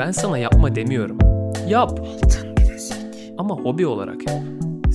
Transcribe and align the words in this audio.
Ben 0.00 0.10
sana 0.10 0.38
yapma 0.38 0.74
demiyorum. 0.74 1.18
Yap. 1.68 2.00
Ama 3.38 3.54
hobi 3.54 3.86
olarak 3.86 4.28
yap. 4.28 4.38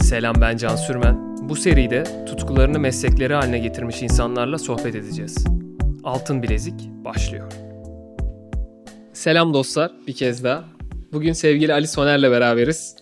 Selam 0.01 0.35
ben 0.41 0.57
Can 0.57 0.75
Sürmen. 0.75 1.49
Bu 1.49 1.55
seride 1.55 2.25
tutkularını 2.25 2.79
meslekleri 2.79 3.33
haline 3.33 3.59
getirmiş 3.59 4.01
insanlarla 4.01 4.57
sohbet 4.57 4.95
edeceğiz. 4.95 5.45
Altın 6.03 6.43
Bilezik 6.43 6.73
başlıyor. 7.05 7.51
Selam 9.13 9.53
dostlar 9.53 9.91
bir 10.07 10.13
kez 10.13 10.43
daha. 10.43 10.65
Bugün 11.13 11.33
sevgili 11.33 11.73
Ali 11.73 11.87
Soner'le 11.87 12.31
beraberiz. 12.31 12.95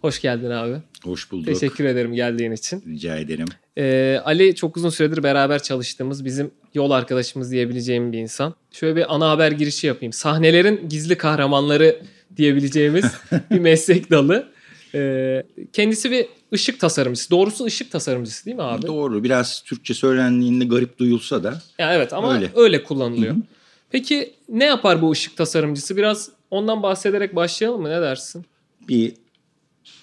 Hoş 0.00 0.20
geldin 0.20 0.50
abi. 0.50 0.76
Hoş 1.04 1.32
bulduk. 1.32 1.46
Teşekkür 1.46 1.84
ederim 1.84 2.14
geldiğin 2.14 2.52
için. 2.52 2.84
Rica 2.86 3.16
ederim. 3.16 3.48
Ee, 3.78 4.20
Ali 4.24 4.54
çok 4.54 4.76
uzun 4.76 4.90
süredir 4.90 5.22
beraber 5.22 5.62
çalıştığımız 5.62 6.24
bizim 6.24 6.50
yol 6.74 6.90
arkadaşımız 6.90 7.50
diyebileceğim 7.50 8.12
bir 8.12 8.18
insan. 8.18 8.54
Şöyle 8.76 8.96
bir 8.96 9.14
ana 9.14 9.30
haber 9.30 9.52
girişi 9.52 9.86
yapayım. 9.86 10.12
Sahnelerin 10.12 10.88
gizli 10.88 11.18
kahramanları 11.18 12.02
diyebileceğimiz 12.36 13.04
bir 13.50 13.58
meslek 13.58 14.10
dalı. 14.10 14.48
Ee, 14.94 15.42
kendisi 15.72 16.10
bir 16.10 16.26
ışık 16.52 16.80
tasarımcısı. 16.80 17.30
Doğrusu 17.30 17.64
ışık 17.64 17.92
tasarımcısı 17.92 18.44
değil 18.46 18.56
mi 18.56 18.62
abi? 18.62 18.86
Doğru. 18.86 19.24
Biraz 19.24 19.62
Türkçe 19.62 19.94
söylendiğinde 19.94 20.64
garip 20.64 20.98
duyulsa 20.98 21.44
da. 21.44 21.62
Ya 21.78 21.94
evet 21.94 22.12
ama 22.12 22.34
öyle, 22.34 22.50
Öyle. 22.54 22.82
kullanılıyor. 22.82 23.34
Hı 23.34 23.38
hı. 23.38 23.42
Peki 23.90 24.34
ne 24.48 24.64
yapar 24.64 25.02
bu 25.02 25.10
ışık 25.10 25.36
tasarımcısı? 25.36 25.96
Biraz 25.96 26.30
ondan 26.50 26.82
bahsederek 26.82 27.36
başlayalım 27.36 27.82
mı? 27.82 27.90
Ne 27.90 28.00
dersin? 28.00 28.46
bir 28.88 29.14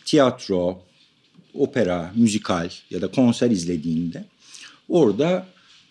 tiyatro, 0.06 0.82
opera, 1.54 2.12
müzikal 2.16 2.70
ya 2.90 3.02
da 3.02 3.12
konser 3.12 3.52
izlediğinde 3.52 4.26
orada 4.90 5.46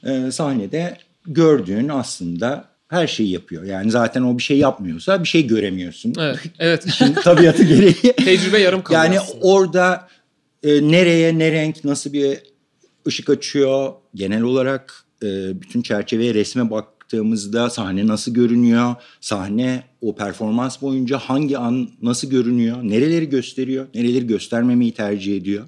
e, 0.05 0.31
sahnede 0.31 0.99
gördüğün 1.27 1.89
aslında 1.89 2.72
her 2.93 3.07
şeyi 3.07 3.31
yapıyor. 3.31 3.65
Yani 3.65 3.91
zaten 3.91 4.23
o 4.23 4.39
bir 4.39 4.43
şey 4.43 4.59
yapmıyorsa 4.59 5.23
bir 5.23 5.29
şey 5.29 5.47
göremiyorsun. 5.47 6.15
Evet. 6.19 6.39
Evet. 6.59 6.87
İşin 6.87 7.15
tabiatı 7.15 7.63
gereği. 7.63 7.95
Tecrübe 8.25 8.59
yarım 8.59 8.83
kalıyor 8.83 9.05
Yani 9.05 9.21
aslında. 9.21 9.39
orada 9.43 10.09
e, 10.63 10.89
nereye 10.89 11.39
ne 11.39 11.53
renk 11.53 11.85
nasıl 11.85 12.13
bir 12.13 12.39
ışık 13.07 13.31
açıyor 13.31 13.93
genel 14.15 14.43
olarak 14.43 15.05
e, 15.23 15.61
bütün 15.61 15.83
çerçeveye 15.83 16.35
resme 16.35 16.71
baktığımızda 16.71 17.71
sahne 17.71 18.07
nasıl 18.07 18.35
görünüyor 18.35 18.95
sahne 19.21 19.83
o 20.01 20.15
performans 20.15 20.83
boyunca 20.83 21.19
hangi 21.19 21.59
an 21.59 21.89
nasıl 22.03 22.31
görünüyor 22.31 22.77
nereleri 22.83 23.29
gösteriyor 23.29 23.87
nereleri 23.95 24.27
göstermemeyi 24.27 24.93
tercih 24.95 25.37
ediyor 25.37 25.65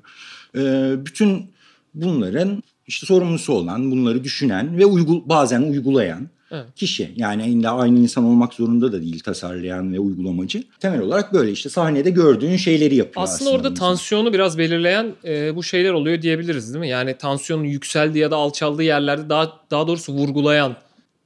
E, 0.57 0.93
bütün 1.07 1.51
bunların 1.95 2.63
işte 2.87 3.07
sorumlusu 3.07 3.53
olan 3.53 3.91
bunları 3.91 4.25
düşünen 4.25 4.79
ve 4.79 4.87
uygul 4.87 5.29
bazen 5.29 5.63
uygulayan 5.63 6.29
Evet. 6.55 6.75
kişi. 6.77 7.13
Yani 7.17 7.47
illa 7.47 7.77
aynı 7.77 7.99
insan 7.99 8.25
olmak 8.25 8.55
zorunda 8.55 8.93
da 8.93 9.03
değil 9.03 9.21
tasarlayan 9.21 9.93
ve 9.93 10.01
uygulamacı. 10.01 10.65
Temel 10.81 11.01
olarak 11.01 11.33
böyle 11.33 11.53
işte 11.53 11.69
sahnede 11.69 12.11
gördüğün 12.11 12.57
şeyleri 12.57 12.95
yapıyor 12.95 13.25
aslında. 13.25 13.35
Aslında 13.35 13.51
orada 13.51 13.69
insan. 13.69 13.87
tansiyonu 13.87 14.33
biraz 14.33 14.59
belirleyen 14.59 15.15
e, 15.25 15.57
bu 15.57 15.63
şeyler 15.63 15.93
oluyor 15.93 16.23
diyebiliriz 16.23 16.75
değil 16.75 16.81
mi? 16.81 16.89
Yani 16.89 17.17
tansiyonun 17.19 17.65
yükseldiği 17.65 18.23
ya 18.23 18.31
da 18.31 18.37
alçaldığı 18.37 18.83
yerlerde 18.83 19.29
daha 19.29 19.53
daha 19.71 19.87
doğrusu 19.87 20.13
vurgulayan 20.13 20.77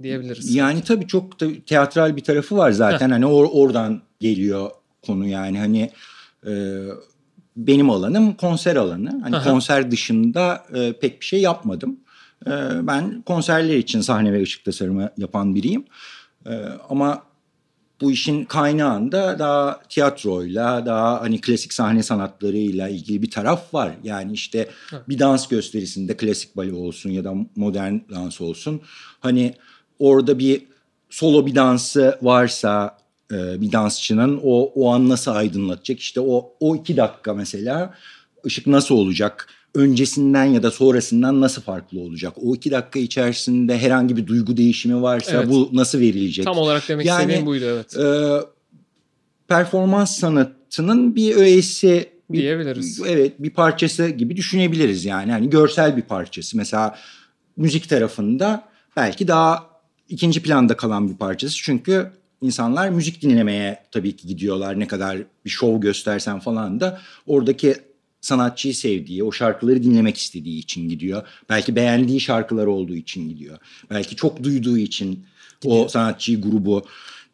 diyebiliriz. 0.02 0.54
Yani 0.54 0.82
tabii 0.82 1.06
çok 1.06 1.40
da 1.40 1.46
teatral 1.66 2.16
bir 2.16 2.24
tarafı 2.24 2.56
var 2.56 2.70
zaten. 2.70 3.10
Hani 3.10 3.24
or- 3.24 3.50
oradan 3.50 4.02
geliyor 4.20 4.70
konu 5.06 5.26
yani 5.26 5.58
hani 5.58 5.90
e, 6.46 6.52
benim 7.56 7.90
alanım 7.90 8.32
konser 8.32 8.76
alanı. 8.76 9.20
Hani 9.22 9.36
Aha. 9.36 9.50
konser 9.50 9.90
dışında 9.90 10.64
e, 10.74 10.92
pek 10.92 11.20
bir 11.20 11.26
şey 11.26 11.40
yapmadım. 11.40 11.96
E, 12.46 12.50
ben 12.82 13.22
konserler 13.22 13.76
için 13.76 14.00
sahne 14.00 14.32
ve 14.32 14.42
ışık 14.42 14.64
tasarımı 14.64 15.10
yapan 15.16 15.54
biriyim. 15.54 15.84
E, 16.46 16.52
ama 16.88 17.22
bu 18.00 18.12
işin 18.12 18.44
kaynağında 18.44 19.38
daha 19.38 19.80
tiyatroyla, 19.88 20.86
daha 20.86 21.20
hani 21.20 21.40
klasik 21.40 21.72
sahne 21.72 22.02
sanatlarıyla 22.02 22.88
ilgili 22.88 23.22
bir 23.22 23.30
taraf 23.30 23.74
var. 23.74 23.92
Yani 24.04 24.32
işte 24.32 24.68
bir 25.08 25.18
dans 25.18 25.48
gösterisinde 25.48 26.16
klasik 26.16 26.56
bale 26.56 26.72
olsun 26.72 27.10
ya 27.10 27.24
da 27.24 27.34
modern 27.56 27.94
dans 28.10 28.40
olsun. 28.40 28.80
Hani 29.20 29.54
orada 29.98 30.38
bir 30.38 30.62
solo 31.10 31.46
bir 31.46 31.54
dansı 31.54 32.18
varsa 32.22 32.98
e, 33.32 33.60
bir 33.60 33.72
dansçının 33.72 34.40
o 34.42 34.72
o 34.74 34.92
an 34.92 35.08
nasıl 35.08 35.30
aydınlatacak? 35.30 36.00
İşte 36.00 36.20
o 36.20 36.52
o 36.60 36.76
iki 36.76 36.96
dakika 36.96 37.34
mesela 37.34 37.94
ışık 38.46 38.66
nasıl 38.66 38.94
olacak? 38.94 39.48
Öncesinden 39.78 40.44
ya 40.44 40.62
da 40.62 40.70
sonrasından 40.70 41.40
nasıl 41.40 41.62
farklı 41.62 42.00
olacak? 42.00 42.32
O 42.42 42.54
iki 42.54 42.70
dakika 42.70 42.98
içerisinde 42.98 43.78
herhangi 43.78 44.16
bir 44.16 44.26
duygu 44.26 44.56
değişimi 44.56 45.02
varsa 45.02 45.36
Evet. 45.36 45.48
bu 45.50 45.70
nasıl 45.72 46.00
verilecek? 46.00 46.44
Tam 46.44 46.58
olarak 46.58 46.88
demek 46.88 47.06
Yani, 47.06 47.20
istediğim 47.20 47.46
buydu 47.46 47.64
evet. 47.64 47.96
Ee, 47.96 48.40
performans 49.48 50.18
sanatının 50.18 51.16
bir 51.16 51.36
öğesi 51.36 52.08
bir, 52.30 52.38
Diyebiliriz. 52.38 53.02
Evet 53.06 53.32
bir 53.38 53.50
parçası 53.50 54.08
gibi 54.08 54.36
düşünebiliriz 54.36 55.04
yani. 55.04 55.32
Hani 55.32 55.50
görsel 55.50 55.96
bir 55.96 56.02
parçası. 56.02 56.56
Mesela 56.56 56.98
müzik 57.56 57.88
tarafında 57.88 58.68
belki 58.96 59.28
daha 59.28 59.66
ikinci 60.08 60.42
planda 60.42 60.76
kalan 60.76 61.10
bir 61.10 61.16
parçası. 61.16 61.56
Çünkü 61.56 62.10
insanlar 62.40 62.88
müzik 62.88 63.22
dinlemeye 63.22 63.78
tabii 63.90 64.16
ki 64.16 64.26
gidiyorlar. 64.26 64.80
Ne 64.80 64.86
kadar 64.86 65.18
bir 65.44 65.50
şov 65.50 65.80
göstersen 65.80 66.40
falan 66.40 66.80
da 66.80 67.00
oradaki 67.26 67.74
sanatçıyı 68.20 68.74
sevdiği, 68.74 69.24
o 69.24 69.32
şarkıları 69.32 69.82
dinlemek 69.82 70.16
istediği 70.16 70.58
için 70.58 70.88
gidiyor. 70.88 71.22
Belki 71.48 71.76
beğendiği 71.76 72.20
şarkılar 72.20 72.66
olduğu 72.66 72.94
için 72.94 73.28
gidiyor. 73.28 73.58
Belki 73.90 74.16
çok 74.16 74.42
duyduğu 74.42 74.78
için 74.78 75.24
o 75.64 75.88
sanatçıyı, 75.88 76.40
grubu 76.40 76.84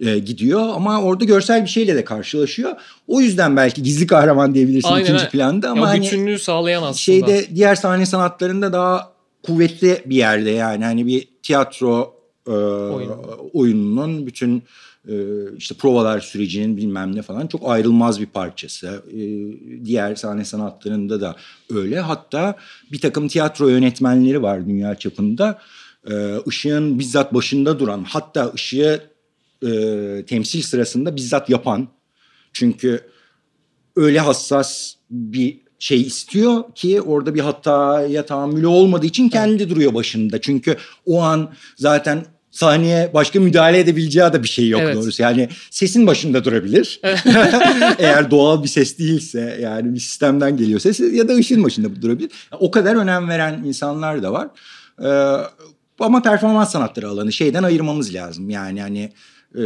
e, 0.00 0.19
gidiyor 0.19 0.69
ama 0.75 1.03
orada 1.03 1.25
görsel 1.25 1.62
bir 1.62 1.69
şeyle 1.69 1.95
de 1.95 2.05
karşılaşıyor. 2.05 2.72
O 3.06 3.21
yüzden 3.21 3.56
belki 3.56 3.83
gizli 3.83 4.06
kahraman 4.06 4.55
diyebilirsin 4.55 4.89
Aynen, 4.89 5.05
ikinci 5.05 5.28
planda 5.28 5.71
ama 5.71 5.81
ya 5.81 5.89
hani 5.89 6.05
bütünlüğü 6.05 6.39
sağlayan 6.39 6.83
aslında. 6.83 6.95
şeyde 6.95 7.47
diğer 7.55 7.75
sahne 7.75 8.06
sanatlarında 8.06 8.72
daha 8.72 9.12
kuvvetli 9.43 10.03
bir 10.06 10.16
yerde 10.16 10.51
yani 10.51 10.84
hani 10.84 11.06
bir 11.06 11.28
tiyatro 11.43 12.15
e, 12.47 12.51
oyununun 13.53 14.27
bütün 14.27 14.62
işte 15.56 15.75
provalar 15.75 16.20
sürecinin 16.20 16.76
bilmem 16.76 17.16
ne 17.16 17.22
falan 17.22 17.47
çok 17.47 17.70
ayrılmaz 17.70 18.20
bir 18.20 18.26
parçası. 18.26 19.03
E, 19.12 19.20
diğer 19.84 20.15
sahne 20.15 20.44
sanatlarında 20.44 21.20
da 21.20 21.37
öyle. 21.70 22.00
Hatta 22.00 22.56
bir 22.92 23.00
takım 23.00 23.28
tiyatro 23.28 23.69
yönetmenleri 23.69 24.42
var 24.42 24.66
dünya 24.66 24.94
çapında. 24.94 25.59
E, 26.10 26.38
ışığın 26.48 26.98
bizzat 26.98 27.34
başında 27.34 27.78
duran 27.78 28.04
hatta 28.09 28.53
ışığı 28.54 29.03
e, 29.66 29.70
temsil 30.26 30.62
sırasında 30.62 31.16
bizzat 31.16 31.50
yapan. 31.50 31.88
Çünkü 32.53 33.00
öyle 33.97 34.21
hassas 34.21 34.94
bir 35.10 35.60
şey 35.78 36.03
istiyor 36.03 36.65
ki 36.75 37.03
orada 37.03 37.34
bir 37.34 37.41
hataya 37.41 38.26
tahammülü 38.26 38.66
olmadığı 38.66 39.06
için 39.06 39.28
kendi 39.28 39.71
duruyor 39.71 39.94
başında. 39.94 40.41
Çünkü 40.41 40.76
o 41.06 41.22
an 41.22 41.53
zaten 41.76 42.26
sahneye 42.54 43.10
başka 43.15 43.41
müdahale 43.41 43.78
edebileceği 43.78 44.32
de 44.32 44.42
bir 44.42 44.48
şey 44.48 44.69
yok 44.69 44.81
Evet. 44.84 44.97
doğrusu. 44.97 45.22
Yani 45.22 45.48
sesin 45.70 46.06
başında 46.06 46.44
durabilir. 46.44 47.00
Eğer 47.98 48.31
doğal 48.31 48.62
bir 48.62 48.69
ses 48.69 48.98
değilse 48.98 49.59
yani 49.62 49.94
bir 49.94 50.00
sistemden 50.00 50.56
geliyor 50.56 50.81
ses 50.81 51.00
ya 51.00 51.28
da 51.28 51.34
ışığın 51.34 51.65
başında 51.65 52.03
durabilir. 52.03 52.31
O 52.53 52.70
kadar 52.70 52.97
önem 52.97 53.28
veren 53.28 53.62
insanlar 53.65 54.22
da 54.22 54.32
var. 54.32 54.48
Ee, 55.04 55.37
ama 55.98 56.22
performans 56.22 56.72
sanatları 56.72 57.09
alanı 57.09 57.32
şeyden 57.32 57.62
ayırmamız 57.62 58.15
lazım. 58.15 58.50
Yani 58.50 58.82
hani 58.82 59.12
e, 59.59 59.62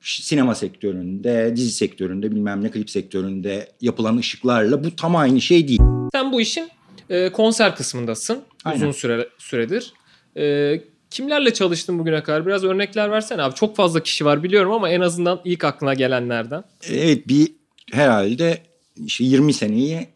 sinema 0.00 0.54
sektöründe, 0.54 1.52
dizi 1.56 1.70
sektöründe, 1.70 2.30
bilmem 2.30 2.64
ne 2.64 2.70
klip 2.70 2.90
sektöründe 2.90 3.68
yapılan 3.80 4.16
ışıklarla 4.16 4.84
bu 4.84 4.96
tam 4.96 5.16
aynı 5.16 5.40
şey 5.40 5.68
değil. 5.68 5.80
Sen 6.12 6.32
bu 6.32 6.40
işin 6.40 6.68
e, 7.10 7.32
konser 7.32 7.76
kısmındasın 7.76 8.38
Aynen. 8.64 8.80
uzun 8.80 8.92
süre 8.92 9.28
süredir. 9.38 9.92
E, 10.36 10.74
kimlerle 11.14 11.54
çalıştın 11.54 11.98
bugüne 11.98 12.22
kadar? 12.22 12.46
Biraz 12.46 12.64
örnekler 12.64 13.10
versene 13.10 13.42
abi. 13.42 13.54
Çok 13.54 13.76
fazla 13.76 14.02
kişi 14.02 14.24
var 14.24 14.42
biliyorum 14.42 14.72
ama 14.72 14.90
en 14.90 15.00
azından 15.00 15.40
ilk 15.44 15.64
aklına 15.64 15.94
gelenlerden. 15.94 16.64
Evet 16.90 17.28
bir 17.28 17.52
herhalde 17.92 18.62
işte 19.06 19.24
20 19.24 19.52
seneyi 19.52 20.08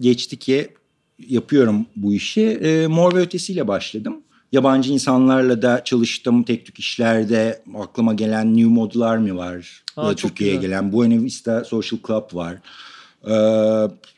geçti 0.00 0.36
ki 0.36 0.68
yapıyorum 1.28 1.86
bu 1.96 2.14
işi. 2.14 2.42
E, 2.42 2.86
Mor 2.86 3.14
ve 3.14 3.20
Ötesi'yle 3.20 3.68
başladım. 3.68 4.22
Yabancı 4.52 4.92
insanlarla 4.92 5.62
da 5.62 5.84
çalıştım 5.84 6.42
tek 6.42 6.66
tük 6.66 6.78
işlerde. 6.78 7.62
Aklıma 7.78 8.14
gelen 8.14 8.56
New 8.56 8.70
Model 8.70 9.02
Army 9.02 9.36
var. 9.36 9.82
Aa, 9.96 10.14
Türkiye'ye 10.14 10.56
gelen 10.56 10.92
Buena 10.92 11.22
Vista 11.22 11.64
Social 11.64 12.00
Club 12.06 12.34
var. 12.34 12.56
Ee, 13.26 13.32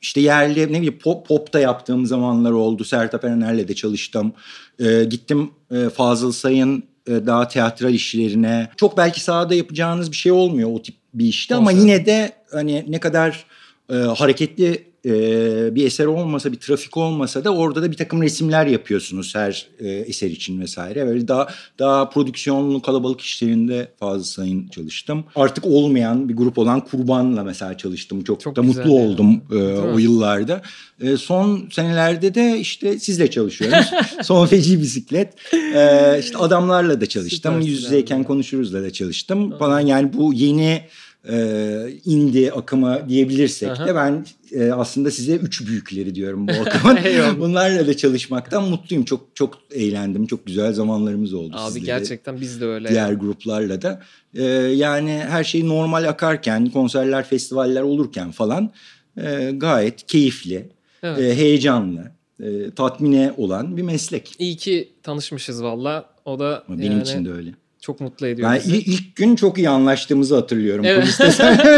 işte 0.02 0.20
yerli 0.20 0.60
ne 0.72 0.76
bileyim 0.76 0.98
pop, 0.98 1.26
pop 1.26 1.52
da 1.52 1.60
yaptığım 1.60 2.06
zamanlar 2.06 2.50
oldu. 2.50 2.84
Sertab 2.84 3.22
Erener'le 3.22 3.68
de 3.68 3.74
çalıştım. 3.74 4.32
Ee, 4.78 5.04
gittim 5.04 5.50
e, 5.70 5.88
Fazıl 5.88 6.32
Say'ın 6.32 6.82
e, 7.06 7.26
daha 7.26 7.48
teatral 7.48 7.94
işlerine. 7.94 8.70
Çok 8.76 8.96
belki 8.96 9.20
sahada 9.20 9.54
yapacağınız 9.54 10.10
bir 10.10 10.16
şey 10.16 10.32
olmuyor 10.32 10.70
o 10.72 10.82
tip 10.82 10.94
bir 11.14 11.26
işte 11.26 11.54
ama 11.54 11.70
Konser. 11.70 11.80
yine 11.82 12.06
de 12.06 12.32
hani 12.52 12.84
ne 12.88 13.00
kadar 13.00 13.44
e, 13.92 13.94
hareketli 13.94 14.89
e, 15.06 15.74
bir 15.74 15.86
eser 15.86 16.06
olmasa 16.06 16.52
bir 16.52 16.56
trafik 16.56 16.96
olmasa 16.96 17.44
da 17.44 17.54
orada 17.54 17.82
da 17.82 17.90
bir 17.90 17.96
takım 17.96 18.22
resimler 18.22 18.66
yapıyorsunuz 18.66 19.34
her 19.34 19.66
e, 19.78 19.88
eser 19.88 20.30
için 20.30 20.60
vesaire. 20.60 21.06
Böyle 21.06 21.28
daha 21.28 21.48
daha 21.78 22.08
prodüksiyonlu 22.08 22.82
kalabalık 22.82 23.20
işlerinde 23.20 23.88
fazla 24.00 24.24
sayın 24.24 24.68
çalıştım. 24.68 25.24
Artık 25.36 25.66
olmayan 25.66 26.28
bir 26.28 26.36
grup 26.36 26.58
olan 26.58 26.80
Kurban'la 26.80 27.44
mesela 27.44 27.76
çalıştım. 27.76 28.24
Çok, 28.24 28.40
Çok 28.40 28.56
da 28.56 28.62
mutlu 28.62 28.80
yani. 28.80 28.92
oldum 28.92 29.42
e, 29.52 29.56
o 29.78 29.98
yıllarda. 29.98 30.62
E, 31.00 31.16
son 31.16 31.68
senelerde 31.72 32.34
de 32.34 32.58
işte 32.58 32.98
sizle 32.98 33.30
çalışıyoruz. 33.30 33.90
son 34.22 34.46
feci 34.46 34.80
bisiklet. 34.80 35.54
E, 35.54 36.16
işte 36.20 36.38
adamlarla 36.38 37.00
da 37.00 37.06
çalıştım. 37.06 37.54
Süper, 37.54 37.68
Yüz 37.68 37.82
yüzeyken 37.82 38.24
konuşuruzla 38.24 38.82
da 38.82 38.90
çalıştım 38.92 39.58
falan. 39.58 39.80
Yani 39.80 40.12
bu 40.12 40.34
yeni 40.34 40.82
e, 41.28 41.86
indie 42.04 42.50
akımı 42.52 43.08
diyebilirsek 43.08 43.70
Aha. 43.70 43.86
de 43.86 43.94
ben 43.94 44.26
e, 44.52 44.72
aslında 44.72 45.10
size 45.10 45.36
üç 45.36 45.66
büyükleri 45.66 46.14
diyorum 46.14 46.48
bu 46.48 46.52
akımın. 46.52 46.98
Bunlarla 47.40 47.86
da 47.86 47.96
çalışmaktan 47.96 48.64
mutluyum. 48.64 49.04
Çok 49.04 49.26
çok 49.34 49.58
eğlendim. 49.70 50.26
Çok 50.26 50.46
güzel 50.46 50.72
zamanlarımız 50.72 51.34
oldu. 51.34 51.56
Abi 51.58 51.72
sizle 51.72 51.86
gerçekten 51.86 52.40
biz 52.40 52.60
de 52.60 52.66
öyle. 52.66 52.88
Diğer 52.88 53.08
yani. 53.08 53.18
gruplarla 53.18 53.82
da. 53.82 54.02
E, 54.34 54.44
yani 54.44 55.10
her 55.28 55.44
şey 55.44 55.68
normal 55.68 56.08
akarken, 56.08 56.70
konserler, 56.70 57.24
festivaller 57.24 57.82
olurken 57.82 58.30
falan 58.30 58.70
e, 59.16 59.50
gayet 59.56 60.06
keyifli, 60.06 60.68
evet. 61.02 61.18
e, 61.18 61.36
heyecanlı, 61.36 62.12
e, 62.42 62.70
tatmine 62.70 63.34
olan 63.36 63.76
bir 63.76 63.82
meslek. 63.82 64.34
İyi 64.38 64.56
ki 64.56 64.92
tanışmışız 65.02 65.62
valla. 65.62 66.10
O 66.24 66.38
da 66.38 66.64
benim 66.68 66.92
yani... 66.92 67.02
için 67.02 67.24
de 67.24 67.32
öyle. 67.32 67.50
Çok 67.80 68.00
mutlu 68.00 68.26
ediyor 68.26 68.50
ben 68.50 68.56
bizi. 68.56 68.76
ilk 68.76 69.16
gün 69.16 69.36
çok 69.36 69.58
iyi 69.58 69.68
anlaştığımızı 69.68 70.34
hatırlıyorum. 70.34 70.84
Evet, 70.84 71.14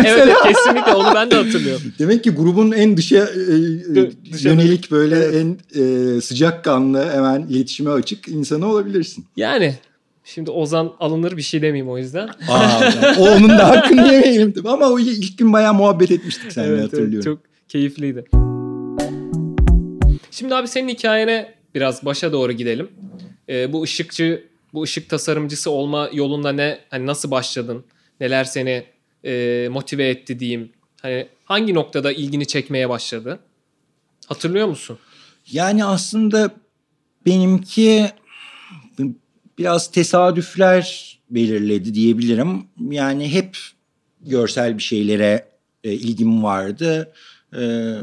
evet 0.06 0.36
kesinlikle 0.42 0.94
onu 0.94 1.14
ben 1.14 1.30
de 1.30 1.34
hatırlıyorum. 1.34 1.82
Demek 1.98 2.24
ki 2.24 2.30
grubun 2.30 2.72
en 2.72 2.96
dışa, 2.96 3.16
e, 3.16 4.32
dışa 4.32 4.48
yönelik 4.48 4.90
böyle 4.90 5.16
evet. 5.16 5.34
en 5.34 5.80
e, 6.16 6.20
sıcakkanlı 6.20 7.10
hemen 7.10 7.42
iletişime 7.42 7.90
açık 7.90 8.28
insanı 8.28 8.66
olabilirsin. 8.66 9.24
Yani 9.36 9.74
Şimdi 10.24 10.50
Ozan 10.50 10.92
alınır 11.00 11.36
bir 11.36 11.42
şey 11.42 11.62
demeyeyim 11.62 11.90
o 11.90 11.98
yüzden. 11.98 12.28
Aa, 12.48 12.80
o 13.18 13.22
onun 13.22 13.48
da 13.48 13.68
hakkını 13.68 14.12
yemeyelim. 14.12 14.54
Ama 14.64 14.90
o 14.90 14.98
ilk 14.98 15.38
gün 15.38 15.52
bayağı 15.52 15.74
muhabbet 15.74 16.10
etmiştik 16.10 16.52
seninle 16.52 16.72
evet, 16.72 16.84
hatırlıyorum. 16.84 17.14
Evet, 17.14 17.24
çok 17.24 17.38
keyifliydi. 17.68 18.24
Şimdi 20.30 20.54
abi 20.54 20.68
senin 20.68 20.88
hikayene 20.88 21.54
biraz 21.74 22.04
başa 22.04 22.32
doğru 22.32 22.52
gidelim. 22.52 22.88
Ee, 23.48 23.72
bu 23.72 23.82
ışıkçı 23.82 24.51
bu 24.74 24.82
ışık 24.82 25.08
tasarımcısı 25.10 25.70
olma 25.70 26.10
yolunda 26.12 26.52
ne 26.52 26.80
hani 26.90 27.06
nasıl 27.06 27.30
başladın? 27.30 27.84
Neler 28.20 28.44
seni 28.44 28.84
e, 29.24 29.68
motive 29.70 30.08
etti 30.08 30.40
diyeyim. 30.40 30.72
Hani 31.02 31.28
hangi 31.44 31.74
noktada 31.74 32.12
ilgini 32.12 32.46
çekmeye 32.46 32.88
başladı? 32.88 33.38
Hatırlıyor 34.26 34.68
musun? 34.68 34.98
Yani 35.52 35.84
aslında 35.84 36.50
benimki 37.26 38.10
biraz 39.58 39.90
tesadüfler 39.90 41.12
belirledi 41.30 41.94
diyebilirim. 41.94 42.66
Yani 42.90 43.32
hep 43.32 43.56
görsel 44.20 44.78
bir 44.78 44.82
şeylere 44.82 45.48
e, 45.84 45.92
ilgim 45.92 46.42
vardı. 46.42 47.12
E, 47.56 47.94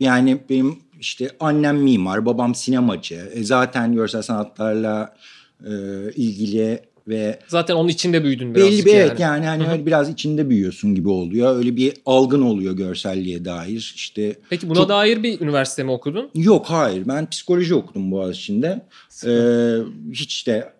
yani 0.00 0.38
benim 0.50 0.78
işte 1.00 1.30
annem 1.40 1.76
mimar, 1.76 2.26
babam 2.26 2.54
sinemacı. 2.54 3.30
E, 3.34 3.44
zaten 3.44 3.94
görsel 3.94 4.22
sanatlarla 4.22 5.16
e, 5.64 5.72
ilgili 6.16 6.80
ve 7.08 7.38
zaten 7.48 7.74
onun 7.74 7.88
içinde 7.88 8.24
büyüdün 8.24 8.54
biraz. 8.54 8.66
Belli 8.66 8.84
bir 8.84 8.90
yani. 8.90 9.00
evet 9.00 9.20
yani 9.20 9.46
hani 9.46 9.68
öyle 9.68 9.86
biraz 9.86 10.10
içinde 10.10 10.50
büyüyorsun 10.50 10.94
gibi 10.94 11.08
oluyor. 11.08 11.56
Öyle 11.56 11.76
bir 11.76 11.94
algın 12.06 12.42
oluyor 12.42 12.76
görselliğe 12.76 13.44
dair. 13.44 13.92
İşte 13.96 14.36
Peki 14.50 14.68
buna 14.68 14.78
çok... 14.78 14.88
dair 14.88 15.22
bir 15.22 15.40
üniversite 15.40 15.82
mi 15.82 15.90
okudun? 15.90 16.30
Yok 16.34 16.66
hayır. 16.66 17.08
Ben 17.08 17.30
psikoloji 17.30 17.74
okudum 17.74 18.10
Boğaziçi'nde. 18.10 18.82
Ee, 19.26 19.76
hiç 20.12 20.46
de 20.46 20.72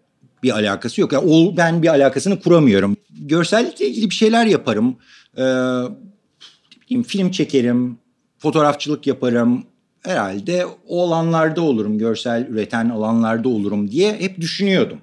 bir 0.43 0.51
alakası 0.51 1.01
yok. 1.01 1.13
Yani 1.13 1.27
o, 1.31 1.57
ben 1.57 1.83
bir 1.83 1.89
alakasını 1.89 2.41
kuramıyorum. 2.41 2.97
Görsellikle 3.21 3.87
ilgili 3.87 4.11
bir 4.11 4.15
şeyler 4.15 4.47
yaparım. 4.47 4.97
Ee, 5.39 7.03
film 7.07 7.31
çekerim, 7.31 7.99
fotoğrafçılık 8.39 9.07
yaparım, 9.07 9.65
herhalde 10.05 10.67
o 10.89 11.07
alanlarda 11.07 11.61
olurum, 11.63 11.99
görsel 11.99 12.47
üreten 12.49 12.89
alanlarda 12.89 13.49
olurum 13.49 13.91
diye 13.91 14.13
hep 14.21 14.41
düşünüyordum. 14.41 14.99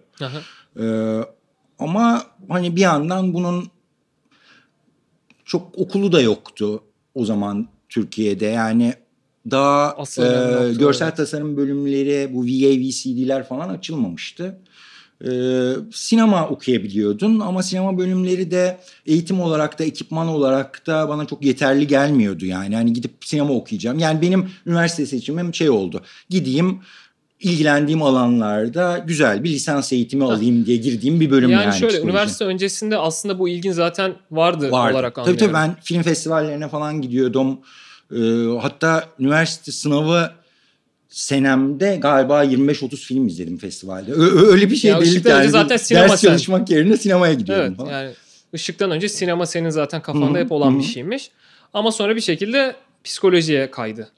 Ee, 0.80 1.20
ama 1.80 2.24
hani 2.50 2.76
bir 2.76 2.82
yandan 2.82 3.34
bunun 3.34 3.68
çok 5.46 5.78
okulu 5.78 6.12
da 6.12 6.22
yoktu 6.22 6.84
o 7.16 7.26
zaman 7.26 7.68
Türkiye'de. 7.90 8.46
Yani 8.46 8.94
daha 9.52 9.96
e, 10.18 10.74
görsel 10.74 11.16
tasarım 11.16 11.58
bölümleri, 11.58 12.34
bu 12.34 12.44
VA, 12.44 12.80
VCD'ler 12.80 13.48
falan 13.48 13.70
açılmamıştı 13.70 14.60
e, 15.26 15.32
sinema 15.94 16.48
okuyabiliyordun 16.48 17.40
ama 17.40 17.64
sinema 17.64 17.98
bölümleri 17.98 18.52
de 18.52 18.78
eğitim 19.06 19.42
olarak 19.42 19.80
da 19.80 19.84
ekipman 19.84 20.28
olarak 20.28 20.88
da 20.88 21.10
bana 21.10 21.26
çok 21.26 21.46
yeterli 21.46 21.88
gelmiyordu 21.88 22.46
yani. 22.46 22.76
Hani 22.76 22.94
gidip 22.94 23.12
sinema 23.22 23.54
okuyacağım. 23.54 24.00
Yani 24.00 24.22
benim 24.22 24.50
üniversite 24.66 25.06
seçimim 25.06 25.54
şey 25.54 25.70
oldu. 25.70 26.02
Gideyim 26.30 26.80
ilgilendiğim 27.40 28.02
alanlarda 28.02 29.04
güzel 29.08 29.44
bir 29.44 29.50
lisans 29.50 29.94
eğitimi 29.94 30.24
alayım 30.24 30.66
diye 30.66 30.78
girdiğim 30.78 31.20
bir 31.20 31.32
bölüm 31.32 31.50
yani. 31.50 31.64
Yani 31.64 31.74
şöyle 31.74 31.88
psikoloji. 31.88 32.12
üniversite 32.12 32.46
öncesinde 32.46 32.98
aslında 32.98 33.40
bu 33.40 33.50
ilgin 33.50 33.72
zaten 33.72 34.16
vardı, 34.32 34.72
vardı. 34.72 34.94
olarak 34.94 35.18
anlıyorum. 35.18 35.40
Tabii 35.40 35.52
tabii 35.52 35.54
ben 35.54 35.76
film 35.84 36.02
festivallerine 36.02 36.68
falan 36.68 37.02
gidiyordum. 37.02 37.60
Ee, 38.16 38.20
hatta 38.62 39.06
üniversite 39.20 39.72
sınavı 39.72 40.41
senemde 41.12 41.96
galiba 41.96 42.44
25-30 42.44 42.96
film 42.96 43.28
izledim 43.28 43.58
festivalde. 43.58 44.12
Ö- 44.12 44.52
öyle 44.52 44.70
bir 44.70 44.76
şey 44.76 44.92
ya 44.92 45.02
değil 45.02 45.26
yani. 45.26 45.50
Zaten 45.50 45.78
sinema 45.78 46.10
ders 46.10 46.22
sen. 46.22 46.28
çalışmak 46.28 46.70
yerine 46.70 46.98
sinemaya 46.98 47.34
gidiyorum 47.34 47.66
evet, 47.68 47.78
falan. 47.78 47.92
Yani 47.92 48.12
ışıktan 48.54 48.92
önce 48.92 49.10
sinema 49.10 49.46
senin 49.46 49.70
zaten 49.70 50.02
kafanda 50.02 50.28
Hı-hı. 50.28 50.44
hep 50.44 50.52
olan 50.52 50.72
Hı-hı. 50.72 50.80
bir 50.80 50.84
şeymiş. 50.84 51.32
Ama 51.74 51.92
sonra 51.92 52.16
bir 52.16 52.22
şekilde 52.22 52.76
psikolojiye 53.04 53.72
kaydı. 53.72 54.10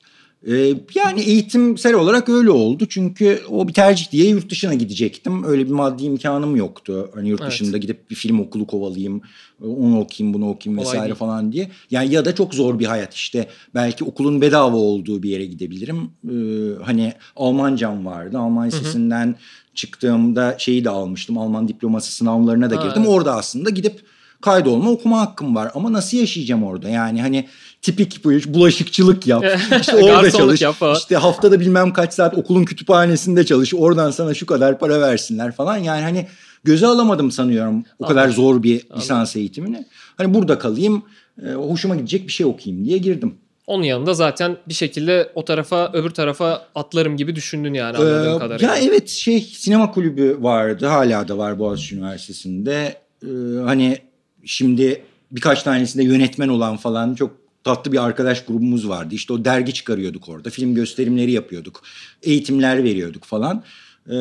Ee, 0.48 0.74
yani 0.96 1.22
eğitimsel 1.22 1.94
olarak 1.94 2.30
öyle 2.30 2.52
oldu. 2.52 2.86
Çünkü 2.90 3.42
o 3.50 3.68
bir 3.68 3.74
tercih 3.74 4.12
diye 4.12 4.30
yurt 4.30 4.50
dışına 4.50 4.74
gidecektim. 4.74 5.44
Öyle 5.44 5.66
bir 5.66 5.72
maddi 5.72 6.04
imkanım 6.04 6.56
yoktu. 6.56 7.10
Hani 7.16 7.30
yurt 7.30 7.42
evet. 7.42 7.52
dışında 7.52 7.78
gidip 7.78 8.10
bir 8.10 8.16
film 8.16 8.40
okulu 8.40 8.68
kovalayayım. 8.68 9.22
Onu 9.62 10.00
okuyayım, 10.00 10.34
bunu 10.34 10.50
okuyayım 10.50 10.82
vesaire 10.82 11.06
değil. 11.06 11.16
falan 11.16 11.52
diye. 11.52 11.70
Yani 11.92 12.14
ya 12.14 12.26
da 12.26 12.36
çok 12.36 12.54
zor 12.54 12.80
bir 12.80 12.86
hayat 12.86 13.14
işte. 13.14 13.48
Belki 13.76 14.04
okulun 14.04 14.42
bedava 14.42 14.78
olduğu 14.78 15.24
bir 15.24 15.30
yere 15.30 15.46
gidebilirim. 15.46 16.10
Ee, 16.30 16.84
hani 16.84 17.14
Almancam 17.36 18.06
vardı. 18.06 18.38
Alman 18.38 18.68
lisesinden 18.68 19.36
çıktığımda 19.76 20.56
şeyi 20.58 20.86
de 20.86 20.90
almıştım. 20.90 21.38
Alman 21.38 21.68
diploması 21.68 22.12
sınavlarına 22.12 22.70
da 22.70 22.76
girdim. 22.76 22.90
Ha, 22.90 22.96
evet. 22.98 23.10
Orada 23.10 23.36
aslında 23.36 23.70
gidip 23.70 24.02
kaydolma 24.42 24.92
okuma 24.92 25.22
hakkım 25.22 25.56
var. 25.56 25.72
Ama 25.76 25.94
nasıl 25.94 26.18
yaşayacağım 26.18 26.64
orada? 26.64 26.90
Yani 26.90 27.22
hani 27.22 27.48
tipik 27.84 28.24
bu 28.24 28.34
iş 28.34 28.48
bulaşıkçılık 28.48 29.28
yap. 29.28 29.46
İşte 29.80 29.96
orada 29.96 30.32
çalış. 30.32 30.62
Yap 30.62 30.76
İşte 30.98 31.16
haftada 31.16 31.60
bilmem 31.60 31.94
kaç 31.94 32.14
saat 32.14 32.38
okulun 32.38 32.66
kütüphanesinde 32.66 33.46
çalış. 33.46 33.74
Oradan 33.74 34.12
sana 34.12 34.34
şu 34.34 34.46
kadar 34.46 34.80
para 34.80 35.02
versinler 35.02 35.52
falan. 35.52 35.78
Yani 35.78 36.02
hani 36.02 36.28
göze 36.64 36.88
alamadım 36.88 37.32
sanıyorum 37.32 37.84
o 38.00 38.06
kadar 38.06 38.30
zor 38.30 38.64
bir 38.64 38.82
lisans 38.98 39.36
eğitimini. 39.36 39.86
Hani 40.18 40.34
burada 40.34 40.60
kalayım, 40.60 41.04
e, 41.46 41.52
hoşuma 41.52 41.96
gidecek 41.96 42.28
bir 42.28 42.32
şey 42.32 42.46
okuyayım 42.46 42.86
diye 42.86 42.98
girdim. 42.98 43.36
Onun 43.68 43.84
yanında 43.84 44.14
zaten 44.14 44.58
bir 44.68 44.74
şekilde 44.74 45.32
o 45.36 45.46
tarafa 45.46 45.92
öbür 45.94 46.10
tarafa 46.10 46.66
atlarım 46.76 47.18
gibi 47.18 47.36
düşündün 47.36 47.74
yani 47.74 47.98
anladığım 47.98 48.36
ee, 48.36 48.40
kadarıyla. 48.40 48.76
Ya 48.76 48.84
evet 48.84 49.10
şey 49.10 49.42
sinema 49.42 49.92
kulübü 49.92 50.38
vardı 50.40 50.86
hala 50.86 51.28
da 51.28 51.38
var 51.38 51.60
Boğaziçi 51.60 51.96
Üniversitesi'nde. 51.96 52.96
Ee, 53.24 53.28
hani 53.64 53.98
şimdi 54.46 55.04
birkaç 55.32 55.64
tanesinde 55.64 56.04
yönetmen 56.04 56.48
olan 56.48 56.78
falan 56.78 57.16
çok 57.16 57.43
tatlı 57.64 57.92
bir 57.92 58.06
arkadaş 58.06 58.46
grubumuz 58.46 58.90
vardı. 58.90 59.16
İşte 59.16 59.34
o 59.34 59.46
dergi 59.46 59.74
çıkarıyorduk 59.74 60.30
orada. 60.30 60.50
Film 60.50 60.76
gösterimleri 60.76 61.32
yapıyorduk. 61.32 61.82
Eğitimler 62.24 62.84
veriyorduk 62.84 63.24
falan. 63.24 63.64
Ee, 64.08 64.12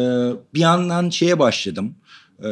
bir 0.55 0.61
yandan 0.61 1.11
şeye 1.11 1.39
başladım. 1.39 1.95
Ee, 2.45 2.49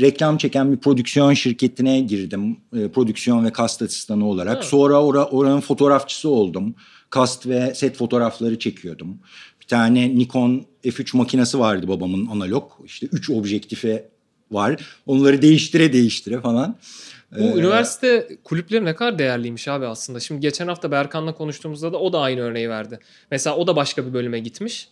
reklam 0.00 0.38
çeken 0.38 0.72
bir 0.72 0.76
prodüksiyon 0.76 1.34
şirketine 1.34 2.00
girdim. 2.00 2.56
Ee, 2.76 2.88
prodüksiyon 2.88 3.44
ve 3.44 3.52
kast 3.52 3.82
asistanı 3.82 4.28
olarak. 4.28 4.54
Evet. 4.54 4.64
Sonra 4.64 5.02
ora, 5.02 5.24
oranın 5.24 5.60
fotoğrafçısı 5.60 6.28
oldum. 6.28 6.74
Kast 7.10 7.46
ve 7.46 7.74
set 7.74 7.96
fotoğrafları 7.96 8.58
çekiyordum. 8.58 9.18
Bir 9.60 9.66
tane 9.66 10.18
Nikon 10.18 10.64
F3 10.84 11.16
makinesi 11.16 11.58
vardı 11.58 11.88
babamın 11.88 12.26
analog. 12.26 12.72
İşte 12.84 13.06
3 13.12 13.30
objektife 13.30 14.08
var. 14.50 14.76
Onları 15.06 15.42
değiştire 15.42 15.92
değiştire 15.92 16.40
falan. 16.40 16.76
Bu 17.32 17.42
ee, 17.42 17.60
üniversite 17.60 18.28
kulüpleri 18.44 18.84
ne 18.84 18.94
kadar 18.94 19.18
değerliymiş 19.18 19.68
abi 19.68 19.86
aslında. 19.86 20.20
Şimdi 20.20 20.40
geçen 20.40 20.68
hafta 20.68 20.90
Berkan'la 20.90 21.34
konuştuğumuzda 21.34 21.92
da 21.92 21.98
o 21.98 22.12
da 22.12 22.20
aynı 22.20 22.40
örneği 22.40 22.70
verdi. 22.70 22.98
Mesela 23.30 23.56
o 23.56 23.66
da 23.66 23.76
başka 23.76 24.06
bir 24.06 24.12
bölüme 24.12 24.38
gitmiş. 24.38 24.88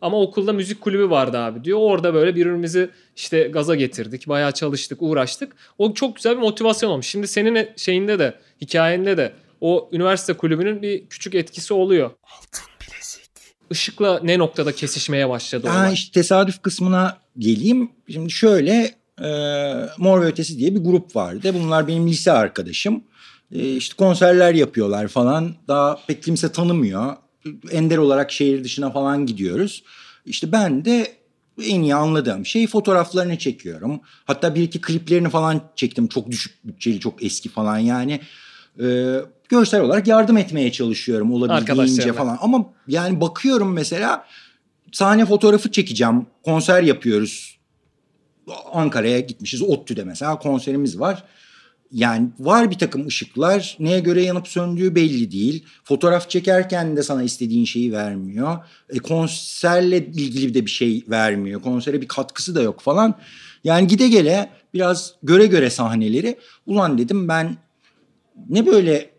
Ama 0.00 0.20
okulda 0.20 0.52
müzik 0.52 0.80
kulübü 0.80 1.10
vardı 1.10 1.38
abi 1.38 1.64
diyor. 1.64 1.78
Orada 1.80 2.14
böyle 2.14 2.34
birbirimizi 2.34 2.90
işte 3.16 3.42
gaza 3.42 3.74
getirdik. 3.74 4.28
Bayağı 4.28 4.52
çalıştık, 4.52 5.02
uğraştık. 5.02 5.56
O 5.78 5.94
çok 5.94 6.16
güzel 6.16 6.36
bir 6.36 6.42
motivasyon 6.42 6.90
olmuş. 6.90 7.06
Şimdi 7.06 7.28
senin 7.28 7.68
şeyinde 7.76 8.18
de, 8.18 8.34
hikayende 8.60 9.16
de 9.16 9.32
o 9.60 9.90
üniversite 9.92 10.32
kulübünün 10.32 10.82
bir 10.82 11.06
küçük 11.06 11.34
etkisi 11.34 11.74
oluyor. 11.74 12.10
Altın 12.22 12.64
bilezik. 12.80 13.30
Işıkla 13.70 14.20
ne 14.22 14.38
noktada 14.38 14.72
kesişmeye 14.72 15.28
başladı 15.28 15.68
ha, 15.68 15.90
işte 15.90 16.12
tesadüf 16.12 16.62
kısmına 16.62 17.18
geleyim. 17.38 17.90
Şimdi 18.12 18.30
şöyle 18.30 18.94
e, 19.24 19.30
Mor 19.98 20.20
ve 20.20 20.26
Ötesi 20.26 20.58
diye 20.58 20.74
bir 20.74 20.80
grup 20.80 21.16
vardı. 21.16 21.54
Bunlar 21.54 21.88
benim 21.88 22.08
lise 22.08 22.32
arkadaşım. 22.32 23.02
E, 23.52 23.76
işte 23.76 23.94
konserler 23.96 24.54
yapıyorlar 24.54 25.08
falan. 25.08 25.54
Daha 25.68 25.98
pek 26.06 26.22
kimse 26.22 26.52
tanımıyor. 26.52 27.16
Ender 27.70 27.98
olarak 27.98 28.32
şehir 28.32 28.64
dışına 28.64 28.90
falan 28.90 29.26
gidiyoruz. 29.26 29.82
İşte 30.26 30.52
ben 30.52 30.84
de 30.84 31.18
en 31.64 31.82
iyi 31.82 31.94
anladığım 31.94 32.46
şey 32.46 32.66
fotoğraflarını 32.66 33.38
çekiyorum. 33.38 34.00
Hatta 34.24 34.54
bir 34.54 34.62
iki 34.62 34.80
kliplerini 34.80 35.30
falan 35.30 35.60
çektim. 35.76 36.08
Çok 36.08 36.30
düşük 36.30 36.64
bütçeli, 36.64 37.00
çok 37.00 37.22
eski 37.22 37.48
falan 37.48 37.78
yani. 37.78 38.20
Ee, 38.82 39.16
görsel 39.48 39.80
olarak 39.80 40.06
yardım 40.06 40.36
etmeye 40.36 40.72
çalışıyorum 40.72 41.32
olabildiğince 41.32 42.12
falan. 42.12 42.38
Ama 42.40 42.66
yani 42.88 43.20
bakıyorum 43.20 43.72
mesela 43.72 44.24
sahne 44.92 45.26
fotoğrafı 45.26 45.70
çekeceğim. 45.70 46.26
Konser 46.44 46.82
yapıyoruz. 46.82 47.57
Ankara'ya 48.72 49.20
gitmişiz. 49.20 49.62
ODTÜ'de 49.62 50.04
mesela 50.04 50.38
konserimiz 50.38 51.00
var. 51.00 51.24
Yani 51.92 52.28
var 52.38 52.70
bir 52.70 52.78
takım 52.78 53.06
ışıklar 53.06 53.76
neye 53.80 54.00
göre 54.00 54.22
yanıp 54.22 54.48
söndüğü 54.48 54.94
belli 54.94 55.32
değil. 55.32 55.64
Fotoğraf 55.84 56.30
çekerken 56.30 56.96
de 56.96 57.02
sana 57.02 57.22
istediğin 57.22 57.64
şeyi 57.64 57.92
vermiyor. 57.92 58.58
E, 58.88 58.98
konserle 58.98 59.98
ilgili 59.98 60.54
de 60.54 60.66
bir 60.66 60.70
şey 60.70 61.04
vermiyor. 61.08 61.62
Konsere 61.62 62.00
bir 62.00 62.08
katkısı 62.08 62.54
da 62.54 62.62
yok 62.62 62.80
falan. 62.80 63.14
Yani 63.64 63.86
gide 63.86 64.08
gele 64.08 64.50
biraz 64.74 65.14
göre 65.22 65.46
göre 65.46 65.70
sahneleri. 65.70 66.38
Ulan 66.66 66.98
dedim 66.98 67.28
ben 67.28 67.56
ne 68.48 68.66
böyle 68.66 69.10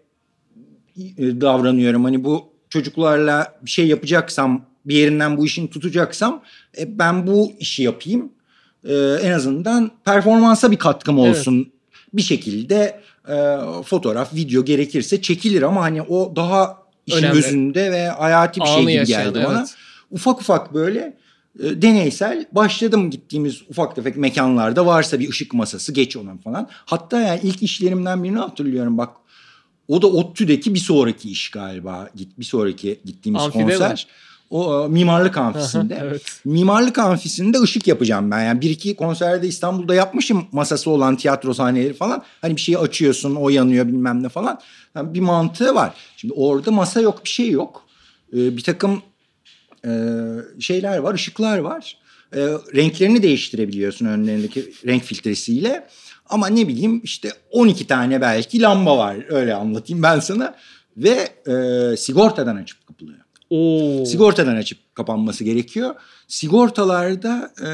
e, 0.98 1.42
davranıyorum 1.42 2.04
hani 2.04 2.24
bu 2.24 2.50
çocuklarla 2.70 3.60
bir 3.62 3.70
şey 3.70 3.88
yapacaksam 3.88 4.66
bir 4.86 4.96
yerinden 4.96 5.38
bu 5.38 5.46
işini 5.46 5.70
tutacaksam 5.70 6.44
e, 6.78 7.00
ben 7.00 7.28
bu 7.28 7.52
işi 7.60 7.84
yapayım. 7.84 8.32
E, 8.84 8.96
en 9.22 9.32
azından 9.32 9.92
performansa 10.06 10.72
bir 10.72 10.78
katkım 10.78 11.20
olsun. 11.20 11.56
Evet 11.58 11.80
bir 12.14 12.22
şekilde 12.22 13.02
e, 13.30 13.58
fotoğraf, 13.86 14.36
video 14.36 14.66
gerekirse 14.66 15.22
çekilir 15.22 15.62
ama 15.62 15.82
hani 15.82 16.02
o 16.02 16.36
daha 16.36 16.78
işin 17.06 17.18
Önemli. 17.18 17.38
özünde 17.38 17.92
ve 17.92 18.08
hayati 18.08 18.60
bir 18.60 18.66
Anı 18.66 18.74
şey 18.74 18.82
gibi 18.82 18.94
yaşayan, 18.94 19.24
geldi 19.24 19.46
bana. 19.48 19.60
Evet. 19.60 19.76
Ufak 20.12 20.42
ufak 20.42 20.74
böyle 20.74 21.18
e, 21.64 21.82
deneysel 21.82 22.46
başladım 22.52 23.12
gittiğimiz 23.12 23.62
ufak 23.70 23.96
tefek 23.96 24.18
mekanlarda 24.18 24.86
varsa 24.86 25.20
bir 25.20 25.30
ışık 25.30 25.54
masası 25.54 25.92
geç 25.92 26.18
ona 26.18 26.38
falan. 26.38 26.70
Hatta 26.72 27.20
yani 27.22 27.40
ilk 27.44 27.64
işlerimden 27.64 28.24
birini 28.24 28.40
hatırlıyorum 28.40 28.98
bak. 28.98 29.10
O 29.88 30.02
da 30.02 30.08
ODTÜ'deki 30.08 30.74
bir 30.74 30.80
sonraki 30.80 31.32
iş 31.32 31.50
galiba. 31.50 32.10
Bir 32.38 32.46
sonraki 32.46 33.00
gittiğimiz 33.06 33.42
Amfide 33.42 33.64
konser. 33.64 33.92
Mi? 33.92 34.29
O 34.50 34.86
e, 34.86 34.88
mimarlık 34.88 35.38
amfisinde. 35.38 36.00
evet. 36.02 36.22
Mimarlık 36.46 36.98
amfisinde 36.98 37.62
ışık 37.62 37.88
yapacağım 37.88 38.32
ben. 38.32 38.44
Yani 38.44 38.62
bir 38.62 38.70
iki 38.70 38.96
konserde 38.96 39.48
İstanbul'da 39.48 39.96
yapmışım 39.96 40.48
masası 40.52 40.90
olan 40.90 41.16
tiyatro 41.16 41.54
sahneleri 41.54 41.94
falan. 41.94 42.24
Hani 42.42 42.56
bir 42.56 42.62
şeyi 42.62 42.78
açıyorsun 42.78 43.36
o 43.36 43.50
yanıyor 43.50 43.88
bilmem 43.88 44.24
ne 44.24 44.30
falan. 44.30 44.60
Yani 44.96 45.14
bir 45.14 45.20
mantığı 45.20 45.76
var. 45.76 45.94
Şimdi 46.18 46.34
orada 46.34 46.72
masa 46.72 47.02
yok 47.02 47.24
bir 47.24 47.30
şey 47.30 47.50
yok. 47.50 47.84
Ee, 48.34 48.58
bir 48.58 48.64
takım 48.64 49.02
e, 49.86 49.92
şeyler 50.60 50.98
var 50.98 51.14
ışıklar 51.14 51.58
var. 51.58 51.98
E, 52.36 52.40
renklerini 52.76 53.24
değiştirebiliyorsun 53.24 54.06
önlerindeki 54.06 54.74
renk 54.86 55.04
filtresiyle. 55.04 55.88
Ama 56.30 56.48
ne 56.48 56.68
bileyim 56.68 57.02
işte 57.04 57.32
12 57.52 57.88
tane 57.88 58.22
belki 58.22 58.62
lamba 58.62 58.98
var 58.98 59.18
öyle 59.30 59.54
anlatayım 59.54 60.04
ben 60.04 60.20
sana. 60.20 60.56
Ve 60.98 61.30
e, 61.48 61.98
sigortadan 61.98 62.56
açıp 62.56 62.88
kapılıyor. 62.88 63.20
Oo. 63.50 64.06
Sigortadan 64.06 64.56
açıp 64.56 64.96
kapanması 64.96 65.44
gerekiyor. 65.44 65.96
Sigortalarda 66.28 67.52
e, 67.62 67.70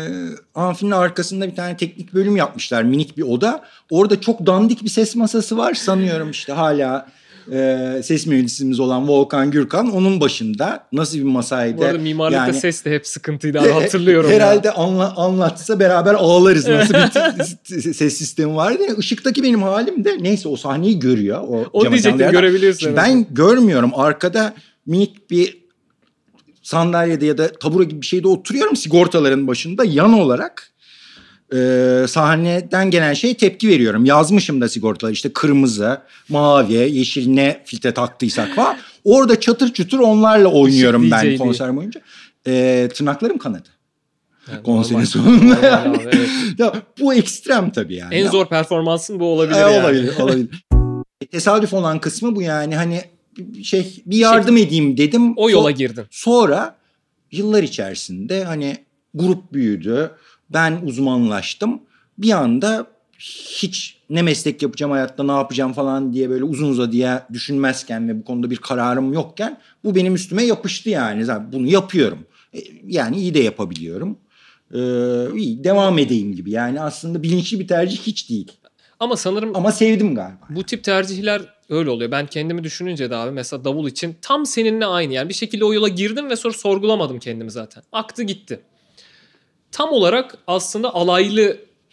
amfinin 0.55 0.91
arkasında 0.91 1.47
bir 1.47 1.55
tane 1.55 1.77
teknik 1.77 2.13
bölüm 2.13 2.35
yapmışlar. 2.35 2.83
Minik 2.83 3.17
bir 3.17 3.23
oda. 3.23 3.63
Orada 3.89 4.21
çok 4.21 4.45
dandik 4.45 4.83
bir 4.83 4.89
ses 4.89 5.15
masası 5.15 5.57
var 5.57 5.73
sanıyorum 5.73 6.31
işte 6.31 6.53
hala 6.53 7.07
e, 7.51 8.01
ses 8.03 8.27
mühendisimiz 8.27 8.79
olan 8.79 9.07
Volkan 9.07 9.51
Gürkan 9.51 9.91
onun 9.91 10.21
başında 10.21 10.87
nasıl 10.91 11.17
bir 11.17 11.23
masaydı. 11.23 11.77
Bu 11.77 11.85
arada 11.85 11.97
mimarlıkta 11.97 12.45
yani, 12.45 12.53
ses 12.53 12.85
de 12.85 12.91
hep 12.91 13.07
sıkıntıydı 13.07 13.59
abi 13.59 13.69
hatırlıyorum. 13.69 14.31
Herhalde 14.31 14.71
anla, 14.71 15.15
anlatsa 15.15 15.79
beraber 15.79 16.13
ağlarız 16.13 16.67
nasıl 16.67 16.93
bir 16.93 17.93
ses 17.93 18.17
sistemi 18.17 18.55
vardı. 18.55 18.83
Yani 18.87 18.97
ışıktaki 18.97 19.43
benim 19.43 19.61
halim 19.61 20.05
de 20.05 20.17
neyse 20.21 20.49
o 20.49 20.55
sahneyi 20.55 20.99
görüyor. 20.99 21.41
O, 21.41 21.65
o 21.73 21.91
diyecektim 21.91 22.31
görebiliyorsun. 22.31 22.95
Ben 22.95 23.25
görmüyorum 23.31 23.91
arkada 23.95 24.53
minik 24.85 25.31
bir 25.31 25.64
sandalyede 26.65 27.25
ya 27.25 27.37
da 27.37 27.53
tabure 27.53 27.83
gibi 27.83 28.01
bir 28.01 28.05
şeyde 28.05 28.27
oturuyorum 28.27 28.75
sigortaların 28.75 29.47
başında 29.47 29.85
yan 29.85 30.13
olarak 30.13 30.71
e, 31.53 31.57
sahneden 32.07 32.91
gelen 32.91 33.13
şey 33.13 33.33
tepki 33.33 33.69
veriyorum. 33.69 34.05
Yazmışım 34.05 34.61
da 34.61 34.69
sigortalar 34.69 35.11
işte 35.11 35.33
kırmızı, 35.33 36.01
mavi, 36.29 36.73
yeşil 36.73 37.29
ne 37.29 37.61
filtre 37.65 37.93
taktıysak 37.93 38.55
falan. 38.55 38.77
Orada 39.03 39.39
çatır 39.39 39.73
çutur 39.73 39.99
onlarla 39.99 40.47
oynuyorum 40.47 41.11
ben 41.11 41.37
konser 41.37 41.75
boyunca. 41.75 42.01
E, 42.47 42.89
tırnaklarım 42.93 43.37
kanadı. 43.37 43.69
Yani 44.51 44.63
Konserin 44.63 44.93
normal. 44.93 45.05
sonunda. 45.05 45.67
yani. 45.67 45.97
evet. 46.03 46.29
ya, 46.57 46.73
bu 46.99 47.13
ekstrem 47.13 47.71
tabii 47.71 47.95
yani. 47.95 48.15
En 48.15 48.27
zor 48.27 48.45
performansın 48.45 49.19
bu 49.19 49.25
olabilir 49.25 49.55
e, 49.55 49.59
yani. 49.59 49.77
Olabilir, 49.79 50.13
olabilir. 50.19 50.65
Tesadüf 51.31 51.73
olan 51.73 51.99
kısmı 51.99 52.35
bu 52.35 52.41
yani 52.41 52.75
hani 52.75 53.14
şey 53.63 54.03
bir 54.05 54.17
yardım 54.17 54.57
şey, 54.57 54.65
edeyim 54.65 54.97
dedim. 54.97 55.33
O 55.37 55.49
yola 55.49 55.71
girdin. 55.71 56.03
Sonra 56.11 56.75
yıllar 57.31 57.63
içerisinde 57.63 58.43
hani 58.43 58.77
grup 59.13 59.53
büyüdü. 59.53 60.11
Ben 60.49 60.79
uzmanlaştım. 60.83 61.81
Bir 62.17 62.31
anda 62.31 62.87
hiç 63.19 63.97
ne 64.09 64.21
meslek 64.21 64.61
yapacağım 64.61 64.91
hayatta 64.91 65.23
ne 65.23 65.31
yapacağım 65.31 65.73
falan 65.73 66.13
diye 66.13 66.29
böyle 66.29 66.43
uzun 66.43 66.69
uzadıya 66.69 67.27
düşünmezken 67.33 68.09
ve 68.09 68.19
bu 68.19 68.23
konuda 68.23 68.49
bir 68.49 68.57
kararım 68.57 69.13
yokken 69.13 69.59
bu 69.83 69.95
benim 69.95 70.15
üstüme 70.15 70.43
yapıştı 70.43 70.89
yani. 70.89 71.25
Zaten 71.25 71.53
bunu 71.53 71.67
yapıyorum. 71.67 72.19
E, 72.53 72.59
yani 72.87 73.17
iyi 73.17 73.33
de 73.33 73.39
yapabiliyorum. 73.39 74.17
Ee, 74.73 74.77
iyi 75.35 75.63
devam 75.63 75.99
edeyim 75.99 76.35
gibi. 76.35 76.51
Yani 76.51 76.81
aslında 76.81 77.23
bilinçli 77.23 77.59
bir 77.59 77.67
tercih 77.67 77.97
hiç 77.97 78.29
değil. 78.29 78.51
Ama 78.99 79.17
sanırım 79.17 79.55
ama 79.55 79.71
sevdim 79.71 80.15
galiba. 80.15 80.45
Bu 80.49 80.63
tip 80.63 80.83
tercihler 80.83 81.41
öyle 81.69 81.89
oluyor. 81.89 82.11
Ben 82.11 82.27
kendimi 82.27 82.63
düşününce 82.63 83.09
de 83.09 83.15
abi 83.15 83.31
mesela 83.31 83.63
davul 83.63 83.87
için 83.87 84.15
tam 84.21 84.45
seninle 84.45 84.85
aynı. 84.85 85.13
Yani 85.13 85.29
bir 85.29 85.33
şekilde 85.33 85.65
o 85.65 85.73
yola 85.73 85.87
girdim 85.87 86.29
ve 86.29 86.35
sonra 86.35 86.53
sorgulamadım 86.53 87.19
kendimi 87.19 87.51
zaten. 87.51 87.83
Aktı 87.91 88.23
gitti. 88.23 88.59
Tam 89.71 89.89
olarak 89.89 90.37
aslında 90.47 90.93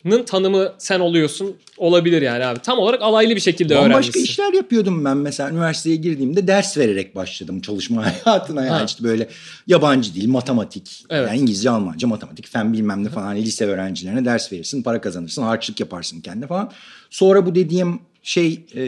alaylının 0.07 0.25
tanımı 0.25 0.73
sen 0.79 1.01
oluyorsun. 1.01 1.57
Olabilir 1.77 2.23
yani 2.23 2.45
abi. 2.45 2.59
Tam 2.59 2.79
olarak 2.79 3.03
alaylı 3.03 3.37
bir 3.37 3.41
şekilde 3.41 3.75
Bambaşka 3.75 3.89
öğrenmişsin. 3.89 4.23
Başka 4.23 4.33
işler 4.33 4.53
yapıyordum 4.53 5.05
ben 5.05 5.17
mesela. 5.17 5.51
Üniversiteye 5.51 5.97
girdiğimde 5.97 6.47
ders 6.47 6.79
vererek 6.79 7.17
başladım 7.17 7.61
çalışma 7.61 8.05
hayatına. 8.25 8.65
Yani 8.65 8.79
ha. 8.79 8.85
işte 8.85 9.05
böyle 9.05 9.29
yabancı 9.67 10.15
dil, 10.15 10.29
matematik. 10.29 11.05
Evet. 11.11 11.29
Yani 11.29 11.41
İngilizce, 11.41 11.71
Almanca, 11.71 12.09
matematik, 12.09 12.49
fen 12.49 12.73
bilmem 12.73 13.05
ne 13.05 13.09
falan. 13.09 13.27
Hani 13.27 13.43
lise 13.43 13.67
öğrencilerine 13.67 14.25
ders 14.25 14.53
verirsin, 14.53 14.83
para 14.83 15.01
kazanırsın, 15.01 15.43
harçlık 15.43 15.81
yaparsın 15.81 16.21
kendine 16.21 16.47
falan. 16.47 16.71
Sonra 17.11 17.47
bu 17.47 17.55
dediğim 17.55 18.01
şey 18.23 18.61
e, 18.77 18.85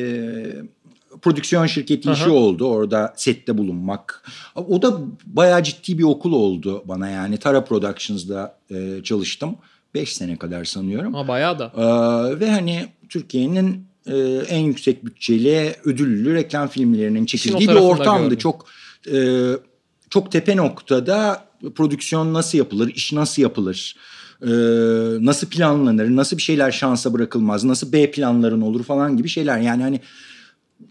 prodüksiyon 1.23 1.67
şirketi 1.67 2.11
Aha. 2.11 2.17
işi 2.17 2.31
oldu. 2.31 2.69
Orada 2.69 3.15
sette 3.17 3.59
bulunmak. 3.59 4.25
O 4.55 4.83
da 4.83 4.99
bayağı 5.27 5.63
ciddi 5.63 5.99
bir 5.99 6.05
okul 6.05 6.33
oldu 6.33 6.83
bana 6.85 7.09
yani. 7.09 7.37
Tara 7.37 7.65
Productions'da 7.65 8.59
e, 8.71 9.03
çalıştım. 9.03 9.57
Beş 9.95 10.13
sene 10.13 10.37
kadar 10.37 10.65
sanıyorum. 10.65 11.15
Ha 11.15 11.29
bayağı 11.29 11.59
da. 11.59 11.73
Ee, 11.77 12.41
ve 12.41 12.51
hani 12.51 12.87
Türkiye'nin 13.09 13.87
e, 14.07 14.17
en 14.49 14.59
yüksek 14.59 15.05
bütçeli 15.07 15.75
ödüllü 15.85 16.35
reklam 16.35 16.69
filmlerinin 16.69 17.27
çekildiği 17.27 17.69
bir 17.69 17.75
ortamdı. 17.75 18.23
Gördüm. 18.23 18.39
Çok 18.39 18.67
e, 19.13 19.17
çok 20.11 20.33
tepe 20.33 20.57
noktada 20.57 21.45
prodüksiyon 21.75 22.35
nasıl 22.35 22.59
yapılır, 22.59 22.89
iş 22.95 23.13
nasıl 23.13 23.43
yapılır, 23.43 23.97
e, 24.43 24.49
nasıl 25.25 25.47
planlanır, 25.47 26.17
nasıl 26.17 26.37
bir 26.37 26.43
şeyler 26.43 26.71
şansa 26.71 27.13
bırakılmaz, 27.13 27.65
nasıl 27.65 27.93
B 27.93 28.11
planların 28.11 28.61
olur 28.61 28.85
falan 28.85 29.17
gibi 29.17 29.29
şeyler. 29.29 29.59
Yani 29.59 29.83
hani 29.83 30.01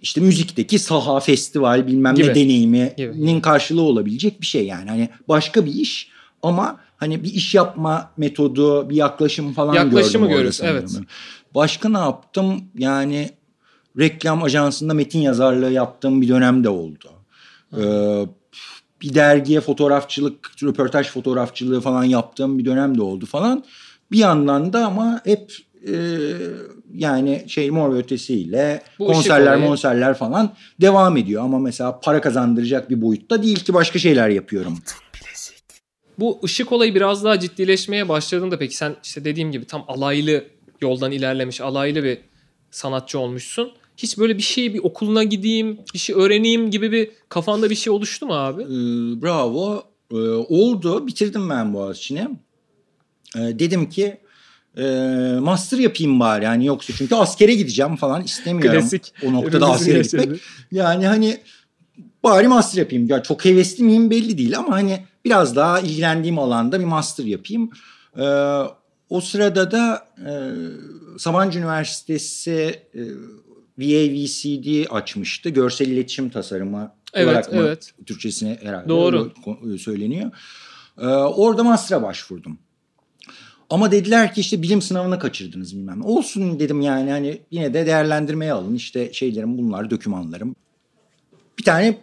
işte 0.01 0.21
müzikteki 0.21 0.79
saha, 0.79 1.19
festival 1.19 1.87
bilmem 1.87 2.15
gibi. 2.15 2.27
ne 2.27 2.35
deneyiminin 2.35 3.33
gibi. 3.33 3.41
karşılığı 3.41 3.81
olabilecek 3.81 4.41
bir 4.41 4.45
şey 4.45 4.65
yani. 4.65 4.89
Hani 4.89 5.09
başka 5.27 5.65
bir 5.65 5.73
iş 5.73 6.09
ama 6.43 6.79
hani 7.03 7.23
bir 7.23 7.33
iş 7.33 7.55
yapma 7.55 8.11
metodu, 8.17 8.89
bir 8.89 8.95
yaklaşım 8.95 9.53
falan 9.53 9.73
Yaklaşımı 9.73 9.89
gördüm. 9.91 9.97
Yaklaşımı 9.97 10.27
görüyoruz 10.27 10.61
evet. 10.63 11.07
Başka 11.55 11.89
ne 11.89 11.97
yaptım? 11.97 12.63
Yani 12.77 13.29
reklam 13.99 14.43
ajansında 14.43 14.93
metin 14.93 15.19
yazarlığı 15.19 15.71
yaptığım 15.71 16.21
bir 16.21 16.27
dönem 16.27 16.63
de 16.63 16.69
oldu. 16.69 17.09
Ee, 17.77 18.25
bir 19.01 19.13
dergiye 19.13 19.61
fotoğrafçılık, 19.61 20.51
röportaj 20.63 21.07
fotoğrafçılığı 21.07 21.81
falan 21.81 22.03
yaptığım 22.03 22.59
bir 22.59 22.65
dönem 22.65 22.97
de 22.97 23.01
oldu 23.01 23.25
falan. 23.25 23.63
Bir 24.11 24.17
yandan 24.17 24.73
da 24.73 24.85
ama 24.85 25.21
hep 25.23 25.53
e, 25.87 25.95
yani 26.93 27.43
şey 27.47 27.71
mor 27.71 27.93
ve 27.93 27.97
ötesiyle 27.97 28.83
Bu 28.99 29.07
konserler 29.07 29.67
konserler 29.67 30.13
falan 30.13 30.53
devam 30.81 31.17
ediyor. 31.17 31.43
Ama 31.43 31.59
mesela 31.59 31.99
para 31.99 32.21
kazandıracak 32.21 32.89
bir 32.89 33.01
boyutta 33.01 33.43
değil 33.43 33.59
ki 33.59 33.73
başka 33.73 33.99
şeyler 33.99 34.29
yapıyorum. 34.29 34.77
Bu 36.19 36.39
ışık 36.43 36.71
olayı 36.71 36.95
biraz 36.95 37.23
daha 37.23 37.39
ciddileşmeye 37.39 38.09
başladığında 38.09 38.59
peki 38.59 38.75
sen 38.75 38.95
işte 39.03 39.25
dediğim 39.25 39.51
gibi 39.51 39.65
tam 39.65 39.85
alaylı 39.87 40.45
yoldan 40.81 41.11
ilerlemiş 41.11 41.61
alaylı 41.61 42.03
bir 42.03 42.17
sanatçı 42.71 43.19
olmuşsun. 43.19 43.71
Hiç 43.97 44.17
böyle 44.17 44.37
bir 44.37 44.43
şey 44.43 44.73
bir 44.73 44.79
okuluna 44.79 45.23
gideyim, 45.23 45.79
bir 45.93 45.99
şey 45.99 46.15
öğreneyim 46.15 46.71
gibi 46.71 46.91
bir 46.91 47.11
kafanda 47.29 47.69
bir 47.69 47.75
şey 47.75 47.93
oluştu 47.93 48.25
mu 48.25 48.33
abi? 48.33 48.61
Ee, 48.63 49.21
bravo. 49.21 49.83
Ee, 50.11 50.15
oldu. 50.49 51.07
Bitirdim 51.07 51.49
ben 51.49 51.73
Boğaziçi'ni. 51.73 52.27
Ee, 53.35 53.39
dedim 53.39 53.89
ki 53.89 54.17
e, 54.77 54.83
master 55.41 55.77
yapayım 55.77 56.19
bari 56.19 56.45
yani 56.45 56.65
yoksa 56.65 56.93
çünkü 56.97 57.15
askere 57.15 57.53
gideceğim 57.55 57.95
falan 57.95 58.23
istemiyorum. 58.23 58.81
Klasik. 58.81 59.13
O 59.25 59.33
noktada 59.33 59.69
askere 59.69 60.01
gitmek. 60.01 60.41
Yani 60.71 61.07
hani 61.07 61.37
bari 62.23 62.47
master 62.47 62.79
yapayım. 62.79 63.07
Ya 63.07 63.23
çok 63.23 63.45
hevesli 63.45 63.83
miyim 63.83 64.09
belli 64.09 64.37
değil 64.37 64.57
ama 64.57 64.71
hani 64.71 64.99
biraz 65.25 65.55
daha 65.55 65.79
ilgilendiğim 65.79 66.39
alanda 66.39 66.79
bir 66.79 66.85
master 66.85 67.25
yapayım. 67.25 67.69
Ee, 68.17 68.23
o 69.09 69.21
sırada 69.21 69.71
da 69.71 70.07
e, 70.17 70.31
Sabancı 71.17 71.59
Üniversitesi 71.59 72.79
e, 72.95 73.01
VAVCD 73.77 74.85
açmıştı. 74.91 75.49
Görsel 75.49 75.87
iletişim 75.87 76.29
tasarımı 76.29 76.91
evet, 77.13 77.27
olarak 77.27 77.53
mı 77.53 77.59
evet. 77.59 77.93
Türkçesine 78.05 78.59
herhalde 78.61 78.89
Doğru. 78.89 79.31
söyleniyor. 79.79 80.31
Ee, 80.99 81.05
orada 81.07 81.63
master'a 81.63 82.03
başvurdum. 82.03 82.57
Ama 83.69 83.91
dediler 83.91 84.33
ki 84.33 84.41
işte 84.41 84.61
bilim 84.61 84.81
sınavını 84.81 85.19
kaçırdınız 85.19 85.75
bilmem. 85.75 86.05
Olsun 86.05 86.59
dedim 86.59 86.81
yani 86.81 87.11
hani 87.11 87.41
yine 87.51 87.73
de 87.73 87.85
değerlendirmeye 87.85 88.53
alın. 88.53 88.75
işte 88.75 89.13
şeylerim 89.13 89.57
bunlar 89.57 89.89
dokümanlarım. 89.89 90.55
Bir 91.59 91.63
tane 91.63 91.97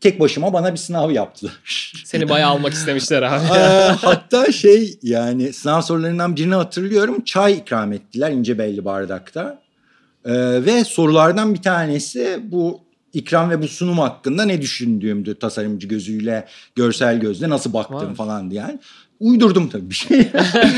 tek 0.00 0.20
başıma 0.20 0.52
bana 0.52 0.72
bir 0.72 0.78
sınav 0.78 1.10
yaptılar. 1.10 1.52
Seni 2.04 2.28
bayağı 2.28 2.50
almak 2.50 2.72
istemişler 2.72 3.22
abi. 3.22 3.44
Hatta 4.00 4.52
şey 4.52 4.98
yani 5.02 5.52
sınav 5.52 5.80
sorularından 5.80 6.36
birini 6.36 6.54
hatırlıyorum. 6.54 7.24
Çay 7.24 7.52
ikram 7.52 7.92
ettiler 7.92 8.30
ince 8.30 8.58
belli 8.58 8.84
bardakta. 8.84 9.62
Ee, 10.24 10.32
ve 10.64 10.84
sorulardan 10.84 11.54
bir 11.54 11.62
tanesi 11.62 12.40
bu 12.42 12.80
ikram 13.12 13.50
ve 13.50 13.62
bu 13.62 13.68
sunum 13.68 13.98
hakkında 13.98 14.44
ne 14.44 14.62
düşündüğümdü 14.62 15.38
tasarımcı 15.38 15.88
gözüyle, 15.88 16.44
görsel 16.74 17.20
gözle 17.20 17.48
nasıl 17.48 17.72
baktığım 17.72 18.14
falan 18.14 18.50
diye. 18.50 18.60
Yani 18.60 18.78
uydurdum 19.20 19.68
tabii 19.68 19.90
bir 19.90 19.94
şey. 19.94 20.28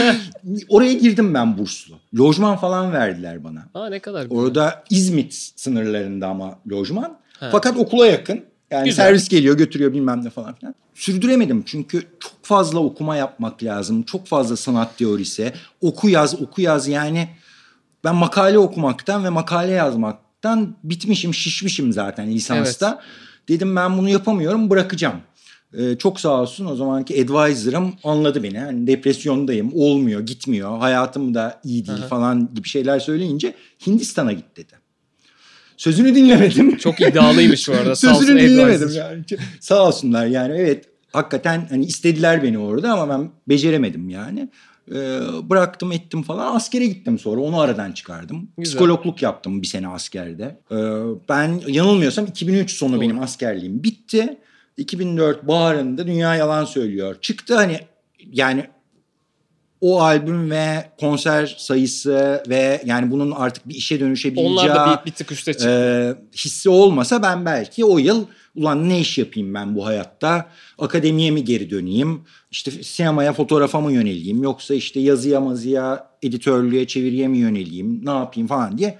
Oraya 0.68 0.92
girdim 0.92 1.34
ben 1.34 1.58
burslu. 1.58 1.94
Lojman 2.18 2.56
falan 2.56 2.92
verdiler 2.92 3.44
bana. 3.44 3.68
Aa 3.74 3.88
ne 3.88 3.98
kadar 3.98 4.22
güzel. 4.22 4.38
Orada 4.38 4.84
İzmit 4.90 5.52
sınırlarında 5.56 6.26
ama 6.28 6.58
lojman. 6.72 7.18
Ha. 7.40 7.48
Fakat 7.52 7.76
okula 7.76 8.06
yakın. 8.06 8.49
Yani 8.70 8.84
güzel. 8.84 9.04
servis 9.04 9.28
geliyor 9.28 9.56
götürüyor 9.56 9.92
bilmem 9.92 10.24
ne 10.24 10.30
falan 10.30 10.54
filan. 10.54 10.74
Sürdüremedim 10.94 11.62
çünkü 11.66 12.02
çok 12.20 12.32
fazla 12.42 12.78
okuma 12.78 13.16
yapmak 13.16 13.62
lazım. 13.62 14.02
Çok 14.02 14.26
fazla 14.26 14.56
sanat 14.56 14.98
teorisi. 14.98 15.52
Oku 15.80 16.08
yaz 16.08 16.42
oku 16.42 16.60
yaz 16.60 16.88
yani 16.88 17.28
ben 18.04 18.14
makale 18.14 18.58
okumaktan 18.58 19.24
ve 19.24 19.28
makale 19.28 19.72
yazmaktan 19.72 20.76
bitmişim, 20.84 21.34
şişmişim 21.34 21.92
zaten 21.92 22.30
lisansta. 22.30 22.88
Evet. 22.88 23.48
Dedim 23.48 23.76
ben 23.76 23.98
bunu 23.98 24.08
yapamıyorum, 24.08 24.70
bırakacağım. 24.70 25.16
Ee, 25.78 25.96
çok 25.98 26.20
sağ 26.20 26.40
olsun 26.42 26.66
o 26.66 26.76
zamanki 26.76 27.24
advisor'ım 27.24 27.94
anladı 28.04 28.42
beni. 28.42 28.56
Yani 28.56 28.86
depresyondayım, 28.86 29.70
olmuyor, 29.74 30.20
gitmiyor, 30.20 30.78
hayatım 30.78 31.34
da 31.34 31.60
iyi 31.64 31.86
değil 31.86 31.98
Aha. 31.98 32.08
falan 32.08 32.54
gibi 32.54 32.68
şeyler 32.68 33.00
söyleyince 33.00 33.54
Hindistan'a 33.86 34.32
git 34.32 34.56
dedi. 34.56 34.79
Sözünü 35.80 36.14
dinlemedim. 36.14 36.76
Çok 36.76 37.00
iddialıymış 37.00 37.68
bu 37.68 37.72
arada. 37.72 37.96
Sözünü 37.96 38.40
dinlemedim 38.40 38.90
yani. 38.96 39.24
Sağ 39.60 39.86
olsunlar 39.86 40.26
yani 40.26 40.56
evet 40.56 40.84
hakikaten 41.12 41.66
hani 41.70 41.84
istediler 41.84 42.42
beni 42.42 42.58
orada 42.58 42.92
ama 42.92 43.14
ben 43.14 43.30
beceremedim 43.48 44.08
yani. 44.08 44.48
Ee, 44.90 44.94
bıraktım 45.42 45.92
ettim 45.92 46.22
falan 46.22 46.56
askere 46.56 46.86
gittim 46.86 47.18
sonra 47.18 47.40
onu 47.40 47.60
aradan 47.60 47.92
çıkardım. 47.92 48.48
Güzel. 48.58 48.72
Psikologluk 48.72 49.22
yaptım 49.22 49.62
bir 49.62 49.66
sene 49.66 49.88
askerde. 49.88 50.58
Ee, 50.70 50.76
ben 51.28 51.60
yanılmıyorsam 51.68 52.26
2003 52.26 52.70
sonu 52.70 52.92
Doğru. 52.92 53.00
benim 53.00 53.20
askerliğim 53.20 53.82
bitti. 53.82 54.38
2004 54.76 55.48
baharında 55.48 56.06
Dünya 56.06 56.34
Yalan 56.34 56.64
Söylüyor. 56.64 57.16
Çıktı 57.20 57.54
hani 57.54 57.80
yani 58.32 58.66
o 59.80 60.00
albüm 60.00 60.50
ve 60.50 60.90
konser 61.00 61.56
sayısı 61.58 62.42
ve 62.48 62.82
yani 62.84 63.10
bunun 63.10 63.30
artık 63.30 63.68
bir 63.68 63.74
işe 63.74 64.00
dönüşebileceği 64.00 64.50
Onlar 64.50 64.74
da 64.74 65.00
bir, 65.04 65.10
bir 65.10 65.16
tık 65.16 65.32
üste 65.32 65.52
çıktı. 65.52 65.68
E, 65.68 66.36
hissi 66.36 66.68
olmasa 66.68 67.22
ben 67.22 67.44
belki 67.44 67.84
o 67.84 67.98
yıl 67.98 68.26
ulan 68.54 68.88
ne 68.88 69.00
iş 69.00 69.18
yapayım 69.18 69.54
ben 69.54 69.76
bu 69.76 69.86
hayatta? 69.86 70.46
Akademiye 70.78 71.30
mi 71.30 71.44
geri 71.44 71.70
döneyim? 71.70 72.24
İşte 72.50 72.70
sinemaya, 72.70 73.32
fotoğrafa 73.32 73.80
mı 73.80 73.92
yöneleyim? 73.92 74.42
Yoksa 74.42 74.74
işte 74.74 75.00
yazıya, 75.00 75.40
mazıya, 75.40 76.06
editörlüğe, 76.22 76.86
çeviriye 76.86 77.28
mi 77.28 77.38
yöneleyim? 77.38 78.06
Ne 78.06 78.10
yapayım 78.10 78.48
falan 78.48 78.78
diye 78.78 78.98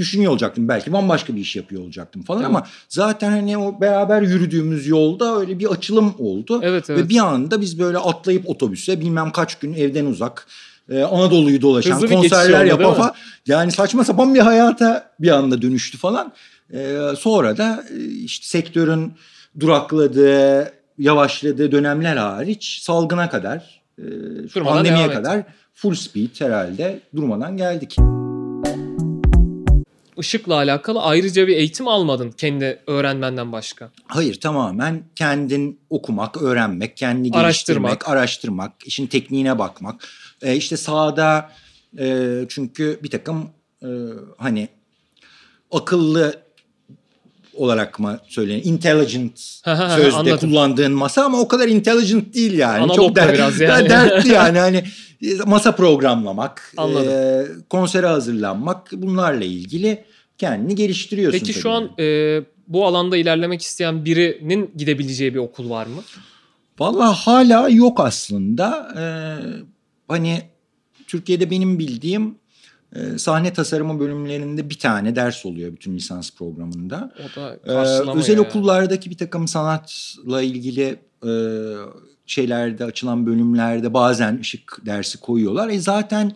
düşünüyor 0.00 0.32
olacaktım. 0.32 0.68
Belki 0.68 0.92
bambaşka 0.92 1.34
bir 1.34 1.40
iş 1.40 1.56
yapıyor 1.56 1.82
olacaktım 1.82 2.22
falan 2.22 2.40
evet. 2.40 2.48
ama 2.48 2.66
zaten 2.88 3.30
hani 3.30 3.58
o 3.58 3.80
beraber 3.80 4.22
yürüdüğümüz 4.22 4.86
yolda 4.86 5.36
öyle 5.40 5.58
bir 5.58 5.66
açılım 5.66 6.14
oldu. 6.18 6.60
Evet, 6.62 6.90
evet. 6.90 7.04
Ve 7.04 7.08
bir 7.08 7.18
anda 7.18 7.60
biz 7.60 7.78
böyle 7.78 7.98
atlayıp 7.98 8.48
otobüse 8.48 9.00
bilmem 9.00 9.30
kaç 9.30 9.58
gün 9.58 9.74
evden 9.74 10.06
uzak 10.06 10.46
e, 10.90 11.02
Anadolu'yu 11.02 11.62
dolaşan 11.62 11.94
Hızlı 11.94 12.08
konserler 12.08 12.64
yapa 12.64 12.94
falan. 12.94 13.14
Yani 13.46 13.72
saçma 13.72 14.04
sapan 14.04 14.34
bir 14.34 14.40
hayata 14.40 15.10
bir 15.20 15.30
anda 15.30 15.62
dönüştü 15.62 15.98
falan. 15.98 16.32
E, 16.72 16.98
sonra 17.18 17.56
da 17.56 17.84
e, 17.90 18.04
işte 18.04 18.46
sektörün 18.46 19.12
durakladığı, 19.60 20.72
yavaşladığı 20.98 21.72
dönemler 21.72 22.16
hariç 22.16 22.80
salgına 22.82 23.30
kadar, 23.30 23.82
e, 24.54 24.60
pandemiye 24.64 25.10
kadar 25.10 25.42
full 25.74 25.94
speed 25.94 26.40
herhalde 26.40 27.00
durmadan 27.16 27.56
geldik 27.56 27.96
ışıkla 30.20 30.54
alakalı 30.54 31.02
ayrıca 31.02 31.46
bir 31.46 31.56
eğitim 31.56 31.88
almadın 31.88 32.30
kendi 32.30 32.82
öğrenmenden 32.86 33.52
başka. 33.52 33.90
Hayır 34.06 34.40
tamamen 34.40 35.02
kendin 35.16 35.80
okumak, 35.90 36.42
öğrenmek, 36.42 36.96
kendini 36.96 37.36
araştırmak. 37.36 37.90
geliştirmek, 37.90 38.08
araştırmak, 38.08 38.72
işin 38.86 39.06
tekniğine 39.06 39.58
bakmak. 39.58 40.08
Ee, 40.42 40.56
işte 40.56 40.76
sahada 40.76 41.50
e, 41.98 42.36
çünkü 42.48 43.00
bir 43.02 43.10
takım 43.10 43.50
e, 43.82 43.88
hani 44.38 44.68
akıllı 45.70 46.34
olarak 47.54 47.98
mı 47.98 48.18
söyleniyor? 48.28 48.64
Intelligent 48.64 49.38
sözde 49.96 50.16
Anladım. 50.16 50.38
kullandığın 50.38 50.92
masa 50.92 51.24
ama 51.24 51.40
o 51.40 51.48
kadar 51.48 51.68
intelligent 51.68 52.34
değil 52.34 52.58
yani. 52.58 52.78
Analog 52.78 52.96
Çok 52.96 53.16
der, 53.16 53.34
biraz 53.34 53.60
yani. 53.60 53.88
dertli 53.88 54.28
yani. 54.32 54.58
Hani 54.58 54.84
masa 55.46 55.72
programlamak, 55.72 56.74
e, 56.78 57.42
konsere 57.70 58.06
hazırlanmak 58.06 58.92
bunlarla 58.92 59.44
ilgili 59.44 60.04
kendini 60.40 60.74
geliştiriyorsun. 60.74 61.38
Peki 61.38 61.52
tabii. 61.52 61.62
şu 61.62 61.70
an 61.70 61.90
e, 61.98 62.40
bu 62.68 62.86
alanda 62.86 63.16
ilerlemek 63.16 63.62
isteyen 63.62 64.04
birinin 64.04 64.70
gidebileceği 64.76 65.34
bir 65.34 65.38
okul 65.38 65.70
var 65.70 65.86
mı? 65.86 66.02
Vallahi 66.78 67.16
hala 67.16 67.68
yok 67.68 68.00
aslında. 68.00 68.94
Ee, 68.98 69.02
hani 70.08 70.42
Türkiye'de 71.06 71.50
benim 71.50 71.78
bildiğim 71.78 72.34
e, 72.94 73.18
sahne 73.18 73.52
tasarımı 73.52 74.00
bölümlerinde 74.00 74.70
bir 74.70 74.78
tane 74.78 75.16
ders 75.16 75.46
oluyor 75.46 75.72
bütün 75.72 75.94
lisans 75.94 76.30
programında. 76.30 77.12
O 77.18 77.40
da 77.40 77.56
ee, 77.66 78.18
özel 78.18 78.36
yani. 78.36 78.46
okullardaki 78.46 79.10
bir 79.10 79.18
takım 79.18 79.48
sanatla 79.48 80.42
ilgili 80.42 80.96
e, 81.26 81.32
şeylerde 82.26 82.84
açılan 82.84 83.26
bölümlerde 83.26 83.94
bazen 83.94 84.40
ışık 84.40 84.78
dersi 84.86 85.18
koyuyorlar. 85.20 85.68
E 85.68 85.78
zaten 85.78 86.32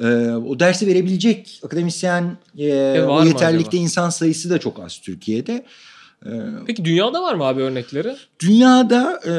e, 0.00 0.06
o 0.30 0.60
dersi 0.60 0.86
verebilecek 0.86 1.60
akademisyen 1.64 2.36
e, 2.58 2.66
e 2.66 3.02
o 3.02 3.24
yeterlikte 3.24 3.76
insan 3.76 4.10
sayısı 4.10 4.50
da 4.50 4.58
çok 4.58 4.80
az 4.80 5.00
Türkiye'de. 5.00 5.64
E, 6.26 6.30
Peki 6.66 6.84
dünyada 6.84 7.22
var 7.22 7.34
mı 7.34 7.44
abi 7.44 7.62
örnekleri? 7.62 8.16
Dünyada 8.40 9.20
e, 9.26 9.32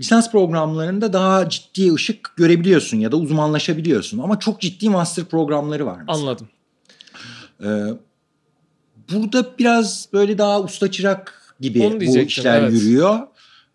lisans 0.00 0.32
programlarında 0.32 1.12
daha 1.12 1.48
ciddi 1.48 1.94
ışık 1.94 2.32
görebiliyorsun 2.36 2.96
ya 2.96 3.12
da 3.12 3.16
uzmanlaşabiliyorsun. 3.16 4.18
Ama 4.18 4.38
çok 4.38 4.60
ciddi 4.60 4.90
master 4.90 5.24
programları 5.24 5.86
var. 5.86 5.98
Mesela. 6.08 6.18
Anladım. 6.18 6.48
E, 7.64 7.68
burada 9.12 9.58
biraz 9.58 10.08
böyle 10.12 10.38
daha 10.38 10.62
usta 10.62 10.90
çırak 10.90 11.54
gibi 11.60 11.80
bu 12.06 12.18
işler 12.18 12.62
evet. 12.62 12.72
yürüyor. 12.72 13.18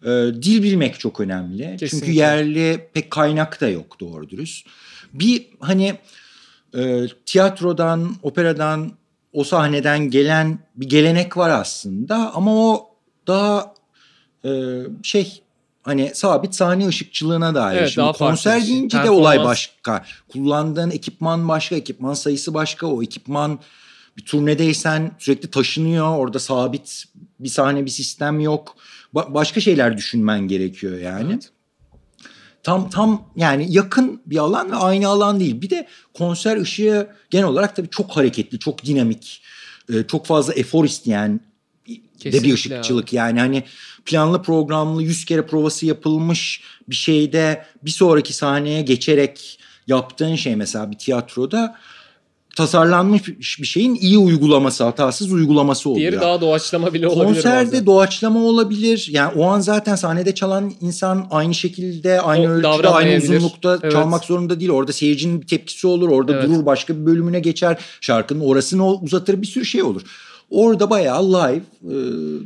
E, 0.04 0.10
dil 0.42 0.64
bilmek 0.64 1.00
çok 1.00 1.20
önemli. 1.20 1.78
Kesinlikle. 1.78 1.88
Çünkü 1.88 2.12
yerli 2.12 2.90
pek 2.94 3.12
kaynak 3.12 3.62
da 3.62 3.70
yok 3.70 4.00
doğru 4.00 4.30
dürüst 4.30 4.68
bir 5.14 5.48
hani 5.60 5.98
e, 6.78 7.08
tiyatrodan, 7.26 8.16
operadan, 8.24 8.92
o 9.34 9.44
sahneden 9.44 10.10
gelen 10.10 10.60
bir 10.76 10.90
gelenek 10.90 11.38
var 11.38 11.50
aslında 11.50 12.36
ama 12.36 12.56
o 12.56 12.90
daha 13.28 13.74
e, 14.46 14.50
şey 15.04 15.44
hani 15.84 16.12
sabit 16.14 16.56
sahne 16.56 16.88
ışıkçılığına 16.88 17.56
dair. 17.56 17.78
Evet, 17.78 17.90
Şimdi 17.90 18.06
daha 18.06 18.14
konser 18.14 18.52
farklı 18.52 18.66
şey. 18.66 18.76
deyince 18.76 19.04
de 19.04 19.10
olay 19.10 19.44
başka. 19.44 20.06
Kullandığın 20.30 20.92
ekipman 20.92 21.48
başka, 21.48 21.76
ekipman 21.76 22.14
sayısı 22.14 22.54
başka. 22.54 22.88
O 22.88 23.04
ekipman 23.04 23.60
bir 24.18 24.26
turnedeysen 24.26 25.12
sürekli 25.20 25.52
taşınıyor. 25.52 26.18
Orada 26.18 26.40
sabit 26.40 27.06
bir 27.40 27.50
sahne, 27.50 27.86
bir 27.86 27.92
sistem 27.92 28.40
yok. 28.40 28.76
Ba- 29.16 29.34
başka 29.34 29.62
şeyler 29.62 29.98
düşünmen 29.98 30.48
gerekiyor 30.48 31.00
yani. 31.00 31.32
Evet. 31.34 31.50
Tam 32.64 32.90
tam 32.90 33.24
yani 33.36 33.66
yakın 33.70 34.22
bir 34.26 34.38
alan 34.38 34.72
ve 34.72 34.76
aynı 34.76 35.08
alan 35.08 35.40
değil. 35.40 35.62
Bir 35.62 35.70
de 35.70 35.88
konser 36.14 36.58
ışığı 36.58 37.10
genel 37.30 37.46
olarak 37.46 37.76
tabii 37.76 37.90
çok 37.90 38.12
hareketli, 38.12 38.60
çok 38.60 38.86
dinamik, 38.86 39.44
e, 39.94 40.04
çok 40.08 40.26
fazla 40.26 40.54
efor 40.54 40.86
isteyen 40.86 41.40
de 41.88 42.02
Kesinlikle 42.20 42.48
bir 42.48 42.54
ışıkçılık. 42.54 43.14
Yani 43.14 43.40
hani 43.40 43.64
planlı 44.06 44.42
programlı 44.42 45.04
100 45.04 45.26
kere 45.26 45.46
provası 45.46 45.86
yapılmış 45.86 46.62
bir 46.90 46.96
şeyde 46.96 47.66
bir 47.84 47.92
sonraki 47.92 48.34
sahneye 48.34 48.82
geçerek 48.82 49.60
yaptığın 49.88 50.36
şey 50.36 50.56
mesela 50.56 50.92
bir 50.92 50.98
tiyatroda 50.98 51.78
tasarlanmış 52.56 53.28
bir 53.60 53.66
şeyin 53.66 53.96
iyi 53.96 54.18
uygulaması, 54.18 54.84
hatasız 54.84 55.32
uygulaması 55.32 55.90
oluyor. 55.90 56.12
Diğeri 56.12 56.22
daha 56.22 56.42
doğaçlama 56.42 56.94
bile 56.94 57.08
olabilir 57.08 57.34
Konserde 57.34 57.72
bazen. 57.72 57.86
doğaçlama 57.86 58.40
olabilir. 58.40 59.08
Yani 59.12 59.34
o 59.36 59.46
an 59.46 59.60
zaten 59.60 59.96
sahnede 59.96 60.36
çalan 60.36 60.74
insan 60.82 61.28
aynı 61.32 61.54
şekilde, 61.56 62.22
aynı 62.22 62.48
O 62.48 62.50
ölçüde, 62.50 62.90
aynı 62.90 63.18
uzunlukta 63.24 63.80
Evet. 63.84 63.92
çalmak 63.92 64.24
zorunda 64.24 64.60
değil. 64.60 64.72
Orada 64.72 64.94
seyircinin 64.94 65.42
bir 65.42 65.48
tepkisi 65.48 65.88
olur. 65.88 66.10
Orada 66.10 66.34
Evet. 66.34 66.50
durur, 66.50 66.66
başka 66.66 66.96
bir 66.96 67.06
bölümüne 67.06 67.40
geçer. 67.40 67.78
Şarkının 68.02 68.40
orasını 68.46 68.94
uzatır, 68.94 69.42
bir 69.42 69.48
sürü 69.48 69.66
şey 69.66 69.84
olur. 69.84 70.02
Orada 70.50 70.90
bayağı 70.90 71.34
live 71.34 71.62
e, 71.84 71.96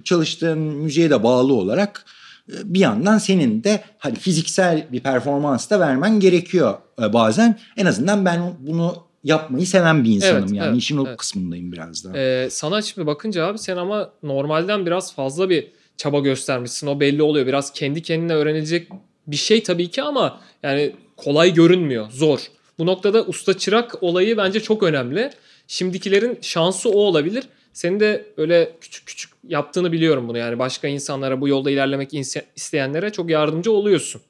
çalıştığın 0.03 0.57
müziğe 0.57 1.09
de 1.09 1.23
bağlı 1.23 1.53
olarak 1.53 2.05
e, 2.49 2.53
bir 2.63 2.79
yandan 2.79 3.17
senin 3.17 3.63
de 3.63 3.83
hani 3.97 4.15
fiziksel 4.15 4.87
bir 4.91 4.99
performans 4.99 5.69
da 5.69 5.79
vermen 5.79 6.19
gerekiyor 6.19 6.73
e, 7.01 7.13
bazen. 7.13 7.59
En 7.77 7.85
azından 7.85 8.25
ben 8.25 8.41
bunu 8.59 8.95
yapmayı 9.25 9.67
seven 9.67 10.03
bir 10.03 10.11
insanım 10.11 10.43
Evet, 10.43 10.51
yani 10.53 10.67
evet, 10.67 10.77
işin 10.77 10.97
o 10.97 11.07
evet. 11.07 11.17
kısmındayım 11.17 11.71
biraz 11.71 12.05
daha. 12.05 12.17
Ee, 12.17 12.47
sana 12.51 12.81
şimdi 12.81 13.07
bakınca 13.07 13.45
abi 13.45 13.57
sen 13.57 13.77
ama 13.77 14.11
normalden 14.23 14.85
biraz 14.85 15.15
fazla 15.15 15.49
bir 15.49 15.67
çaba 15.97 16.19
göstermişsin. 16.19 16.87
O 16.87 16.99
belli 16.99 17.23
oluyor. 17.23 17.47
Biraz 17.47 17.73
kendi 17.73 18.01
kendine 18.01 18.33
öğrenilecek 18.33 18.87
bir 19.27 19.35
şey 19.35 19.63
tabii 19.63 19.89
ki 19.89 20.01
ama 20.01 20.41
yani 20.63 20.95
kolay 21.17 21.53
görünmüyor. 21.53 22.11
Zor. 22.11 22.39
Bu 22.79 22.85
noktada 22.85 23.25
usta 23.25 23.57
çırak 23.57 24.03
olayı 24.03 24.37
bence 24.37 24.59
çok 24.59 24.83
önemli. 24.83 25.31
Şimdikilerin 25.67 26.37
şansı 26.41 26.89
o 26.89 26.97
olabilir. 26.97 27.43
Senin 27.73 27.99
de 27.99 28.25
öyle 28.37 28.71
küçük 28.81 29.05
küçük 29.05 29.31
yaptığını 29.47 29.91
biliyorum 29.91 30.27
bunu. 30.27 30.37
Yani 30.37 30.59
başka 30.59 30.87
insanlara 30.87 31.41
bu 31.41 31.47
yolda 31.47 31.71
ilerlemek 31.71 32.13
isteyenlere 32.55 33.11
çok 33.11 33.29
yardımcı 33.29 33.71
oluyorsun. 33.71 34.21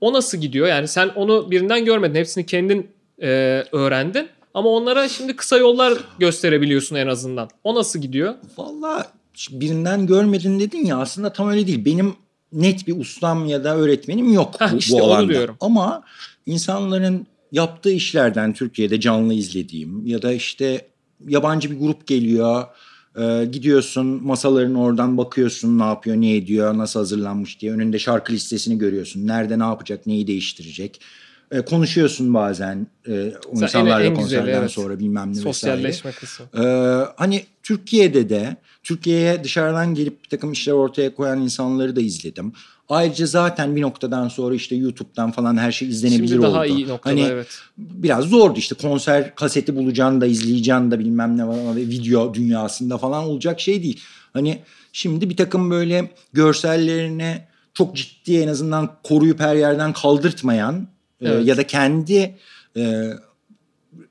O 0.00 0.12
nasıl 0.12 0.38
gidiyor? 0.38 0.66
Yani 0.66 0.88
sen 0.88 1.08
onu 1.08 1.50
birinden 1.50 1.84
görmedin. 1.84 2.14
Hepsini 2.14 2.46
kendin 2.46 2.90
e, 3.22 3.28
öğrendin. 3.72 4.28
Ama 4.54 4.68
onlara 4.68 5.08
şimdi 5.08 5.36
kısa 5.36 5.56
yollar 5.56 5.98
gösterebiliyorsun 6.18 6.96
en 6.96 7.06
azından. 7.06 7.48
O 7.64 7.74
nasıl 7.74 7.98
gidiyor? 7.98 8.34
Valla 8.58 9.12
birinden 9.50 10.06
görmedin 10.06 10.60
dedin 10.60 10.84
ya 10.84 10.98
aslında 10.98 11.32
tam 11.32 11.48
öyle 11.48 11.66
değil. 11.66 11.84
Benim 11.84 12.14
net 12.52 12.86
bir 12.86 13.00
ustam 13.00 13.46
ya 13.46 13.64
da 13.64 13.76
öğretmenim 13.76 14.32
yok 14.32 14.54
Heh, 14.60 14.72
bu, 14.72 14.76
işte 14.76 14.92
bu 15.00 15.04
alanda. 15.04 15.28
diyorum. 15.28 15.56
Ama 15.60 16.02
insanların 16.46 17.26
yaptığı 17.52 17.90
işlerden 17.90 18.52
Türkiye'de 18.52 19.00
canlı 19.00 19.34
izlediğim 19.34 20.06
ya 20.06 20.22
da 20.22 20.32
işte 20.32 20.88
yabancı 21.28 21.70
bir 21.70 21.78
grup 21.78 22.06
geliyor. 22.06 22.64
e, 23.18 23.44
gidiyorsun 23.44 24.06
masaların 24.06 24.74
oradan 24.74 25.18
bakıyorsun 25.18 25.78
ne 25.78 25.84
yapıyor 25.84 26.16
ne 26.16 26.36
ediyor 26.36 26.78
nasıl 26.78 27.00
hazırlanmış 27.00 27.60
diye 27.60 27.72
önünde 27.72 27.98
şarkı 27.98 28.32
listesini 28.32 28.78
görüyorsun 28.78 29.26
nerede 29.26 29.58
ne 29.58 29.62
yapacak 29.62 30.06
neyi 30.06 30.26
değiştirecek 30.26 31.00
E, 31.52 31.60
konuşuyorsun 31.60 32.34
bazen 32.34 32.86
e, 33.08 33.32
o 33.52 33.60
insanlarla 33.60 34.04
en 34.04 34.14
güzeli, 34.14 34.14
konserden 34.14 34.60
evet. 34.60 34.70
sonra 34.70 34.98
bilmem 34.98 35.26
ne 35.26 35.30
vesaire. 35.30 35.52
Sosyalleşme 35.52 36.12
kısmı. 36.12 36.46
Ee, 36.58 37.04
hani 37.16 37.44
Türkiye'de 37.62 38.28
de 38.28 38.56
Türkiye'ye 38.82 39.44
dışarıdan 39.44 39.94
gelip 39.94 40.24
bir 40.24 40.28
takım 40.28 40.52
işler 40.52 40.72
ortaya 40.72 41.14
koyan 41.14 41.40
insanları 41.40 41.96
da 41.96 42.00
izledim. 42.00 42.52
Ayrıca 42.88 43.26
zaten 43.26 43.76
bir 43.76 43.82
noktadan 43.82 44.28
sonra 44.28 44.54
işte 44.54 44.76
YouTube'dan 44.76 45.30
falan 45.30 45.56
her 45.56 45.72
şey 45.72 45.88
izlenebilir 45.88 46.28
Şimdi 46.28 46.42
daha 46.42 46.60
oldu. 46.60 46.66
iyi 46.66 46.88
noktada 46.88 47.14
hani 47.14 47.20
evet. 47.20 47.46
biraz 47.78 48.24
zordu 48.24 48.58
işte 48.58 48.74
konser 48.74 49.34
kaseti 49.34 49.76
bulacaksın 49.76 50.20
da 50.20 50.26
izleyeceksin 50.26 50.90
da 50.90 50.98
bilmem 50.98 51.36
ne 51.36 51.46
var 51.46 51.76
ve 51.76 51.80
video 51.80 52.34
dünyasında 52.34 52.98
falan 52.98 53.24
olacak 53.24 53.60
şey 53.60 53.82
değil. 53.82 54.00
Hani 54.32 54.58
şimdi 54.92 55.30
bir 55.30 55.36
takım 55.36 55.70
böyle 55.70 56.10
görsellerini 56.32 57.40
çok 57.74 57.96
ciddi 57.96 58.38
en 58.38 58.48
azından 58.48 58.90
koruyup 59.02 59.40
her 59.40 59.56
yerden 59.56 59.92
kaldırtmayan 59.92 60.74
e, 60.74 60.88
Evet. 61.22 61.46
ya 61.46 61.56
da 61.56 61.66
kendi 61.66 62.36
e, 62.76 63.10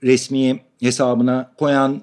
resmi 0.04 0.60
hesabına 0.80 1.52
koyan 1.58 2.02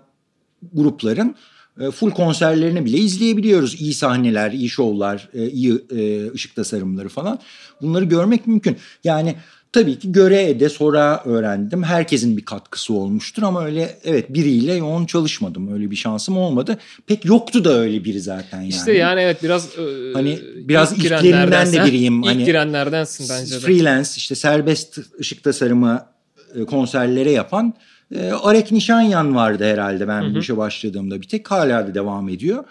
grupların 0.73 1.37
e, 1.81 1.91
full 1.91 2.11
konserlerini 2.11 2.85
bile 2.85 2.97
izleyebiliyoruz. 2.97 3.81
İyi 3.81 3.95
sahneler, 3.95 4.53
iyi 4.53 4.69
şovlar, 4.69 5.29
e, 5.35 5.49
iyi 5.49 5.85
e, 5.97 6.31
ışık 6.31 6.57
tasarımları 6.57 7.09
falan. 7.09 7.39
Bunları 7.83 8.05
görmek 8.05 8.47
mümkün. 8.47 8.77
Yani 9.05 9.37
tabii 9.75 9.99
ki 9.99 10.13
göre 10.13 10.61
de 10.61 10.69
sonra 10.69 11.23
öğrendim. 11.25 11.83
Herkesin 11.83 12.37
bir 12.37 12.45
katkısı 12.45 12.95
olmuştur 12.95 13.43
ama 13.43 13.65
öyle 13.65 13.99
evet 14.05 14.35
biriyle 14.35 14.73
yoğun 14.75 15.07
çalışmadım. 15.07 15.73
Öyle 15.73 15.91
bir 15.91 15.97
şansım 15.97 16.37
olmadı. 16.37 16.79
Pek 17.07 17.25
yoktu 17.25 17.65
da 17.65 17.79
öyle 17.79 18.05
biri 18.05 18.21
zaten 18.21 18.61
yani. 18.61 18.69
İşte 18.69 18.93
yani 18.93 19.21
evet 19.21 19.43
biraz 19.43 19.79
e, 19.79 20.13
Hani 20.13 20.39
biraz 20.57 20.93
ilk 20.93 21.05
ilklerinden 21.05 21.73
de 21.73 21.85
biriyim. 21.85 22.19
İlk 22.19 22.27
Hani 22.27 22.45
girenlerdensin 22.45 23.27
bence 23.31 23.55
de. 23.55 23.59
Freelance 23.59 24.11
işte 24.17 24.35
serbest 24.35 24.99
ışık 25.21 25.45
tasarımı 25.45 26.07
e, 26.55 26.65
konserlere 26.65 27.31
yapan 27.31 27.75
e, 28.15 28.31
Arek 28.31 28.73
Nişanyan 28.73 29.35
vardı 29.35 29.65
herhalde 29.65 30.09
ben 30.09 30.23
Hı 30.23 30.27
hı. 30.27 30.35
bu 30.35 30.39
işe 30.39 30.57
başladığımda 30.57 31.21
bir 31.21 31.29
tek 31.29 31.51
hala 31.51 31.87
da 31.87 31.95
devam 31.95 32.29
ediyor. 32.29 32.65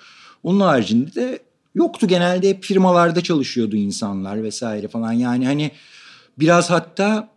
Onun 0.44 0.60
haricinde 0.60 1.16
de 1.16 1.40
yoktu 1.76 2.08
genelde 2.08 2.50
hep 2.50 2.64
firmalarda 2.64 3.22
çalışıyordu 3.22 3.76
insanlar 3.76 4.44
vesaire 4.44 4.88
falan 4.88 5.12
yani 5.12 5.46
hani 5.46 5.72
biraz 6.40 6.70
hatta 6.70 7.30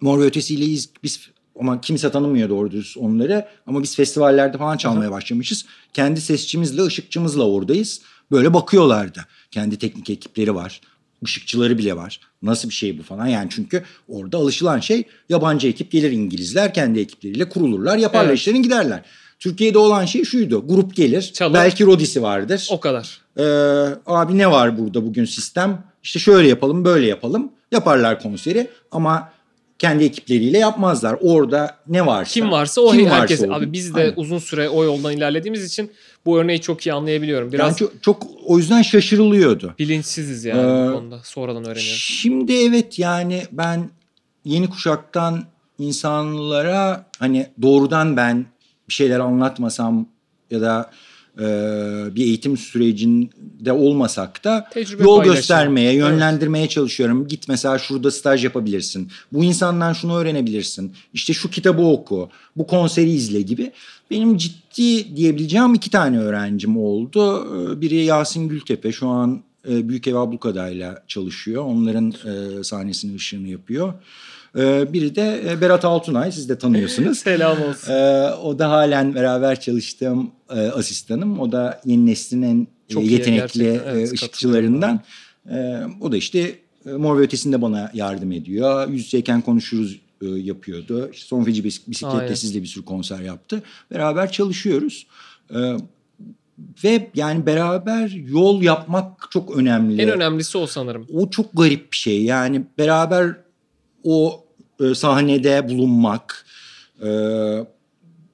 Mor 0.00 0.20
ve 0.20 0.24
Ötesi 0.24 0.54
ile 0.54 0.64
iz- 0.64 0.90
biz 1.02 1.20
ama 1.60 1.80
kimse 1.80 2.10
tanımıyor 2.10 2.48
doğru 2.48 2.70
dürüst 2.70 2.96
onları 2.96 3.48
ama 3.66 3.82
biz 3.82 3.96
festivallerde 3.96 4.58
falan 4.58 4.76
çalmaya 4.76 5.10
başlamışız. 5.10 5.66
Kendi 5.94 6.20
sesçimizle 6.20 6.82
ışıkçımızla 6.82 7.48
oradayız. 7.48 8.00
Böyle 8.30 8.54
bakıyorlardı. 8.54 9.20
Kendi 9.50 9.78
teknik 9.78 10.10
ekipleri 10.10 10.54
var. 10.54 10.80
Işıkçıları 11.22 11.78
bile 11.78 11.96
var. 11.96 12.20
Nasıl 12.42 12.68
bir 12.68 12.74
şey 12.74 12.98
bu 12.98 13.02
falan 13.02 13.26
yani 13.26 13.48
çünkü 13.50 13.82
orada 14.08 14.38
alışılan 14.38 14.80
şey 14.80 15.04
yabancı 15.28 15.68
ekip 15.68 15.90
gelir 15.90 16.10
İngilizler 16.10 16.74
kendi 16.74 17.00
ekipleriyle 17.00 17.48
kurulurlar 17.48 17.96
yaparlar 17.98 18.28
Evet. 18.28 18.38
işlerini 18.38 18.62
giderler. 18.62 19.02
Türkiye'de 19.38 19.78
olan 19.78 20.04
şey 20.04 20.24
şuydu 20.24 20.68
grup 20.68 20.96
gelir 20.96 21.30
Çalın. 21.34 21.54
belki 21.54 21.86
Rodisi 21.86 22.22
vardır. 22.22 22.68
O 22.70 22.80
kadar. 22.80 23.20
Ee, 23.38 23.42
abi 24.06 24.38
ne 24.38 24.50
var 24.50 24.78
burada 24.78 25.06
bugün 25.06 25.24
sistem? 25.24 25.84
İşte 26.02 26.18
şöyle 26.18 26.48
yapalım, 26.48 26.84
böyle 26.84 27.06
yapalım. 27.06 27.52
Yaparlar 27.80 28.22
konseri 28.22 28.68
ama 28.92 29.30
kendi 29.78 30.04
ekipleriyle 30.04 30.58
yapmazlar. 30.58 31.16
Orada 31.20 31.76
ne 31.88 32.06
varsa. 32.06 32.30
Kim 32.32 32.50
varsa 32.50 32.80
o 32.80 32.90
kim 32.92 33.06
herkes. 33.06 33.42
varsa. 33.42 33.54
Abi 33.54 33.72
biz 33.72 33.94
de 33.94 34.00
Aynen. 34.00 34.12
uzun 34.16 34.38
süre 34.38 34.68
o 34.68 34.84
yoldan 34.84 35.12
ilerlediğimiz 35.12 35.64
için 35.64 35.92
bu 36.26 36.38
örneği 36.38 36.60
çok 36.60 36.86
iyi 36.86 36.92
anlayabiliyorum. 36.92 37.52
Biraz 37.52 37.66
Yani 37.68 37.76
çok, 37.76 38.02
çok 38.02 38.26
o 38.46 38.58
yüzden 38.58 38.82
şaşırılıyordu. 38.82 39.74
bilinçsiziz 39.78 40.44
yani 40.44 40.60
Ee, 40.60 40.88
bu 40.88 40.96
konuda. 40.98 41.20
Sonradan 41.24 41.62
öğreniyoruz. 41.64 42.04
Şimdi 42.08 42.52
evet 42.56 42.98
yani 42.98 43.42
ben 43.52 43.90
yeni 44.44 44.70
kuşaktan 44.70 45.44
insanlara 45.78 47.06
hani 47.18 47.46
doğrudan 47.62 48.16
ben 48.16 48.46
bir 48.88 48.94
şeyler 48.94 49.20
anlatmasam 49.20 50.06
ya 50.50 50.60
da 50.60 50.90
e, 51.40 51.44
bir 52.14 52.24
eğitim 52.24 52.56
sürecinde 52.56 53.72
olmasak 53.72 54.44
da 54.44 54.68
Tecrübe 54.72 55.02
yol 55.02 55.16
paylaşımı. 55.16 55.36
göstermeye, 55.36 55.90
Evet. 55.90 55.98
yönlendirmeye 56.00 56.68
çalışıyorum. 56.68 57.28
Git 57.28 57.48
mesela 57.48 57.78
şurada 57.78 58.10
staj 58.10 58.44
yapabilirsin. 58.44 59.08
Bu 59.32 59.44
insandan 59.44 59.92
şunu 59.92 60.16
öğrenebilirsin. 60.16 60.92
İşte 61.14 61.32
şu 61.32 61.50
kitabı 61.50 61.82
oku, 61.82 62.30
bu 62.56 62.66
konseri 62.66 63.10
izle 63.10 63.42
gibi. 63.42 63.72
Benim 64.10 64.36
ciddi 64.36 65.16
diyebileceğim 65.16 65.74
iki 65.74 65.90
tane 65.90 66.18
öğrencim 66.18 66.76
oldu. 66.76 67.46
Ee, 67.72 67.80
Biri 67.80 67.94
Yasin 68.04 68.48
Gültepe 68.48 68.92
şu 68.92 69.08
an 69.08 69.42
e, 69.68 69.88
Büyük 69.88 70.08
Ev 70.08 70.14
Ablukada'yla 70.14 71.02
çalışıyor. 71.08 71.64
Onların 71.64 72.10
e, 72.10 72.64
sahnesini 72.64 73.16
ışığını 73.16 73.48
yapıyor. 73.48 73.94
Ee, 74.56 74.92
Biri 74.92 75.16
de 75.16 75.42
e, 75.50 75.60
Berat 75.60 75.84
Altunay 75.84 76.32
siz 76.32 76.48
de 76.48 76.58
tanıyorsunuz. 76.58 77.18
Selam 77.24 77.62
olsun. 77.62 77.92
Ee, 77.92 78.30
o 78.42 78.58
da 78.58 78.70
halen 78.70 79.14
beraber 79.14 79.60
çalıştığım 79.60 80.30
e, 80.50 80.60
asistanım. 80.60 81.40
O 81.40 81.52
da 81.52 81.80
yeni 81.84 82.06
neslin 82.06 82.42
en 82.42 82.66
Çok 82.88 83.02
e, 83.02 83.06
iyi, 83.06 83.12
yetenekli. 83.12 83.80
Evet, 83.86 84.12
ışıkçılarından. 84.12 85.00
Ee, 85.50 85.80
o 86.00 86.12
da 86.12 86.16
işte 86.16 86.58
Mor 86.84 87.18
ve 87.18 87.22
Ötesi'nde 87.22 87.62
bana 87.62 87.90
yardım 87.94 88.32
ediyor. 88.32 88.88
Yüz 88.88 89.04
yüzeyken 89.04 89.40
konuşuruz 89.40 90.00
e, 90.22 90.26
yapıyordu. 90.26 91.10
İşte 91.12 91.26
Son 91.26 91.44
Feci 91.44 91.62
Bis- 91.62 91.90
Bisiklet'te 91.90 92.36
sizle 92.36 92.62
bir 92.62 92.66
sürü 92.66 92.84
konser 92.84 93.20
yaptı. 93.20 93.62
Beraber 93.90 94.32
çalışıyoruz. 94.32 95.06
Ve 96.84 97.10
yani 97.14 97.46
beraber 97.46 98.08
yol 98.08 98.62
yapmak 98.62 99.28
çok 99.30 99.56
önemli. 99.56 100.02
En 100.02 100.08
önemlisi 100.08 100.58
o 100.58 100.66
sanırım. 100.66 101.06
O 101.14 101.30
çok 101.30 101.46
garip 101.52 101.92
bir 101.92 101.96
şey. 101.96 102.24
Yani 102.24 102.62
beraber 102.78 103.36
o 104.04 104.45
e, 104.80 104.94
sahnede 104.94 105.68
bulunmak, 105.68 106.46
e, 107.02 107.08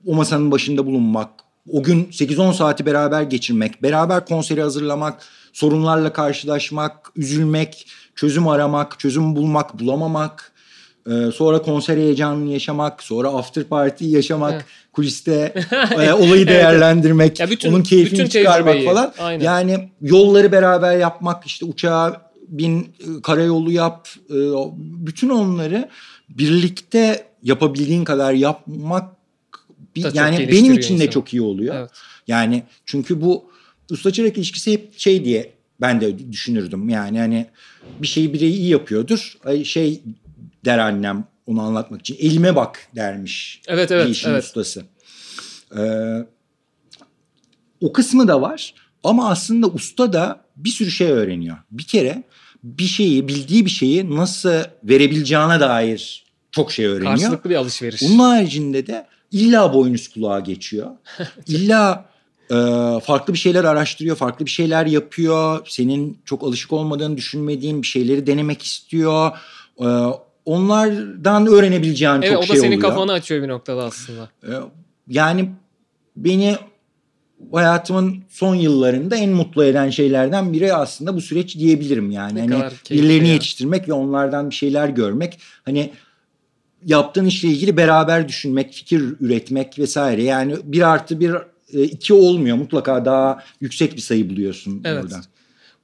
o 0.06 0.14
masanın 0.14 0.50
başında 0.50 0.86
bulunmak, 0.86 1.30
o 1.72 1.82
gün 1.82 2.04
8-10 2.04 2.54
saati 2.54 2.86
beraber 2.86 3.22
geçirmek, 3.22 3.82
beraber 3.82 4.26
konseri 4.26 4.62
hazırlamak, 4.62 5.22
sorunlarla 5.52 6.12
karşılaşmak, 6.12 7.12
üzülmek, 7.16 7.86
çözüm 8.14 8.48
aramak, 8.48 9.00
çözüm 9.00 9.36
bulmak, 9.36 9.78
bulamamak, 9.80 10.52
e, 11.06 11.32
sonra 11.32 11.62
konser 11.62 11.96
heyecanını 11.96 12.52
yaşamak, 12.52 13.02
sonra 13.02 13.28
after 13.28 13.64
party 13.64 14.04
yaşamak, 14.06 14.52
evet. 14.52 14.64
kuliste 14.92 15.54
e, 16.00 16.12
olayı 16.12 16.48
değerlendirmek, 16.48 17.40
ya 17.40 17.50
bütün, 17.50 17.72
onun 17.72 17.82
keyfini 17.82 18.12
bütün 18.12 18.28
çıkarmak 18.28 18.84
falan. 18.84 19.12
Aynen. 19.18 19.44
Yani 19.44 19.88
yolları 20.00 20.52
beraber 20.52 20.98
yapmak, 20.98 21.46
işte 21.46 21.66
uçağa 21.66 22.32
bin, 22.48 22.80
e, 22.80 23.22
karayolu 23.22 23.72
yap, 23.72 24.08
e, 24.30 24.36
bütün 24.76 25.28
onları 25.28 25.88
birlikte 26.38 27.26
yapabildiğin 27.42 28.04
kadar 28.04 28.32
yapmak 28.32 29.16
bir, 29.96 30.14
yani 30.14 30.48
benim 30.52 30.72
için 30.72 31.00
de 31.00 31.10
çok 31.10 31.34
iyi 31.34 31.42
oluyor. 31.42 31.74
Evet. 31.74 31.90
Yani 32.28 32.62
çünkü 32.86 33.20
bu 33.20 33.50
usta 33.90 34.10
çırak 34.12 34.38
ilişkisi 34.38 34.72
hep 34.72 34.98
şey 34.98 35.24
diye 35.24 35.52
ben 35.80 36.00
de 36.00 36.32
düşünürdüm. 36.32 36.88
Yani 36.88 37.18
hani 37.18 37.46
bir 38.02 38.06
şeyi 38.06 38.32
biri 38.32 38.46
iyi 38.46 38.68
yapıyordur. 38.68 39.38
Şey 39.64 40.02
der 40.64 40.78
annem 40.78 41.24
onu 41.46 41.62
anlatmak 41.62 42.00
için. 42.00 42.16
Elime 42.20 42.56
bak 42.56 42.86
dermiş. 42.96 43.62
Evet 43.66 43.90
evet. 43.90 44.06
Bir 44.06 44.10
işin 44.10 44.30
evet. 44.30 44.44
ustası. 44.44 44.84
Ee, 45.78 46.26
o 47.80 47.92
kısmı 47.92 48.28
da 48.28 48.42
var. 48.42 48.74
Ama 49.04 49.30
aslında 49.30 49.66
usta 49.66 50.12
da 50.12 50.44
bir 50.56 50.70
sürü 50.70 50.90
şey 50.90 51.10
öğreniyor. 51.10 51.56
Bir 51.70 51.82
kere 51.82 52.22
bir 52.64 52.84
şeyi 52.84 53.28
bildiği 53.28 53.64
bir 53.64 53.70
şeyi 53.70 54.16
nasıl 54.16 54.62
verebileceğine 54.84 55.60
dair 55.60 56.21
çok 56.52 56.72
şey 56.72 56.86
öğreniyor. 56.86 57.10
Karşılıklı 57.10 57.50
bir 57.50 57.56
alışveriş. 57.56 58.02
Bunun 58.02 58.18
haricinde 58.18 58.86
de 58.86 59.06
illa 59.30 59.74
boynuz 59.74 60.08
kulağa 60.08 60.40
geçiyor. 60.40 60.90
İlla 61.46 62.04
e, 62.50 62.54
farklı 63.04 63.32
bir 63.32 63.38
şeyler 63.38 63.64
araştırıyor, 63.64 64.16
farklı 64.16 64.46
bir 64.46 64.50
şeyler 64.50 64.86
yapıyor. 64.86 65.66
Senin 65.68 66.18
çok 66.24 66.42
alışık 66.42 66.72
olmadığını 66.72 67.16
düşünmediğin 67.16 67.82
bir 67.82 67.86
şeyleri 67.86 68.26
denemek 68.26 68.62
istiyor. 68.62 69.30
E, 69.80 69.86
onlardan 70.44 71.46
öğrenebileceğin 71.46 72.12
evet, 72.12 72.32
çok 72.32 72.44
şey 72.44 72.50
oluyor. 72.50 72.50
Evet 72.50 72.50
o 72.50 72.56
da 72.56 72.60
senin 72.60 72.80
kafanı 72.80 73.12
açıyor 73.12 73.42
bir 73.42 73.48
noktada 73.48 73.84
aslında. 73.84 74.28
E, 74.42 74.52
yani 75.08 75.50
beni 76.16 76.56
hayatımın 77.52 78.24
son 78.28 78.54
yıllarında 78.54 79.16
en 79.16 79.30
mutlu 79.30 79.64
eden 79.64 79.90
şeylerden 79.90 80.52
biri 80.52 80.74
aslında 80.74 81.16
bu 81.16 81.20
süreç 81.20 81.58
diyebilirim 81.58 82.10
yani. 82.10 82.50
Ne 82.50 82.54
hani 82.54 82.72
birilerini 82.90 83.28
ya. 83.28 83.34
yetiştirmek 83.34 83.88
ve 83.88 83.92
onlardan 83.92 84.50
bir 84.50 84.54
şeyler 84.54 84.88
görmek. 84.88 85.38
Hani 85.64 85.92
yaptığın 86.86 87.26
işle 87.26 87.48
ilgili 87.48 87.76
beraber 87.76 88.28
düşünmek, 88.28 88.72
fikir 88.72 89.02
üretmek 89.20 89.78
vesaire. 89.78 90.22
Yani 90.22 90.56
bir 90.64 90.92
artı 90.92 91.20
bir 91.20 91.34
e, 91.72 91.82
iki 91.82 92.14
olmuyor. 92.14 92.56
Mutlaka 92.56 93.04
daha 93.04 93.44
yüksek 93.60 93.96
bir 93.96 94.00
sayı 94.00 94.30
buluyorsun 94.30 94.82
evet. 94.84 95.04
orada. 95.04 95.20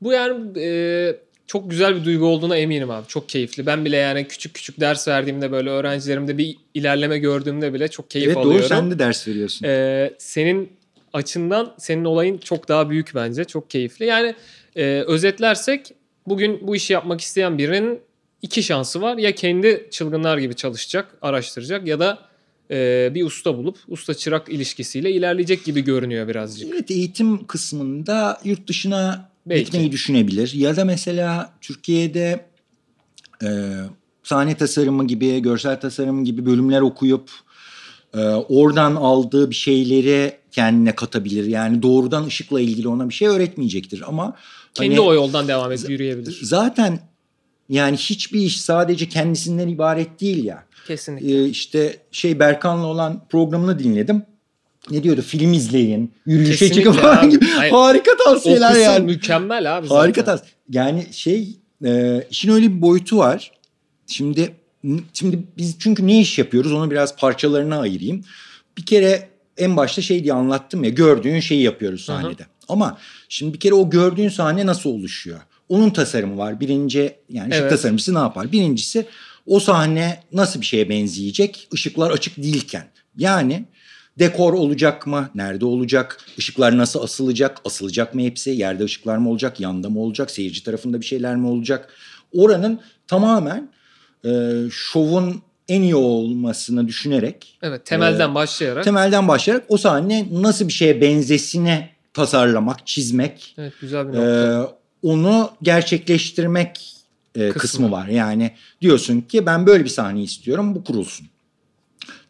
Bu 0.02 0.12
yani 0.12 0.58
e, 0.60 1.16
çok 1.46 1.70
güzel 1.70 1.96
bir 1.96 2.04
duygu 2.04 2.26
olduğuna 2.26 2.56
eminim 2.56 2.90
abi. 2.90 3.06
Çok 3.06 3.28
keyifli. 3.28 3.66
Ben 3.66 3.84
bile 3.84 3.96
yani 3.96 4.28
küçük 4.28 4.54
küçük 4.54 4.80
ders 4.80 5.08
verdiğimde 5.08 5.52
böyle 5.52 5.70
öğrencilerimde 5.70 6.38
bir 6.38 6.56
ilerleme 6.74 7.18
gördüğümde 7.18 7.74
bile 7.74 7.88
çok 7.88 8.10
keyif 8.10 8.26
evet, 8.26 8.36
alıyorum. 8.36 8.60
Evet 8.60 8.70
doğru 8.70 8.78
sen 8.78 8.90
de 8.90 8.98
ders 8.98 9.28
veriyorsun. 9.28 9.66
Ee, 9.66 10.14
senin 10.18 10.72
açından 11.12 11.74
senin 11.78 12.04
olayın 12.04 12.38
çok 12.38 12.68
daha 12.68 12.90
büyük 12.90 13.14
bence. 13.14 13.44
Çok 13.44 13.70
keyifli. 13.70 14.06
Yani 14.06 14.34
e, 14.76 15.04
özetlersek 15.06 15.94
bugün 16.26 16.66
bu 16.66 16.76
işi 16.76 16.92
yapmak 16.92 17.20
isteyen 17.20 17.58
birinin 17.58 18.00
iki 18.42 18.62
şansı 18.62 19.00
var. 19.00 19.16
Ya 19.16 19.34
kendi 19.34 19.88
çılgınlar 19.90 20.38
gibi 20.38 20.54
çalışacak, 20.54 21.16
araştıracak 21.22 21.86
ya 21.86 22.00
da 22.00 22.18
e, 22.70 23.10
bir 23.14 23.24
usta 23.24 23.56
bulup 23.56 23.78
usta 23.88 24.14
çırak 24.14 24.48
ilişkisiyle 24.48 25.12
ilerleyecek 25.12 25.64
gibi 25.64 25.84
görünüyor 25.84 26.28
birazcık. 26.28 26.70
Evet 26.72 26.90
eğitim 26.90 27.46
kısmında 27.46 28.40
yurt 28.44 28.68
dışına 28.68 29.30
Belki. 29.46 29.64
gitmeyi 29.64 29.92
düşünebilir. 29.92 30.52
Ya 30.54 30.76
da 30.76 30.84
mesela 30.84 31.52
Türkiye'de 31.60 32.46
e, 33.42 33.48
sahne 34.22 34.56
tasarımı 34.56 35.06
gibi, 35.06 35.42
görsel 35.42 35.80
tasarımı 35.80 36.24
gibi 36.24 36.46
bölümler 36.46 36.80
okuyup 36.80 37.30
e, 38.14 38.18
oradan 38.28 38.94
aldığı 38.94 39.50
bir 39.50 39.54
şeyleri 39.54 40.38
kendine 40.50 40.94
katabilir. 40.94 41.44
Yani 41.44 41.82
doğrudan 41.82 42.24
ışıkla 42.24 42.60
ilgili 42.60 42.88
ona 42.88 43.08
bir 43.08 43.14
şey 43.14 43.28
öğretmeyecektir 43.28 44.02
ama 44.06 44.36
kendi 44.74 44.90
hani, 44.90 45.00
o 45.00 45.14
yoldan 45.14 45.48
devam 45.48 45.72
edip 45.72 45.90
yürüyebilir. 45.90 46.38
Zaten 46.42 47.00
yani 47.68 47.96
hiçbir 47.96 48.40
iş 48.40 48.60
sadece 48.60 49.08
kendisinden 49.08 49.68
ibaret 49.68 50.20
değil 50.20 50.44
ya. 50.44 50.64
Kesinlikle. 50.86 51.44
Ee, 51.44 51.48
işte 51.48 51.96
şey 52.10 52.38
Berkan'la 52.38 52.86
olan 52.86 53.22
programını 53.30 53.78
dinledim. 53.78 54.22
Ne 54.90 55.02
diyordu? 55.02 55.22
Film 55.22 55.52
izleyin, 55.52 56.12
yürüyüşe 56.26 56.72
çıkın 56.72 56.92
falan 56.92 57.30
gibi. 57.30 57.46
Hayır. 57.46 57.72
Harika 57.72 58.10
tavsiyeler 58.24 58.74
o 58.74 58.78
yani. 58.78 59.04
mükemmel 59.04 59.78
abi. 59.78 59.86
Zaten. 59.86 60.00
Harika 60.00 60.24
tavsiye. 60.24 60.52
Yani 60.70 61.06
şey 61.12 61.56
e, 61.84 62.22
işin 62.30 62.50
öyle 62.50 62.76
bir 62.76 62.82
boyutu 62.82 63.18
var. 63.18 63.52
Şimdi 64.06 64.54
şimdi 65.12 65.38
biz 65.56 65.78
çünkü 65.78 66.06
ne 66.06 66.20
iş 66.20 66.38
yapıyoruz 66.38 66.72
onu 66.72 66.90
biraz 66.90 67.16
parçalarına 67.16 67.80
ayırayım. 67.80 68.24
Bir 68.78 68.86
kere 68.86 69.28
en 69.56 69.76
başta 69.76 70.02
şey 70.02 70.24
diye 70.24 70.32
anlattım 70.32 70.84
ya 70.84 70.90
gördüğün 70.90 71.40
şeyi 71.40 71.62
yapıyoruz 71.62 72.04
sahnede. 72.04 72.42
Hı 72.42 72.46
hı. 72.46 72.50
Ama 72.68 72.98
şimdi 73.28 73.54
bir 73.54 73.60
kere 73.60 73.74
o 73.74 73.90
gördüğün 73.90 74.28
sahne 74.28 74.66
nasıl 74.66 74.90
oluşuyor? 74.90 75.40
Onun 75.68 75.90
tasarımı 75.90 76.38
var. 76.38 76.60
Birinci 76.60 77.16
yani 77.28 77.50
ışık 77.50 77.60
evet. 77.60 77.70
tasarımcısı 77.70 78.14
ne 78.14 78.18
yapar? 78.18 78.52
Birincisi 78.52 79.06
o 79.46 79.60
sahne 79.60 80.22
nasıl 80.32 80.60
bir 80.60 80.66
şeye 80.66 80.88
benzeyecek? 80.88 81.68
Işıklar 81.72 82.10
açık 82.10 82.36
değilken. 82.36 82.84
Yani 83.16 83.64
dekor 84.18 84.52
olacak 84.52 85.06
mı? 85.06 85.30
Nerede 85.34 85.64
olacak? 85.64 86.20
Işıklar 86.36 86.78
nasıl 86.78 87.02
asılacak? 87.02 87.60
Asılacak 87.64 88.14
mı 88.14 88.20
hepsi? 88.20 88.50
Yerde 88.50 88.84
ışıklar 88.84 89.16
mı 89.16 89.30
olacak? 89.30 89.60
Yanda 89.60 89.90
mı 89.90 90.00
olacak? 90.00 90.30
Seyirci 90.30 90.64
tarafında 90.64 91.00
bir 91.00 91.06
şeyler 91.06 91.36
mi 91.36 91.46
olacak? 91.46 91.88
Oranın 92.32 92.80
tamamen 93.06 93.70
e, 94.24 94.30
şovun 94.70 95.42
en 95.68 95.82
iyi 95.82 95.94
olmasını 95.94 96.88
düşünerek. 96.88 97.58
Evet 97.62 97.86
temelden 97.86 98.30
e, 98.30 98.34
başlayarak. 98.34 98.84
Temelden 98.84 99.28
başlayarak 99.28 99.64
o 99.68 99.76
sahne 99.76 100.28
nasıl 100.32 100.68
bir 100.68 100.72
şeye 100.72 101.00
benzesine 101.00 101.90
tasarlamak, 102.14 102.86
çizmek. 102.86 103.54
Evet 103.58 103.72
güzel 103.80 104.08
bir 104.08 104.18
nokta. 104.18 104.70
E, 104.74 104.77
onu 105.02 105.50
gerçekleştirmek 105.62 106.94
e, 107.34 107.48
kısmı. 107.48 107.60
kısmı 107.60 107.90
var. 107.90 108.08
Yani 108.08 108.50
diyorsun 108.80 109.20
ki 109.20 109.46
ben 109.46 109.66
böyle 109.66 109.84
bir 109.84 109.88
sahne 109.88 110.22
istiyorum 110.22 110.74
bu 110.74 110.84
kurulsun. 110.84 111.26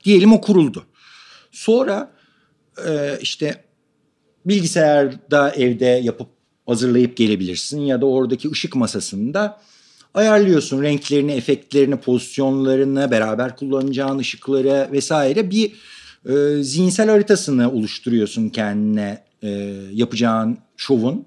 Diyelim 0.04 0.32
o 0.32 0.40
kuruldu. 0.40 0.84
Sonra 1.52 2.10
e, 2.86 3.18
işte 3.20 3.64
bilgisayarda 4.46 5.50
evde 5.50 5.84
yapıp 5.84 6.28
hazırlayıp 6.66 7.16
gelebilirsin 7.16 7.80
ya 7.80 8.00
da 8.00 8.06
oradaki 8.06 8.50
ışık 8.50 8.76
masasında 8.76 9.60
ayarlıyorsun 10.14 10.82
renklerini, 10.82 11.32
efektlerini, 11.32 11.96
pozisyonlarını, 11.96 13.10
beraber 13.10 13.56
kullanacağın 13.56 14.18
ışıkları 14.18 14.88
vesaire 14.92 15.50
bir 15.50 15.72
e, 16.28 16.62
zihinsel 16.62 17.08
haritasını 17.08 17.72
oluşturuyorsun 17.72 18.48
kendine 18.48 19.24
e, 19.42 19.48
yapacağın 19.92 20.58
şovun 20.76 21.26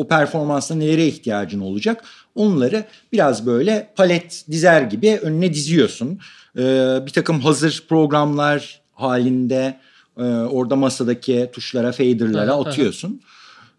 o 0.00 0.08
performansla 0.08 0.74
nelere 0.74 1.06
ihtiyacın 1.06 1.60
olacak 1.60 2.04
onları 2.34 2.84
biraz 3.12 3.46
böyle 3.46 3.90
palet 3.96 4.44
dizer 4.50 4.82
gibi 4.82 5.18
önüne 5.22 5.54
diziyorsun. 5.54 6.18
Ee, 6.58 6.98
bir 7.06 7.10
takım 7.10 7.40
hazır 7.40 7.84
programlar 7.88 8.80
halinde 8.94 9.76
e, 10.18 10.22
orada 10.22 10.76
masadaki 10.76 11.50
tuşlara 11.52 11.92
faderlara 11.92 12.52
atıyorsun. 12.52 13.20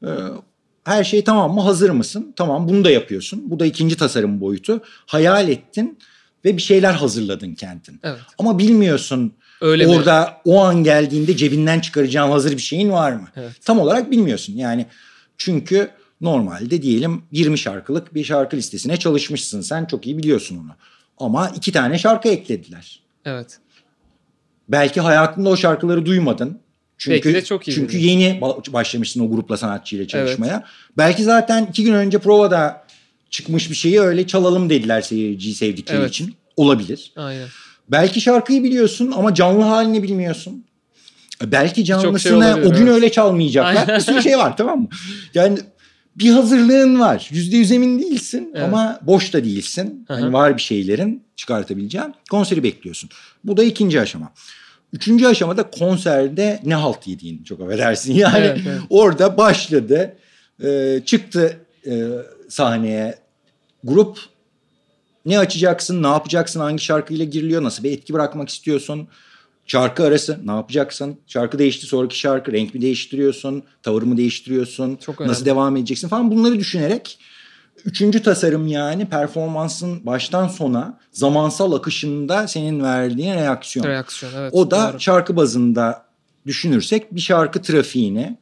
Ee, 0.03 0.07
her 0.83 1.03
şey 1.03 1.23
tamam 1.23 1.53
mı 1.53 1.61
hazır 1.61 1.89
mısın? 1.89 2.33
Tamam 2.35 2.69
bunu 2.69 2.83
da 2.83 2.91
yapıyorsun. 2.91 3.43
Bu 3.51 3.59
da 3.59 3.65
ikinci 3.65 3.97
tasarım 3.97 4.41
boyutu. 4.41 4.81
Hayal 5.05 5.49
ettin 5.49 5.99
ve 6.45 6.57
bir 6.57 6.61
şeyler 6.61 6.93
hazırladın 6.93 7.53
kendin. 7.53 7.99
Evet. 8.03 8.19
Ama 8.37 8.59
bilmiyorsun 8.59 9.33
Öyle 9.61 9.87
orada 9.87 10.21
mi? 10.21 10.27
o 10.45 10.63
an 10.63 10.83
geldiğinde 10.83 11.37
cebinden 11.37 11.79
çıkaracağın 11.79 12.31
hazır 12.31 12.51
bir 12.51 12.61
şeyin 12.61 12.91
var 12.91 13.11
mı? 13.11 13.27
Evet. 13.35 13.51
Tam 13.65 13.79
olarak 13.79 14.11
bilmiyorsun. 14.11 14.53
Yani 14.53 14.85
çünkü 15.37 15.89
Normalde 16.21 16.81
diyelim 16.81 17.23
20 17.31 17.57
şarkılık 17.57 18.15
bir 18.15 18.23
şarkı 18.23 18.57
listesine 18.57 18.97
çalışmışsın. 18.97 19.61
Sen 19.61 19.85
çok 19.85 20.05
iyi 20.05 20.17
biliyorsun 20.17 20.57
onu. 20.57 20.75
Ama 21.17 21.49
iki 21.49 21.71
tane 21.71 21.99
şarkı 21.99 22.29
eklediler. 22.29 22.99
Evet. 23.25 23.59
Belki 24.69 25.01
hayatında 25.01 25.49
o 25.49 25.57
şarkıları 25.57 26.05
duymadın. 26.05 26.59
Çünkü, 26.97 27.15
Belki 27.15 27.33
de 27.33 27.43
çok 27.43 27.67
iyi. 27.67 27.73
Çünkü 27.73 27.97
yeni 27.97 28.41
başlamışsın 28.67 29.19
o 29.19 29.29
grupla 29.29 29.57
sanatçıyla 29.57 30.07
çalışmaya. 30.07 30.53
Evet. 30.53 30.63
Belki 30.97 31.23
zaten 31.23 31.65
iki 31.65 31.83
gün 31.83 31.93
önce 31.93 32.17
provada 32.17 32.85
çıkmış 33.29 33.69
bir 33.69 33.75
şeyi 33.75 34.01
öyle 34.01 34.27
çalalım 34.27 34.69
dediler 34.69 35.01
seyirciyi 35.01 35.55
sevdikleri 35.55 35.97
evet. 35.97 36.09
için. 36.09 36.35
Olabilir. 36.57 37.11
Aynen. 37.15 37.47
Belki 37.87 38.21
şarkıyı 38.21 38.63
biliyorsun 38.63 39.13
ama 39.15 39.33
canlı 39.33 39.63
halini 39.63 40.03
bilmiyorsun. 40.03 40.65
Belki 41.45 41.85
canlısını 41.85 42.19
şey 42.19 42.53
o 42.53 42.73
gün 42.73 42.85
evet. 42.85 42.95
öyle 42.95 43.11
çalmayacaklar. 43.11 43.97
bir 43.97 44.03
sürü 44.03 44.21
şey 44.21 44.37
var 44.37 44.57
tamam 44.57 44.79
mı? 44.79 44.87
Yani 45.33 45.59
bir 46.21 46.31
hazırlığın 46.31 46.99
var. 46.99 47.29
Yüzde 47.31 47.57
yüz 47.57 47.71
emin 47.71 47.99
değilsin 47.99 48.51
evet. 48.53 48.63
ama 48.63 48.99
boş 49.01 49.33
da 49.33 49.43
değilsin. 49.43 50.05
Hani 50.07 50.33
var 50.33 50.57
bir 50.57 50.61
şeylerin 50.61 51.23
çıkartabileceğin. 51.35 52.13
Konseri 52.31 52.63
bekliyorsun. 52.63 53.09
Bu 53.43 53.57
da 53.57 53.63
ikinci 53.63 54.01
aşama. 54.01 54.31
Üçüncü 54.93 55.27
aşamada 55.27 55.69
konserde 55.69 56.59
ne 56.65 56.75
halt 56.75 57.07
yediğin 57.07 57.43
çok 57.43 57.61
affedersin. 57.61 58.13
Yani 58.21 58.37
evet, 58.37 58.59
evet. 58.67 58.79
orada 58.89 59.37
başladı. 59.37 60.15
E, 60.63 61.01
çıktı 61.05 61.57
e, 61.87 62.07
sahneye 62.49 63.15
grup. 63.83 64.17
Ne 65.25 65.39
açacaksın, 65.39 66.03
ne 66.03 66.07
yapacaksın, 66.07 66.59
hangi 66.59 66.83
şarkıyla 66.83 67.25
giriliyor, 67.25 67.63
nasıl 67.63 67.83
bir 67.83 67.91
etki 67.91 68.13
bırakmak 68.13 68.49
istiyorsun? 68.49 69.07
Şarkı 69.67 70.03
arası 70.03 70.39
ne 70.45 70.51
yapacaksın? 70.51 71.17
Şarkı 71.27 71.59
değişti 71.59 71.85
sonraki 71.85 72.19
şarkı 72.19 72.51
renk 72.51 72.73
mi 72.73 72.81
değiştiriyorsun? 72.81 73.63
Tavır 73.83 74.03
mı 74.03 74.17
değiştiriyorsun? 74.17 74.95
Çok 74.95 75.19
Nasıl 75.19 75.45
devam 75.45 75.77
edeceksin 75.77 76.07
falan 76.07 76.31
bunları 76.31 76.59
düşünerek 76.59 77.19
üçüncü 77.85 78.23
tasarım 78.23 78.67
yani 78.67 79.05
performansın 79.05 80.05
baştan 80.05 80.47
sona 80.47 80.99
zamansal 81.11 81.71
akışında 81.71 82.47
senin 82.47 82.83
verdiğin 82.83 83.33
reaksiyon. 83.33 83.85
Reaksiyon 83.85 84.33
evet. 84.35 84.53
O 84.53 84.71
da 84.71 84.89
doğru. 84.91 84.99
şarkı 84.99 85.35
bazında 85.35 86.05
düşünürsek 86.45 87.15
bir 87.15 87.21
şarkı 87.21 87.61
trafiğini 87.61 88.37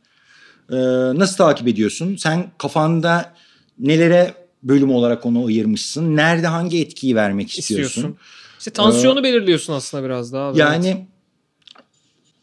e, 0.72 0.78
nasıl 1.20 1.38
takip 1.38 1.68
ediyorsun? 1.68 2.16
Sen 2.16 2.52
kafanda 2.58 3.34
nelere 3.80 4.34
bölüm 4.64 4.92
olarak 4.92 5.26
onu 5.26 5.46
ayırmışsın? 5.46 6.16
Nerede 6.16 6.48
hangi 6.48 6.82
etkiyi 6.82 7.16
vermek 7.16 7.60
istiyorsun? 7.60 7.88
istiyorsun. 7.88 8.18
İşte 8.60 8.72
tansiyonu 8.72 9.20
ee, 9.20 9.24
belirliyorsun 9.24 9.74
aslında 9.74 10.04
biraz 10.04 10.34
daha. 10.34 10.52
Yani 10.56 11.08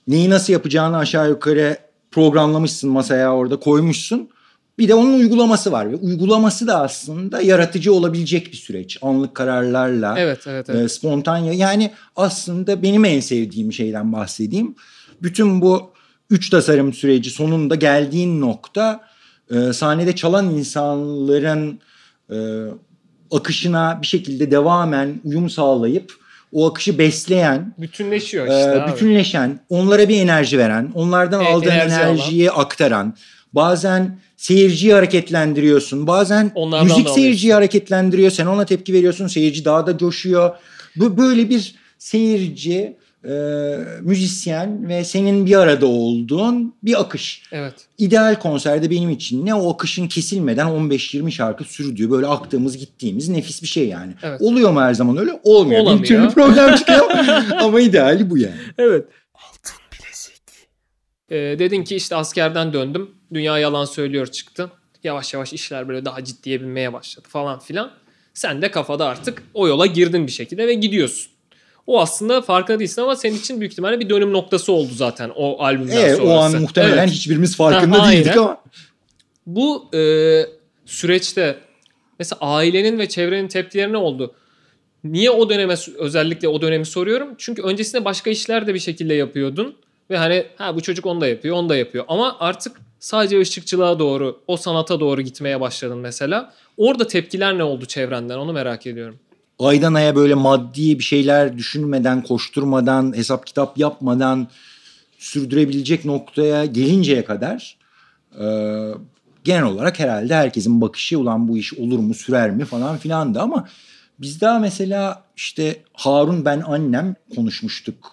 neyi 0.09 0.31
nasıl 0.31 0.52
yapacağını 0.52 0.96
aşağı 0.96 1.29
yukarı 1.29 1.76
programlamışsın 2.11 2.90
masaya 2.90 3.35
orada 3.35 3.57
koymuşsun. 3.57 4.29
Bir 4.79 4.88
de 4.88 4.94
onun 4.94 5.18
uygulaması 5.18 5.72
var 5.72 5.92
ve 5.92 5.96
uygulaması 5.96 6.66
da 6.66 6.81
aslında 6.81 7.40
yaratıcı 7.40 7.92
olabilecek 7.92 8.52
bir 8.52 8.57
süreç. 8.57 8.98
Anlık 9.02 9.35
kararlarla, 9.35 10.14
evet, 10.18 10.46
evet, 10.46 10.70
evet. 10.70 10.85
E, 10.85 10.88
spontane. 10.88 11.57
Yani 11.57 11.92
aslında 12.16 12.83
benim 12.83 13.05
en 13.05 13.20
sevdiğim 13.20 13.72
şeyden 13.72 14.12
bahsedeyim. 14.12 14.74
Bütün 15.22 15.61
bu 15.61 15.90
üç 16.31 16.50
tasarım 16.50 16.92
süreci 16.92 17.31
sonunda 17.31 17.74
geldiğin 17.74 18.40
nokta 18.40 19.00
e, 19.50 19.72
sahnede 19.72 20.14
çalan 20.14 20.50
insanların 20.50 21.81
e, 22.31 22.37
akışına 23.30 23.98
bir 24.02 24.06
şekilde 24.06 24.50
devamen 24.50 25.20
uyum 25.24 25.50
sağlayıp 25.50 26.12
o 26.52 26.70
akışı 26.70 26.98
besleyen, 26.98 27.74
bütünleşiyor 27.78 28.46
işte. 28.46 28.84
E, 28.84 28.92
bütünleşen, 28.92 29.60
onlara 29.68 30.08
bir 30.08 30.20
enerji 30.20 30.58
veren, 30.58 30.90
onlardan 30.94 31.44
e, 31.44 31.48
aldığın 31.48 31.70
enerji 31.70 31.94
enerjiyi 31.94 32.50
alan. 32.50 32.62
aktaran, 32.62 33.16
bazen 33.52 34.18
seyirciyi 34.36 34.92
hareketlendiriyorsun. 34.92 36.06
Bazen 36.06 36.52
Onlardan 36.54 36.86
müzik 36.86 37.08
seyirciyi 37.08 37.54
hareketlendiriyor. 37.54 38.30
Sen 38.30 38.46
ona 38.46 38.64
tepki 38.64 38.92
veriyorsun. 38.92 39.26
Seyirci 39.26 39.64
daha 39.64 39.86
da 39.86 39.98
coşuyor. 39.98 40.56
Bu 40.96 41.18
böyle 41.18 41.50
bir 41.50 41.74
seyirci, 41.98 42.96
e, 43.28 43.34
müzisyen 44.00 44.88
ve 44.88 45.04
senin 45.04 45.46
bir 45.46 45.56
arada 45.56 45.86
olduğun 45.86 46.74
bir 46.82 47.00
akış. 47.00 47.42
Evet. 47.52 47.74
İdeal 47.98 48.34
konserde 48.34 48.90
benim 48.90 49.10
için 49.10 49.46
ne 49.46 49.54
o 49.54 49.72
akışın 49.72 50.08
kesilmeden 50.08 50.66
15-20 50.66 51.30
şarkı 51.30 51.64
sürdüğü 51.64 52.10
böyle 52.10 52.26
aktığımız 52.26 52.76
gittiğimiz 52.76 53.28
nefis 53.28 53.62
bir 53.62 53.68
şey 53.68 53.88
yani. 53.88 54.12
Evet. 54.22 54.40
Oluyor 54.42 54.70
mu 54.70 54.80
her 54.80 54.94
zaman 54.94 55.16
öyle? 55.16 55.40
Olmuyor. 55.44 55.80
Olamıyor. 55.80 56.02
Bir 56.02 56.08
türlü 56.08 56.28
problem 56.28 56.74
çıkıyor 56.76 57.10
ama 57.60 57.80
ideali 57.80 58.30
bu 58.30 58.38
yani. 58.38 58.54
Evet. 58.78 59.04
Altın 59.34 59.76
bilezik. 59.92 60.42
Ee, 61.30 61.36
dedin 61.58 61.84
ki 61.84 61.96
işte 61.96 62.16
askerden 62.16 62.72
döndüm. 62.72 63.10
Dünya 63.34 63.58
yalan 63.58 63.84
söylüyor 63.84 64.26
çıktı. 64.26 64.70
Yavaş 65.04 65.34
yavaş 65.34 65.52
işler 65.52 65.88
böyle 65.88 66.04
daha 66.04 66.24
ciddiye 66.24 66.60
binmeye 66.60 66.92
başladı 66.92 67.28
falan 67.30 67.58
filan. 67.58 67.90
Sen 68.34 68.62
de 68.62 68.70
kafada 68.70 69.06
artık 69.06 69.42
o 69.54 69.68
yola 69.68 69.86
girdin 69.86 70.26
bir 70.26 70.32
şekilde 70.32 70.66
ve 70.66 70.74
gidiyorsun. 70.74 71.36
O 71.87 72.01
aslında 72.01 72.42
farkında 72.42 72.79
değilsin 72.79 73.03
ama 73.03 73.16
senin 73.16 73.38
için 73.38 73.61
büyük 73.61 73.72
ihtimalle 73.72 74.01
bir 74.01 74.09
dönüm 74.09 74.33
noktası 74.33 74.72
oldu 74.72 74.90
zaten 74.94 75.33
o 75.37 75.62
albümden 75.62 75.96
evet, 75.96 76.16
sonrası. 76.16 76.33
O 76.33 76.38
an 76.38 76.61
muhtemelen 76.61 76.99
evet. 76.99 77.11
hiçbirimiz 77.11 77.57
farkında 77.57 78.07
ha, 78.07 78.12
değildik 78.12 78.37
ama. 78.37 78.61
Bu 79.46 79.88
e, 79.94 80.01
süreçte 80.87 81.59
mesela 82.18 82.40
ailenin 82.40 82.99
ve 82.99 83.09
çevrenin 83.09 83.49
tepkileri 83.49 83.92
ne 83.92 83.96
oldu? 83.96 84.35
Niye 85.05 85.31
o 85.31 85.49
döneme 85.51 85.75
özellikle 85.99 86.49
o 86.49 86.61
dönemi 86.61 86.87
soruyorum? 86.87 87.35
Çünkü 87.38 87.62
öncesinde 87.62 88.05
başka 88.05 88.31
işler 88.31 88.66
de 88.66 88.75
bir 88.75 88.79
şekilde 88.79 89.14
yapıyordun. 89.14 89.77
Ve 90.11 90.16
hani 90.16 90.46
ha 90.57 90.77
bu 90.77 90.81
çocuk 90.81 91.07
onu 91.07 91.20
da 91.20 91.27
yapıyor, 91.27 91.57
onu 91.57 91.68
da 91.68 91.77
yapıyor. 91.77 92.05
Ama 92.09 92.37
artık 92.40 92.81
sadece 92.99 93.40
ışıkçılığa 93.40 93.99
doğru, 93.99 94.40
o 94.46 94.57
sanata 94.57 95.01
doğru 95.01 95.22
gitmeye 95.22 95.61
başladın 95.61 95.99
mesela. 95.99 96.55
Orada 96.77 97.07
tepkiler 97.07 97.59
ne 97.59 97.64
oldu 97.64 97.87
çevrenden 97.87 98.38
onu 98.38 98.53
merak 98.53 98.87
ediyorum 98.87 99.18
aydan 99.59 99.95
aya 99.95 100.16
böyle 100.16 100.35
maddi 100.35 100.99
bir 100.99 101.05
şeyler 101.05 101.59
düşünmeden, 101.59 102.23
koşturmadan, 102.23 103.16
hesap 103.16 103.47
kitap 103.47 103.79
yapmadan 103.79 104.49
sürdürebilecek 105.19 106.05
noktaya 106.05 106.64
gelinceye 106.64 107.25
kadar 107.25 107.77
e, 108.40 108.47
genel 109.45 109.64
olarak 109.64 109.99
herhalde 109.99 110.35
herkesin 110.35 110.81
bakışı 110.81 111.19
ulan 111.19 111.49
bu 111.49 111.59
iş 111.59 111.75
olur 111.75 111.99
mu 111.99 112.14
sürer 112.14 112.51
mi 112.51 112.64
falan 112.64 112.97
filan 112.97 113.35
da 113.35 113.42
ama 113.42 113.69
biz 114.19 114.40
daha 114.40 114.59
mesela 114.59 115.23
işte 115.37 115.83
Harun 115.92 116.45
ben 116.45 116.62
annem 116.66 117.14
konuşmuştuk 117.35 118.12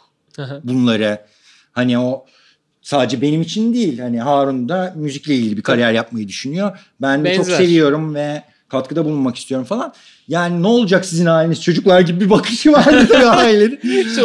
bunları. 0.64 1.22
Hani 1.72 2.00
o 2.00 2.26
sadece 2.82 3.22
benim 3.22 3.42
için 3.42 3.74
değil 3.74 4.00
hani 4.00 4.22
Harun 4.22 4.70
da 4.70 4.94
müzikle 4.96 5.36
ilgili 5.36 5.58
bir 5.58 5.62
kariyer 5.62 5.92
yapmayı 5.92 6.28
düşünüyor. 6.28 6.80
Ben 7.02 7.20
de 7.20 7.26
Benzer. 7.26 7.38
çok 7.38 7.46
seviyorum 7.46 8.16
ve 8.16 8.44
katkıda 8.74 9.06
bulunmak 9.06 9.36
istiyorum 9.36 9.66
falan. 9.66 9.94
Yani 10.28 10.62
ne 10.62 10.68
olacak 10.68 11.06
sizin 11.06 11.26
haliniz 11.26 11.62
çocuklar 11.62 12.02
gibi 12.02 12.20
bir 12.26 12.30
bakışı 12.30 12.72
vardı 12.72 13.08
tabii 13.12 13.26
ailenin. 13.26 13.80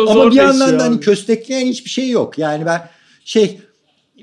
Ama 0.09 0.31
bir 0.31 0.37
yandan 0.37 0.79
da 0.79 0.85
hani 0.85 1.01
köstekleyen 1.01 1.67
hiçbir 1.67 1.91
şey 1.91 2.11
yok. 2.11 2.39
Yani 2.39 2.67
ben 2.67 2.89
şey 3.25 3.61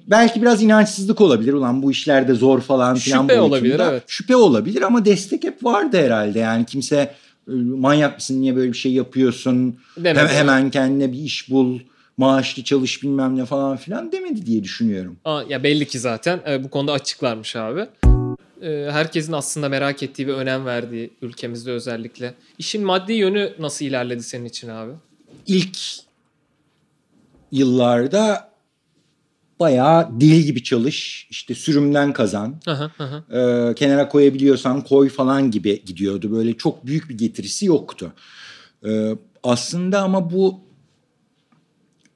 belki 0.08 0.42
biraz 0.42 0.64
inançsızlık 0.64 1.22
olabilir. 1.22 1.54
Ulan 1.54 1.84
bu 1.84 1.92
işlerde 1.92 2.34
zor 2.34 2.62
falan 2.62 2.96
filan. 2.96 3.22
Şüphe 3.22 3.42
olabilir 3.42 3.82
evet. 3.90 4.04
Şüphe 4.08 4.36
olabilir 4.36 4.82
ama 4.82 5.06
destek 5.06 5.44
hep 5.44 5.64
vardı 5.64 5.98
herhalde. 5.98 6.40
Yani 6.40 6.66
kimse 6.66 7.12
manyak 7.78 8.16
mısın 8.16 8.42
niye 8.42 8.56
böyle 8.56 8.72
bir 8.72 8.78
şey 8.78 8.92
yapıyorsun? 8.92 9.76
Demedi. 9.98 10.28
Hemen 10.28 10.72
kendine 10.72 11.12
bir 11.12 11.20
iş 11.20 11.50
bul 11.50 11.80
maaşlı 12.18 12.64
çalış 12.64 13.04
bilmem 13.04 13.38
ne 13.38 13.46
falan 13.46 13.78
filan 13.78 14.12
demedi 14.12 14.46
diye 14.46 14.64
düşünüyorum. 14.64 15.18
Aa, 15.26 15.42
ya 15.50 15.64
belli 15.64 15.88
ki 15.88 16.00
zaten 16.00 16.40
e, 16.50 16.64
bu 16.64 16.70
konuda 16.70 16.92
açıklarmış 16.94 17.56
abi. 17.56 17.86
E, 18.62 18.88
herkesin 18.92 19.34
aslında 19.34 19.70
merak 19.70 20.04
ettiği 20.04 20.28
ve 20.28 20.34
önem 20.34 20.66
verdiği 20.66 21.10
ülkemizde 21.22 21.72
özellikle. 21.72 22.34
İşin 22.58 22.86
maddi 22.86 23.14
yönü 23.14 23.54
nasıl 23.60 23.86
ilerledi 23.86 24.24
senin 24.24 24.46
için 24.46 24.70
abi? 24.70 24.92
İlk 25.48 25.78
yıllarda 27.52 28.50
bayağı 29.60 30.22
deli 30.22 30.46
gibi 30.46 30.64
çalış. 30.64 31.28
işte 31.30 31.56
sürümden 31.56 32.14
kazan. 32.14 32.56
Aha, 32.68 32.92
aha. 33.00 33.24
Ee, 33.32 33.74
kenara 33.76 34.10
koyabiliyorsan 34.10 34.82
koy 34.82 35.10
falan 35.10 35.52
gibi 35.52 35.86
gidiyordu. 35.86 36.32
Böyle 36.32 36.54
çok 36.58 36.86
büyük 36.86 37.10
bir 37.10 37.18
getirisi 37.18 37.66
yoktu. 37.66 38.14
Ee, 38.86 39.12
aslında 39.44 40.02
ama 40.02 40.32
bu 40.32 40.65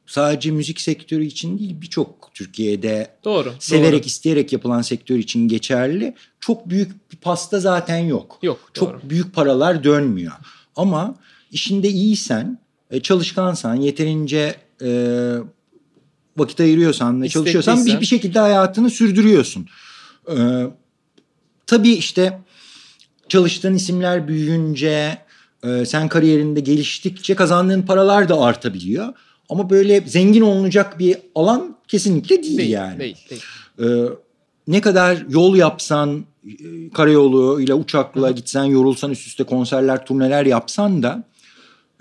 sadece 0.09 0.51
müzik 0.51 0.81
sektörü 0.81 1.25
için 1.25 1.59
değil 1.59 1.81
birçok 1.81 2.31
Türkiye'de 2.33 3.11
doğru, 3.23 3.53
severek 3.59 4.01
doğru. 4.01 4.07
isteyerek 4.07 4.53
yapılan 4.53 4.81
sektör 4.81 5.15
için 5.15 5.47
geçerli. 5.47 6.15
Çok 6.39 6.69
büyük 6.69 7.11
bir 7.11 7.17
pasta 7.17 7.59
zaten 7.59 7.97
yok. 7.97 8.39
Yok. 8.41 8.71
Çok 8.73 8.89
doğru. 8.89 9.09
büyük 9.09 9.35
paralar 9.35 9.83
dönmüyor. 9.83 10.33
Ama 10.75 11.15
işinde 11.51 11.89
iyiysen, 11.89 12.59
e, 12.91 12.99
çalışkansan, 12.99 13.75
yeterince 13.75 14.55
e, 14.81 14.89
vakit 16.37 16.59
ayırıyorsan 16.59 17.21
ve 17.21 17.29
çalışıyorsan 17.29 17.85
bir, 17.85 18.01
bir 18.01 18.05
şekilde 18.05 18.39
hayatını 18.39 18.89
sürdürüyorsun. 18.89 19.67
Ee, 20.31 20.67
tabii 21.67 21.91
işte 21.91 22.39
çalıştığın 23.29 23.73
isimler 23.73 24.27
büyüyünce, 24.27 25.17
e, 25.63 25.85
sen 25.85 26.07
kariyerinde 26.07 26.59
geliştikçe 26.59 27.35
kazandığın 27.35 27.81
paralar 27.81 28.29
da 28.29 28.41
artabiliyor. 28.41 29.13
Ama 29.49 29.69
böyle 29.69 30.01
zengin 30.01 30.41
olunacak 30.41 30.99
bir 30.99 31.17
alan 31.35 31.77
kesinlikle 31.87 32.43
değil, 32.43 32.57
değil 32.57 32.69
yani. 32.69 32.99
Değil, 32.99 33.17
değil. 33.29 33.43
Ee, 33.81 34.09
ne 34.67 34.81
kadar 34.81 35.25
yol 35.29 35.55
yapsan, 35.55 36.25
e, 36.47 36.89
karayolu 36.93 37.61
ile 37.61 37.73
uçakla 37.73 38.27
Hı. 38.27 38.31
gitsen, 38.31 38.63
yorulsan 38.63 39.11
üst 39.11 39.27
üste 39.27 39.43
konserler, 39.43 40.05
turneler 40.05 40.45
yapsan 40.45 41.03
da 41.03 41.23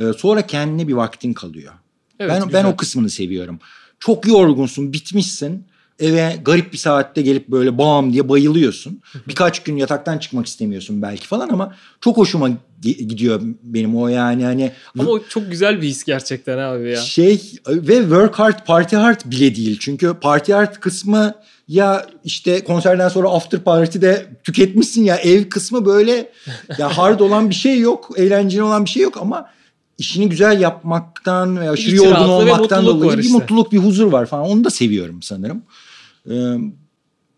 e, 0.01 0.12
sonra 0.12 0.46
kendine 0.46 0.88
bir 0.88 0.92
vaktin 0.92 1.32
kalıyor. 1.32 1.72
Evet, 2.20 2.32
ben 2.32 2.44
güzel. 2.44 2.64
ben 2.64 2.68
o 2.68 2.76
kısmını 2.76 3.11
seviyorum. 3.11 3.59
Çok 4.01 4.26
yorgunsun, 4.26 4.92
bitmişsin. 4.92 5.64
Eve 5.99 6.36
garip 6.44 6.72
bir 6.72 6.78
saatte 6.78 7.22
gelip 7.22 7.49
böyle 7.49 7.78
bam 7.78 8.12
diye 8.12 8.28
bayılıyorsun. 8.28 9.01
Birkaç 9.28 9.62
gün 9.62 9.76
yataktan 9.76 10.18
çıkmak 10.18 10.46
istemiyorsun 10.46 11.03
belki 11.03 11.26
falan 11.26 11.49
ama 11.49 11.74
çok 12.01 12.16
hoşuma 12.16 12.51
gidiyor 12.82 13.40
benim 13.62 13.96
o 13.96 14.09
yani 14.09 14.44
hani. 14.44 14.72
Ama 14.99 15.11
o 15.11 15.20
çok 15.28 15.51
güzel 15.51 15.82
bir 15.82 15.88
his 15.88 16.05
gerçekten 16.05 16.59
abi 16.59 16.90
ya. 16.90 16.96
Şey 16.96 17.42
ve 17.68 18.01
work 18.01 18.38
hard 18.38 18.66
party 18.66 18.96
hard 18.96 19.20
bile 19.24 19.57
değil. 19.57 19.78
Çünkü 19.80 20.14
party 20.14 20.53
hard 20.53 20.74
kısmı 20.74 21.34
ya 21.68 22.07
işte 22.24 22.64
konserden 22.64 23.09
sonra 23.09 23.28
after 23.28 23.61
party'de 23.61 24.26
tüketmişsin 24.44 25.05
ya 25.05 25.16
ev 25.16 25.49
kısmı 25.49 25.86
böyle 25.86 26.32
ya 26.78 26.99
hard 26.99 27.20
olan 27.20 27.51
bir 27.51 27.55
şey 27.55 27.80
yok. 27.80 28.11
Eğlenceli 28.16 28.62
olan 28.62 28.84
bir 28.84 28.90
şey 28.90 29.03
yok 29.03 29.16
ama 29.16 29.51
işini 29.99 30.28
güzel 30.28 30.61
yapmaktan 30.61 31.61
ve 31.61 31.70
aşırı 31.70 31.96
yorgun 31.96 32.28
olmaktan 32.28 32.86
dolayı 32.86 33.20
işte. 33.20 33.22
bir 33.22 33.40
mutluluk, 33.40 33.72
bir 33.72 33.78
huzur 33.78 34.12
var 34.12 34.26
falan. 34.26 34.44
Onu 34.44 34.64
da 34.64 34.70
seviyorum 34.70 35.22
sanırım. 35.22 35.62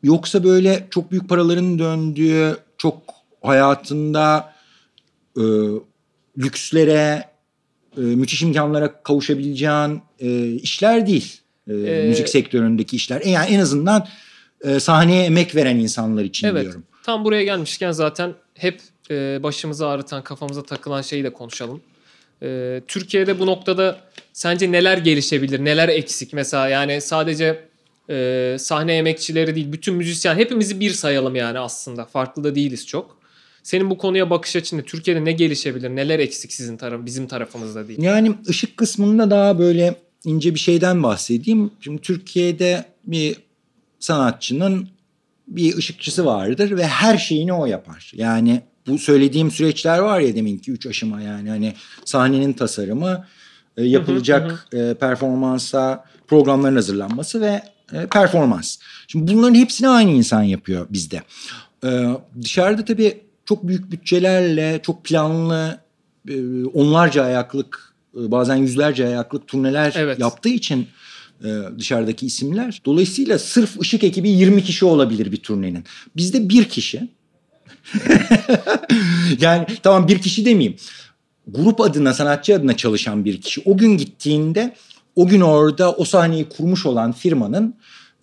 Yoksa 0.03 0.45
böyle 0.45 0.87
çok 0.91 1.11
büyük 1.11 1.29
paraların 1.29 1.79
döndüğü, 1.79 2.57
çok 2.79 3.03
hayatında 3.43 4.55
e, 5.37 5.43
lükslere, 6.39 7.25
e, 7.97 8.01
müthiş 8.01 8.43
imkanlara 8.43 9.03
kavuşabileceğin 9.03 10.03
e, 10.19 10.53
işler 10.53 11.07
değil. 11.07 11.41
E, 11.69 11.75
ee, 11.75 12.09
müzik 12.09 12.29
sektöründeki 12.29 12.97
işler. 12.97 13.21
Yani 13.21 13.51
en 13.51 13.61
azından 13.61 14.07
e, 14.65 14.81
sahneye 14.81 15.25
emek 15.25 15.55
veren 15.57 15.77
insanlar 15.77 16.25
için 16.25 16.47
evet, 16.47 16.63
diyorum. 16.63 16.85
Tam 17.03 17.25
buraya 17.25 17.45
gelmişken 17.45 17.93
zaten 17.93 18.35
hep 18.55 18.81
e, 19.11 19.43
başımızı 19.43 19.87
ağrıtan, 19.87 20.25
kafamıza 20.25 20.63
takılan 20.63 21.03
şeyi 21.03 21.25
de 21.25 21.33
konuşalım. 21.33 21.81
E, 22.43 22.81
Türkiye'de 22.89 23.39
bu 23.39 23.47
noktada 23.47 24.01
sence 24.33 24.73
neler 24.73 24.99
gelişebilir, 24.99 25.65
neler 25.65 25.89
eksik? 25.89 26.33
Mesela 26.33 26.69
yani 26.69 27.01
sadece 27.01 27.70
e, 28.11 28.57
sahne 28.59 28.97
emekçileri 28.97 29.55
değil, 29.55 29.73
bütün 29.73 29.95
müzisyen 29.95 30.37
hepimizi 30.37 30.81
bir 30.81 30.91
sayalım 30.91 31.37
yani 31.37 31.59
aslında. 31.59 32.05
Farklı 32.05 32.45
da 32.45 32.55
değiliz 32.55 32.87
çok. 32.87 33.21
Senin 33.63 33.91
bu 33.91 33.99
konuya 33.99 34.31
bakış 34.31 34.57
açın 34.57 34.83
Türkiye'de 34.83 35.25
ne 35.25 35.33
gelişebilir, 35.33 35.91
neler 35.91 36.19
eksik 36.19 36.53
sizin 36.53 36.77
taraf, 36.77 37.01
bizim 37.05 37.27
tarafımızda 37.27 37.89
değil? 37.89 38.03
Yani 38.03 38.35
ışık 38.49 38.77
kısmında 38.77 39.31
daha 39.31 39.59
böyle 39.59 39.95
ince 40.25 40.55
bir 40.55 40.59
şeyden 40.59 41.03
bahsedeyim. 41.03 41.71
Şimdi 41.81 42.03
Türkiye'de 42.03 42.85
bir 43.05 43.37
sanatçının 43.99 44.89
bir 45.49 45.77
ışıkçısı 45.77 46.25
vardır 46.25 46.77
ve 46.77 46.87
her 46.87 47.19
şeyini 47.19 47.53
o 47.53 47.67
yapar. 47.67 48.13
Yani 48.15 48.63
bu 48.87 48.99
söylediğim 48.99 49.51
süreçler 49.51 49.99
var 49.99 50.21
ya 50.21 50.35
deminki 50.35 50.73
üç 50.73 50.87
aşama 50.87 51.23
yani 51.23 51.49
hani 51.49 51.75
sahnenin 52.05 52.53
tasarımı, 52.53 53.27
e, 53.77 53.85
yapılacak 53.85 54.69
e, 54.73 54.95
performansa 54.95 56.05
programların 56.29 56.77
hazırlanması 56.77 57.41
ve 57.41 57.63
e, 57.93 58.07
performans. 58.07 58.77
Şimdi 59.09 59.35
bunların 59.35 59.55
hepsini 59.55 59.89
aynı 59.89 60.11
insan 60.11 60.43
yapıyor 60.43 60.87
bizde. 60.91 61.23
dışarıda 62.43 62.85
tabii 62.85 63.21
çok 63.45 63.69
büyük 63.69 63.91
bütçelerle, 63.91 64.81
çok 64.83 65.05
planlı, 65.05 65.81
onlarca 66.75 67.25
ayaklık, 67.25 67.95
bazen 68.15 68.57
yüzlerce 68.57 69.07
ayaklık 69.07 69.47
turneler 69.47 69.93
evet. 69.97 70.19
yaptığı 70.19 70.49
için 70.49 70.89
dışarıdaki 71.79 72.27
isimler. 72.27 72.83
Dolayısıyla 72.85 73.39
sırf 73.39 73.81
ışık 73.81 74.05
ekibi 74.05 74.31
20 74.31 74.65
kişi 74.65 74.85
olabilir 74.85 75.33
bir 75.33 75.37
turnenin. 75.37 75.85
Bizde 76.17 76.49
bir 76.49 76.65
kişi 76.65 77.09
yani 79.41 79.67
tamam 79.83 80.09
bir 80.09 80.19
kişi 80.19 80.45
demeyeyim. 80.45 80.77
Grup 81.49 81.81
adına, 81.81 82.15
sanatçı 82.15 82.55
adına 82.55 82.77
çalışan 82.77 83.25
bir 83.25 83.41
kişi. 83.41 83.63
O 83.65 83.77
gün 83.77 83.97
gittiğinde 83.97 84.75
o 85.17 85.27
gün 85.27 85.41
orada 85.41 85.93
o 85.93 86.05
sahneyi 86.05 86.49
kurmuş 86.49 86.87
olan 86.87 87.13
firmanın 87.13 87.75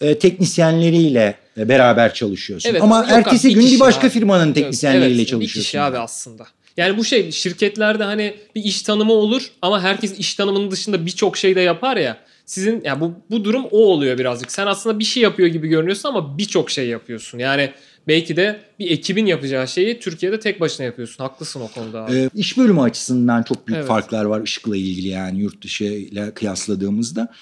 e, 0.02 0.20
teknisyenleriyle 0.20 1.36
e, 1.58 1.70
beraber 1.70 2.14
çalışıyorsun. 2.14 2.70
Evet, 2.70 2.82
Ama 2.82 3.06
ertesi 3.10 3.54
gün 3.54 3.66
bir 3.66 3.80
başka 3.80 4.08
abi. 4.08 4.10
firmanın 4.10 4.54
teknisyenleriyle 4.54 5.16
evet, 5.16 5.28
çalışıyorsun. 5.28 5.60
Bir 5.60 5.64
kişi 5.64 5.82
abi 5.82 5.98
aslında. 5.98 6.48
Yani 6.78 6.98
bu 6.98 7.04
şey 7.04 7.32
şirketlerde 7.32 8.04
hani 8.04 8.36
bir 8.56 8.64
iş 8.64 8.82
tanımı 8.82 9.14
olur 9.14 9.52
ama 9.62 9.82
herkes 9.82 10.20
iş 10.20 10.36
tanımının 10.36 10.72
dışında 10.72 11.06
birçok 11.06 11.38
şey 11.38 11.56
de 11.56 11.62
yapar 11.62 11.98
ya. 11.98 12.18
Sizin 12.46 12.76
ya 12.76 12.82
yani 12.84 13.02
bu 13.02 13.14
bu 13.32 13.44
durum 13.44 13.66
o 13.72 13.78
oluyor 13.78 14.18
birazcık. 14.18 14.52
Sen 14.52 14.68
aslında 14.68 15.00
bir 15.00 15.04
şey 15.04 15.24
yapıyor 15.24 15.50
gibi 15.50 15.68
görünüyorsun 15.68 16.10
ama 16.10 16.38
birçok 16.38 16.72
şey 16.72 16.88
yapıyorsun. 16.88 17.40
Yani 17.40 17.72
belki 18.08 18.36
de 18.36 18.60
bir 18.80 18.92
ekibin 18.92 19.26
yapacağı 19.26 19.68
şeyi 19.68 20.00
Türkiye'de 20.00 20.40
tek 20.40 20.60
başına 20.60 20.86
yapıyorsun. 20.86 21.24
Haklısın 21.24 21.62
o 21.62 21.68
konuda 21.68 22.06
abi. 22.06 22.16
Ee, 22.16 22.30
iş 22.36 22.58
bölümü 22.58 22.82
açısından 22.82 23.44
çok 23.44 23.68
büyük 23.68 23.78
evet. 23.78 23.88
farklar 23.88 24.26
var 24.26 24.42
ışıkla 24.42 24.78
ilgili 24.78 25.08
yani 25.08 25.40
yurt 25.40 25.64
dışı 25.64 25.84
ile 25.84 26.32
kıyasladığımızda. 26.34 27.34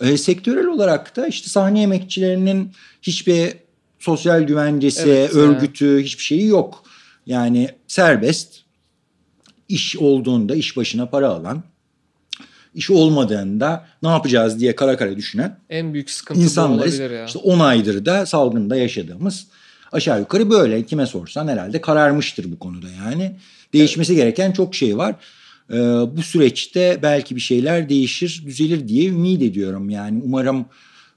Ee, 0.00 0.16
sektörel 0.16 0.66
olarak 0.66 1.16
da 1.16 1.26
işte 1.26 1.48
sahne 1.48 1.82
emekçilerinin 1.82 2.72
hiçbir 3.02 3.52
sosyal 3.98 4.42
güvencesi, 4.42 5.08
evet, 5.08 5.34
örgütü, 5.34 5.86
yani. 5.86 6.02
hiçbir 6.02 6.22
şeyi 6.22 6.46
yok. 6.46 6.84
Yani 7.26 7.68
serbest 7.88 8.62
iş 9.68 9.96
olduğunda 9.96 10.54
iş 10.54 10.76
başına 10.76 11.06
para 11.06 11.28
alan, 11.28 11.62
iş 12.74 12.90
olmadığında 12.90 13.86
ne 14.02 14.08
yapacağız 14.08 14.60
diye 14.60 14.76
kara 14.76 14.96
kara 14.96 15.16
düşünen 15.16 15.58
en 15.70 15.94
büyük 15.94 16.10
sıkıntı 16.10 16.40
insanlarız. 16.40 16.98
ya. 16.98 17.24
İşte 17.24 17.38
10 17.38 17.58
aydır 17.58 18.06
da 18.06 18.26
salgında 18.26 18.76
yaşadığımız 18.76 19.46
Aşağı 19.92 20.20
yukarı 20.20 20.50
böyle 20.50 20.82
kime 20.82 21.06
sorsan 21.06 21.48
herhalde 21.48 21.80
kararmıştır 21.80 22.52
bu 22.52 22.58
konuda 22.58 22.86
yani. 23.04 23.32
Değişmesi 23.72 24.16
gereken 24.16 24.52
çok 24.52 24.74
şey 24.74 24.98
var. 24.98 25.14
Ee, 25.70 25.76
bu 26.16 26.22
süreçte 26.22 26.98
belki 27.02 27.36
bir 27.36 27.40
şeyler 27.40 27.88
değişir, 27.88 28.42
düzelir 28.46 28.88
diye 28.88 29.08
ümit 29.08 29.42
ediyorum. 29.42 29.90
Yani 29.90 30.22
umarım 30.24 30.66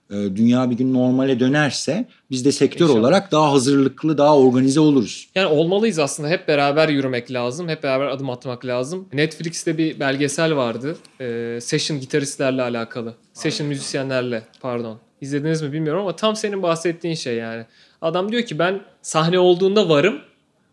e, 0.10 0.16
dünya 0.16 0.70
bir 0.70 0.76
gün 0.76 0.94
normale 0.94 1.40
dönerse 1.40 2.06
biz 2.32 2.46
de 2.46 2.52
sektör 2.52 2.86
İnşallah. 2.86 3.00
olarak 3.00 3.32
daha 3.32 3.52
hazırlıklı, 3.52 4.18
daha 4.18 4.38
organize 4.38 4.80
oluruz. 4.80 5.28
Yani 5.36 5.48
olmalıyız 5.48 6.00
aslında. 6.00 6.30
Hep 6.30 6.48
beraber 6.48 6.90
yürümek 6.90 7.32
lazım. 7.32 7.70
Hep 7.70 7.84
beraber 7.84 8.06
adım 8.08 8.30
atmak 8.30 8.66
lazım. 8.66 9.08
Netflix'te 9.14 9.78
bir 9.78 10.00
belgesel 10.00 10.56
vardı. 10.56 10.98
Ee, 11.22 11.60
session 11.62 12.00
gitaristlerle 12.00 12.62
alakalı. 12.62 13.14
Session 13.34 13.68
müzisyenlerle 13.68 14.44
pardon. 14.62 15.00
İzlediniz 15.22 15.62
mi 15.62 15.74
bilmiyorum 15.74 16.02
ama 16.02 16.16
tam 16.16 16.36
senin 16.36 16.64
bahsettiğin 16.64 17.16
şey 17.16 17.36
yani. 17.36 17.66
Adam 18.06 18.32
diyor 18.32 18.44
ki 18.44 18.60
ben 18.60 18.82
sahne 19.02 19.40
olduğunda 19.40 19.90
varım. 19.90 20.22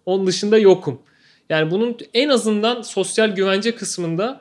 Onun 0.07 0.27
dışında 0.27 0.59
yokum. 0.59 1.01
Yani 1.51 1.71
bunun 1.71 1.97
en 2.15 2.29
azından 2.29 2.83
sosyal 2.83 3.29
güvence 3.29 3.75
kısmında 3.75 4.41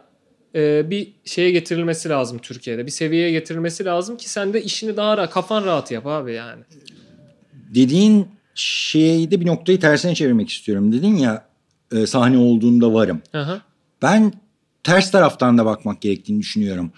e, 0.55 0.89
bir 0.89 1.13
şeye 1.25 1.51
getirilmesi 1.51 2.09
lazım 2.09 2.37
Türkiye'de. 2.37 2.85
Bir 2.85 2.91
seviyeye 2.91 3.31
getirilmesi 3.31 3.85
lazım 3.85 4.17
ki 4.17 4.29
sen 4.29 4.53
de 4.53 4.63
işini 4.63 4.97
daha 4.97 5.17
rahat, 5.17 5.31
kafan 5.31 5.65
rahat 5.65 5.91
yap 5.91 6.07
abi 6.07 6.33
yani. 6.33 6.63
Dediğin 7.53 8.27
şeyde 8.55 9.41
bir 9.41 9.45
noktayı 9.45 9.79
tersine 9.79 10.15
çevirmek 10.15 10.49
istiyorum. 10.49 10.93
Dedin 10.93 11.15
ya 11.15 11.45
e, 11.91 12.07
sahne 12.07 12.37
olduğunda 12.37 12.93
varım. 12.93 13.21
Aha. 13.33 13.61
Ben 14.01 14.33
ters 14.83 15.11
taraftan 15.11 15.57
da 15.57 15.65
bakmak 15.65 16.01
gerektiğini 16.01 16.39
düşünüyorum. 16.39 16.91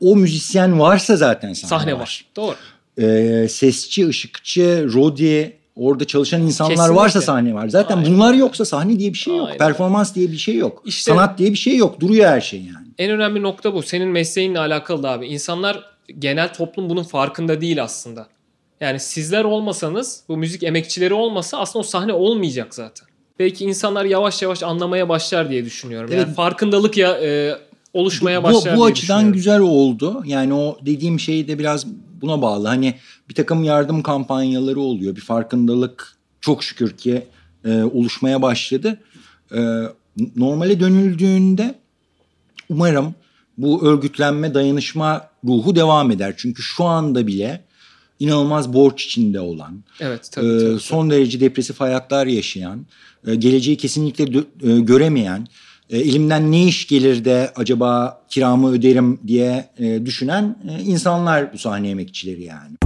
O 0.00 0.16
müzisyen 0.16 0.80
varsa 0.80 1.16
zaten 1.16 1.52
sahne, 1.52 1.68
sahne 1.68 1.94
var. 1.94 2.00
var. 2.00 2.24
Doğru 2.36 2.56
e, 2.98 3.46
sesçi, 3.48 4.08
ışıkçı, 4.08 4.88
rodi, 4.92 5.56
orada 5.76 6.04
çalışan 6.04 6.42
insanlar 6.42 6.76
Kesinlikle. 6.76 6.94
varsa 6.94 7.20
sahne 7.20 7.54
var. 7.54 7.68
Zaten 7.68 7.96
Aynen. 7.96 8.14
bunlar 8.14 8.34
yoksa 8.34 8.64
sahne 8.64 8.98
diye 8.98 9.12
bir 9.12 9.18
şey 9.18 9.36
yok. 9.36 9.46
Aynen. 9.46 9.58
Performans 9.58 10.14
diye 10.14 10.32
bir 10.32 10.36
şey 10.36 10.56
yok. 10.56 10.82
İşte, 10.86 11.10
Sanat 11.10 11.38
diye 11.38 11.50
bir 11.50 11.58
şey 11.58 11.76
yok. 11.76 12.00
Duruyor 12.00 12.26
her 12.26 12.40
şey 12.40 12.60
yani. 12.60 12.86
En 12.98 13.10
önemli 13.10 13.42
nokta 13.42 13.74
bu. 13.74 13.82
Senin 13.82 14.08
mesleğinle 14.08 14.58
alakalı 14.58 15.02
da 15.02 15.10
abi. 15.10 15.26
İnsanlar 15.26 15.84
genel 16.18 16.54
toplum 16.54 16.90
bunun 16.90 17.02
farkında 17.02 17.60
değil 17.60 17.82
aslında. 17.82 18.26
Yani 18.80 19.00
sizler 19.00 19.44
olmasanız, 19.44 20.22
bu 20.28 20.36
müzik 20.36 20.62
emekçileri 20.62 21.14
olmasa 21.14 21.58
aslında 21.58 21.80
o 21.80 21.82
sahne 21.82 22.12
olmayacak 22.12 22.74
zaten. 22.74 23.08
Belki 23.38 23.64
insanlar 23.64 24.04
yavaş 24.04 24.42
yavaş 24.42 24.62
anlamaya 24.62 25.08
başlar 25.08 25.50
diye 25.50 25.64
düşünüyorum. 25.64 26.10
Evet. 26.12 26.26
Yani 26.26 26.34
farkındalık 26.34 26.96
ya 26.96 27.18
e, 27.22 27.58
oluşmaya 27.92 28.42
başlar 28.42 28.76
bu, 28.76 28.80
bu 28.80 28.84
açıdan 28.84 29.32
güzel 29.32 29.60
oldu. 29.60 30.22
Yani 30.26 30.54
o 30.54 30.78
dediğim 30.86 31.20
şey 31.20 31.48
de 31.48 31.58
biraz 31.58 31.86
buna 32.24 32.42
bağlı. 32.42 32.68
Hani 32.68 32.94
bir 33.28 33.34
takım 33.34 33.64
yardım 33.64 34.02
kampanyaları 34.02 34.80
oluyor. 34.80 35.16
Bir 35.16 35.20
farkındalık 35.20 36.16
çok 36.40 36.64
şükür 36.64 36.96
ki 36.96 37.26
e, 37.64 37.82
oluşmaya 37.82 38.42
başladı. 38.42 39.00
E, 39.54 39.82
normale 40.36 40.80
dönüldüğünde 40.80 41.74
umarım 42.68 43.14
bu 43.58 43.86
örgütlenme, 43.86 44.54
dayanışma 44.54 45.28
ruhu 45.44 45.76
devam 45.76 46.10
eder. 46.10 46.34
Çünkü 46.36 46.62
şu 46.62 46.84
anda 46.84 47.26
bile 47.26 47.64
inanılmaz 48.18 48.72
borç 48.72 49.04
içinde 49.06 49.40
olan, 49.40 49.84
evet, 50.00 50.28
tabii, 50.32 50.46
e, 50.46 50.58
tabii, 50.58 50.80
son 50.80 51.10
derece 51.10 51.40
depresif 51.40 51.80
hayatlar 51.80 52.26
yaşayan, 52.26 52.86
e, 53.26 53.34
geleceği 53.34 53.76
kesinlikle 53.76 54.24
dö- 54.24 54.76
e, 54.76 54.80
göremeyen, 54.80 55.46
e, 55.90 55.98
elimden 55.98 56.52
ne 56.52 56.64
iş 56.64 56.86
gelir 56.86 57.24
de 57.24 57.52
acaba 57.56 58.22
kiramı 58.28 58.72
öderim 58.72 59.20
diye 59.26 59.70
e, 59.78 60.06
düşünen 60.06 60.56
e, 60.70 60.82
insanlar 60.82 61.52
bu 61.52 61.58
sahne 61.58 61.90
emekçileri 61.90 62.42
yani. 62.42 62.76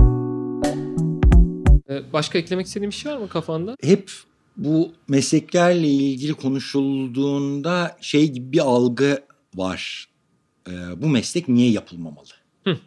E, 1.91 2.13
başka 2.13 2.39
eklemek 2.39 2.67
istediğin 2.67 2.91
bir 2.91 2.97
şey 2.97 3.13
var 3.13 3.17
mı 3.17 3.29
kafanda? 3.29 3.77
Hep 3.83 4.11
bu 4.57 4.93
mesleklerle 5.09 5.89
ilgili 5.89 6.35
konuşulduğunda 6.35 7.97
şey 8.01 8.31
gibi 8.31 8.53
bir 8.53 8.61
algı 8.61 9.21
var. 9.55 10.09
E, 10.69 10.73
bu 10.97 11.09
meslek 11.09 11.49
niye 11.49 11.71
yapılmamalı? 11.71 12.29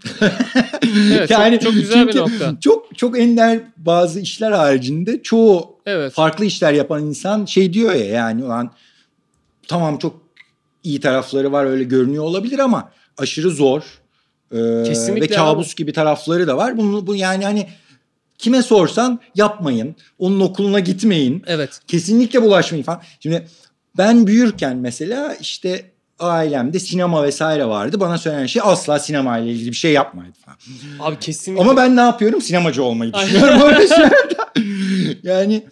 evet, 0.93 1.29
yani 1.29 1.59
çok, 1.59 1.63
çok 1.63 1.73
güzel 1.73 2.07
bir 2.07 2.15
nokta. 2.15 2.57
Çok 2.61 2.97
çok 2.97 3.19
ender 3.19 3.59
bazı 3.77 4.19
işler 4.19 4.51
haricinde 4.51 5.23
çoğu 5.23 5.75
evet. 5.85 6.13
farklı 6.13 6.45
işler 6.45 6.73
yapan 6.73 7.05
insan 7.05 7.45
şey 7.45 7.73
diyor 7.73 7.93
ya 7.93 8.05
yani 8.05 8.43
ulan 8.43 8.71
tamam 9.71 9.97
çok 9.97 10.21
iyi 10.83 10.99
tarafları 10.99 11.51
var 11.51 11.65
öyle 11.65 11.83
görünüyor 11.83 12.23
olabilir 12.23 12.59
ama 12.59 12.91
aşırı 13.17 13.51
zor. 13.51 13.83
Kesinlikle 14.85 15.21
ve 15.21 15.27
kabus 15.27 15.67
abi. 15.67 15.75
gibi 15.75 15.93
tarafları 15.93 16.47
da 16.47 16.57
var. 16.57 16.77
Bunu 16.77 17.07
bu 17.07 17.15
yani 17.15 17.43
hani 17.45 17.67
kime 18.37 18.61
sorsan 18.61 19.19
yapmayın. 19.35 19.95
Onun 20.19 20.39
okuluna 20.39 20.79
gitmeyin. 20.79 21.43
Evet. 21.47 21.79
Kesinlikle 21.87 22.41
bulaşmayın 22.41 22.83
falan. 22.83 23.01
Şimdi 23.19 23.47
ben 23.97 24.27
büyürken 24.27 24.77
mesela 24.77 25.35
işte 25.35 25.85
ailemde 26.19 26.79
sinema 26.79 27.23
vesaire 27.23 27.65
vardı. 27.65 27.99
Bana 27.99 28.17
söylenen 28.17 28.45
şey 28.45 28.61
asla 28.65 28.99
sinema 28.99 29.37
ile 29.37 29.51
ilgili 29.51 29.69
bir 29.69 29.75
şey 29.75 29.91
yapmayın 29.91 30.33
falan. 30.45 30.57
Abi 30.99 31.19
kesinlikle. 31.19 31.63
Ama 31.63 31.77
ben 31.77 31.95
ne 31.95 32.01
yapıyorum? 32.01 32.41
Sinemacı 32.41 32.83
olmayı 32.83 33.13
düşünüyorum 33.13 33.61
yani 35.23 35.63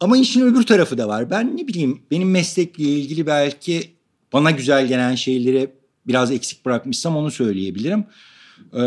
ama 0.00 0.16
işin 0.16 0.40
öbür 0.40 0.62
tarafı 0.62 0.98
da 0.98 1.08
var. 1.08 1.30
Ben 1.30 1.56
ne 1.56 1.68
bileyim 1.68 2.02
benim 2.10 2.30
meslekle 2.30 2.84
ilgili 2.84 3.26
belki 3.26 3.90
bana 4.32 4.50
güzel 4.50 4.86
gelen 4.86 5.14
şeyleri 5.14 5.70
biraz 6.06 6.30
eksik 6.30 6.66
bırakmışsam 6.66 7.16
onu 7.16 7.30
söyleyebilirim. 7.30 8.04
Ee, 8.74 8.80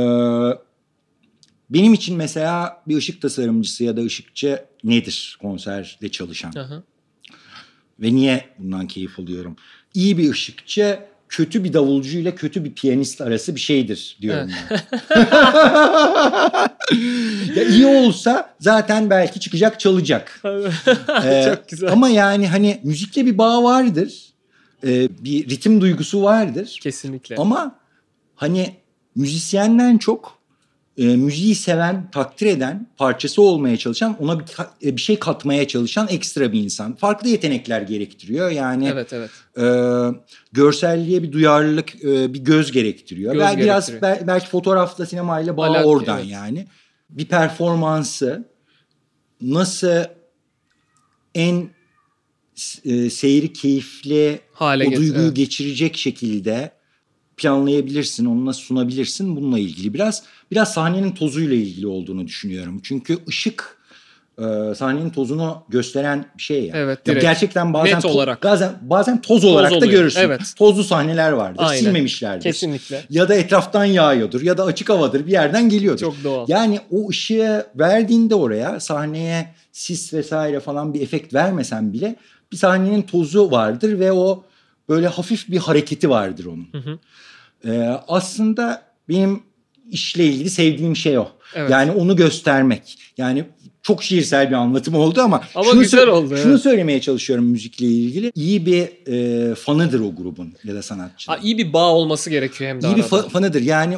benim 1.70 1.94
için 1.94 2.18
mesela 2.18 2.84
bir 2.88 2.98
ışık 2.98 3.22
tasarımcısı 3.22 3.84
ya 3.84 3.98
da 3.98 4.02
ışıkçı 4.02 4.66
nedir 4.84 5.38
konserde 5.42 6.10
çalışan? 6.10 6.52
Hı 6.56 6.84
Ve 8.00 8.16
niye 8.16 8.46
bundan 8.60 8.88
keyif 8.88 9.20
alıyorum? 9.20 9.56
İyi 9.94 10.18
bir 10.18 10.32
ışıkçı 10.32 11.00
kötü 11.30 11.64
bir 11.64 11.74
davulcu 11.74 12.18
ile 12.18 12.36
kötü 12.36 12.64
bir 12.64 12.74
piyanist 12.74 13.22
arası 13.22 13.56
bir 13.56 13.60
şeydir 13.60 14.18
diyorum 14.22 14.52
ben. 14.70 14.80
ya 17.56 17.64
iyi 17.64 17.86
olsa 17.86 18.56
zaten 18.60 19.10
belki 19.10 19.40
çıkacak 19.40 19.80
çalacak. 19.80 20.42
ee, 21.24 21.44
Çok 21.46 21.70
güzel. 21.70 21.92
Ama 21.92 22.10
yani 22.10 22.48
hani 22.48 22.80
müzikle 22.84 23.26
bir 23.26 23.38
bağ 23.38 23.64
vardır. 23.64 24.24
Ee, 24.88 25.10
bir 25.20 25.50
ritim 25.50 25.82
duygusu 25.82 26.24
vardır. 26.24 26.80
Kesinlikle. 26.82 27.36
Ama 27.36 27.76
hani 28.36 28.76
müzisyenden 29.16 29.98
çok 29.98 30.38
e, 30.98 31.06
müziği 31.06 31.56
seven, 31.56 32.12
takdir 32.12 32.48
eden, 32.48 32.88
parçası 32.98 33.42
olmaya 33.42 33.78
çalışan, 33.78 34.18
ona 34.20 34.40
bir, 34.40 34.46
e, 34.84 34.96
bir 34.96 35.02
şey 35.02 35.20
katmaya 35.20 35.68
çalışan 35.68 36.08
ekstra 36.08 36.52
bir 36.52 36.64
insan. 36.64 36.96
Farklı 36.96 37.30
yetenekler 37.30 37.82
gerektiriyor. 37.82 38.50
Yani 38.50 38.88
evet, 38.88 39.14
evet. 39.14 39.30
E, 39.58 39.66
görselliğe 40.52 41.24
bir 41.24 41.32
duyarlılık, 41.32 41.96
e, 42.04 42.34
bir 42.34 42.40
göz 42.40 42.72
gerektiriyor. 42.72 43.34
Göz 43.34 43.42
belki 43.42 43.62
gerektiriyor. 43.62 44.02
biraz 44.02 44.28
belki 44.28 44.48
fotoğrafla 44.48 45.06
sinemayla 45.06 45.58
bağ 45.58 45.66
Alak, 45.66 45.86
oradan 45.86 46.20
evet. 46.20 46.32
yani. 46.32 46.68
Bir 47.10 47.26
performansı 47.26 48.50
nasıl 49.42 50.04
en 51.36 51.70
e, 52.86 53.10
seyri 53.10 53.54
keyifli 53.54 54.40
Hale 54.54 54.88
o 54.88 54.92
duyguyu 54.92 55.26
evet. 55.26 55.36
geçirecek 55.36 55.98
şekilde 55.98 56.72
planlayabilirsin, 57.38 58.26
onu 58.26 58.46
nasıl 58.46 58.62
sunabilirsin 58.62 59.36
bununla 59.36 59.60
ilgili 59.60 59.94
biraz 59.94 60.24
biraz 60.52 60.74
sahnenin 60.74 61.12
tozuyla 61.12 61.56
ilgili 61.56 61.88
olduğunu 61.88 62.28
düşünüyorum. 62.28 62.80
Çünkü 62.84 63.18
ışık 63.30 63.78
e, 64.38 64.76
sahnenin 64.76 65.10
tozunu 65.10 65.64
gösteren 65.70 66.26
bir 66.38 66.44
şey 66.44 66.66
ya. 66.66 66.74
Evet, 66.78 67.08
ya 67.08 67.14
gerçekten 67.14 67.74
bazen 67.74 67.98
Net 67.98 68.06
olarak. 68.06 68.44
bazen 68.44 68.72
bazen 68.82 69.22
toz 69.22 69.46
olarak 69.46 69.72
toz 69.72 69.82
da 69.82 69.86
görürsün. 69.86 70.22
Evet. 70.22 70.42
Tozlu 70.58 70.84
sahneler 70.84 71.32
vardır. 71.32 71.64
Aynen. 71.66 71.82
Silmemişlerdir. 71.82 72.44
Kesinlikle. 72.44 73.02
Ya 73.10 73.30
da 73.30 73.36
etraftan 73.36 73.86
yağıyordur 73.86 74.42
ya 74.42 74.58
da 74.58 74.64
açık 74.64 74.90
havadır 74.90 75.28
bir 75.28 75.32
yerden 75.32 75.70
geliyordur. 75.70 76.02
Çok 76.02 76.24
doğal. 76.24 76.46
Yani 76.48 76.80
o 76.92 77.10
ışığı 77.10 77.66
verdiğinde 77.76 78.36
oraya 78.36 78.80
sahneye 78.80 79.54
sis 79.72 80.14
vesaire 80.14 80.60
falan 80.60 80.94
bir 80.94 81.02
efekt 81.02 81.34
vermesen 81.34 81.94
bile 81.94 82.16
bir 82.52 82.58
sahnenin 82.58 83.02
tozu 83.02 83.52
vardır 83.52 84.00
ve 84.00 84.12
o 84.12 84.44
böyle 84.90 85.08
hafif 85.08 85.50
bir 85.50 85.58
hareketi 85.58 86.10
vardır 86.10 86.46
onun. 86.46 86.68
Hı 86.72 86.78
hı. 86.78 87.00
Ee, 87.66 88.00
aslında 88.08 88.86
benim 89.10 89.44
işle 89.92 90.26
ilgili 90.26 90.50
sevdiğim 90.50 90.96
şey 90.96 91.18
o. 91.18 91.28
Evet. 91.56 91.72
Yani 91.72 91.92
onu 91.92 92.16
göstermek. 92.16 92.98
Yani 93.18 93.46
çok 93.82 94.04
şiirsel 94.04 94.50
bir 94.50 94.56
anlatım 94.56 94.96
oldu 94.96 95.22
ama, 95.22 95.42
ama 95.56 95.70
şunu, 95.70 95.82
güzel 95.82 96.08
oldu. 96.08 96.38
Şunu 96.38 96.52
evet. 96.52 96.62
söylemeye 96.62 97.02
çalışıyorum 97.02 97.46
müzikle 97.46 97.86
ilgili. 97.86 98.32
İyi 98.36 98.66
bir 98.66 99.08
e, 99.08 99.56
fanıdır 99.56 100.00
o 100.00 100.16
grubun 100.16 100.54
ya 100.64 100.76
da 100.76 100.82
sanatçının. 100.82 101.42
İyi 101.42 101.58
bir 101.58 101.74
bağ 101.74 101.94
olması 101.94 102.30
gerekiyor 102.30 102.70
hem 102.70 102.82
de 102.82 102.88
İyi 102.88 102.96
bir 102.96 103.04
fa- 103.04 103.30
fanıdır. 103.30 103.62
Yani 103.62 103.98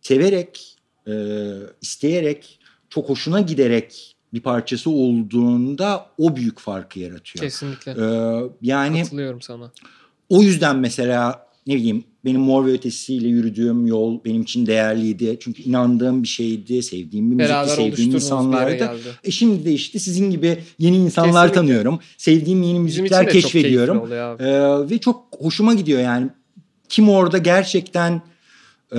severek, 0.00 0.76
e, 1.06 1.12
isteyerek, 1.82 2.58
çok 2.90 3.08
hoşuna 3.08 3.40
giderek 3.40 4.16
bir 4.34 4.40
parçası 4.40 4.90
olduğunda 4.90 6.06
o 6.18 6.36
büyük 6.36 6.58
farkı 6.58 7.00
yaratıyor. 7.00 7.44
Kesinlikle. 7.44 7.92
Ee, 7.92 8.42
yani 8.62 9.02
Katılıyorum 9.02 9.42
sana. 9.42 9.72
O 10.30 10.42
yüzden 10.42 10.76
mesela 10.76 11.46
ne 11.66 11.74
bileyim 11.74 12.04
benim 12.24 12.40
Mor 12.40 12.66
ve 12.66 12.72
Ötesi'yle 12.72 13.28
yürüdüğüm 13.28 13.86
yol 13.86 14.24
benim 14.24 14.42
için 14.42 14.66
değerliydi. 14.66 15.36
Çünkü 15.40 15.62
inandığım 15.62 16.22
bir 16.22 16.28
şeydi, 16.28 16.82
sevdiğim 16.82 17.30
bir 17.30 17.36
müzikti, 17.36 17.70
sevdiğim 17.70 18.14
insanlardı. 18.14 18.90
E 19.24 19.30
şimdi 19.30 19.64
de 19.64 19.72
işte 19.72 19.98
sizin 19.98 20.30
gibi 20.30 20.58
yeni 20.78 20.96
insanlar 20.96 21.32
Kesinlikle. 21.32 21.54
tanıyorum. 21.54 22.00
Sevdiğim 22.16 22.62
yeni 22.62 22.80
müzikler 22.80 23.28
keşfediyorum. 23.28 23.98
Çok 23.98 24.10
ee, 24.40 24.90
ve 24.90 24.98
çok 24.98 25.26
hoşuma 25.38 25.74
gidiyor 25.74 26.00
yani. 26.00 26.28
Kim 26.88 27.08
orada 27.08 27.38
gerçekten 27.38 28.22
e, 28.92 28.98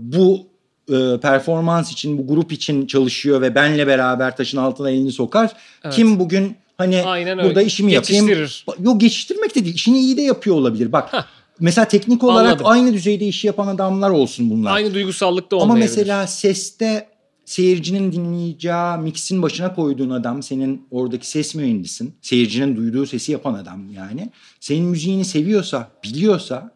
bu 0.00 0.46
e, 0.88 1.20
performans 1.22 1.92
için, 1.92 2.18
bu 2.18 2.26
grup 2.26 2.52
için 2.52 2.86
çalışıyor 2.86 3.40
ve 3.40 3.54
benle 3.54 3.86
beraber 3.86 4.36
taşın 4.36 4.58
altına 4.58 4.90
elini 4.90 5.12
sokar. 5.12 5.52
Evet. 5.84 5.94
Kim 5.94 6.20
bugün 6.20 6.56
hani 6.78 7.02
Aynen 7.02 7.38
burada 7.38 7.48
öyle. 7.60 7.64
işimi 7.64 7.92
yapayım. 7.92 8.48
Yok 8.82 9.00
geçiştirmek 9.00 9.54
de 9.54 9.64
değil. 9.64 9.74
İşini 9.74 9.98
iyi 9.98 10.16
de 10.16 10.22
yapıyor 10.22 10.56
olabilir. 10.56 10.92
Bak 10.92 11.12
Heh. 11.12 11.24
mesela 11.60 11.88
teknik 11.88 12.24
olarak 12.24 12.50
Anladım. 12.50 12.66
aynı 12.66 12.92
düzeyde 12.92 13.26
işi 13.26 13.46
yapan 13.46 13.66
adamlar 13.66 14.10
olsun 14.10 14.50
bunlar. 14.50 14.72
Aynı 14.76 14.94
duygusallıkta 14.94 15.56
olmayabilir. 15.56 15.86
Ama 15.86 15.90
mesela 15.90 16.26
seste 16.26 17.08
seyircinin 17.44 18.12
dinleyeceği 18.12 18.98
mixin 19.02 19.42
başına 19.42 19.74
koyduğun 19.74 20.10
adam 20.10 20.42
senin 20.42 20.86
oradaki 20.90 21.28
ses 21.28 21.54
mühendisin. 21.54 22.14
Seyircinin 22.22 22.76
duyduğu 22.76 23.06
sesi 23.06 23.32
yapan 23.32 23.54
adam 23.54 23.92
yani. 23.92 24.30
Senin 24.60 24.84
müziğini 24.84 25.24
seviyorsa, 25.24 25.90
biliyorsa 26.04 26.70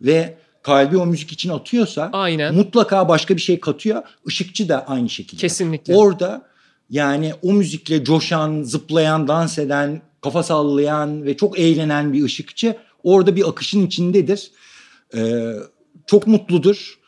ve 0.00 0.34
kalbi 0.62 0.96
o 0.96 1.06
müzik 1.06 1.32
için 1.32 1.50
atıyorsa 1.50 2.10
Aynen. 2.12 2.54
mutlaka 2.54 3.08
başka 3.08 3.36
bir 3.36 3.40
şey 3.40 3.60
katıyor. 3.60 4.02
Işıkçı 4.26 4.68
da 4.68 4.86
aynı 4.88 5.08
şekilde. 5.10 5.40
Kesinlikle. 5.40 5.96
Orada 5.96 6.42
yani 6.92 7.32
o 7.42 7.52
müzikle 7.52 8.04
coşan, 8.04 8.62
zıplayan, 8.62 9.28
dans 9.28 9.58
eden, 9.58 10.02
kafa 10.20 10.42
sallayan 10.42 11.24
ve 11.24 11.36
çok 11.36 11.58
eğlenen 11.58 12.12
bir 12.12 12.24
ışıkçı 12.24 12.76
orada 13.04 13.36
bir 13.36 13.48
akışın 13.48 13.86
içindedir. 13.86 14.50
Ee, 15.14 15.52
çok 16.06 16.26
mutludur. 16.26 16.98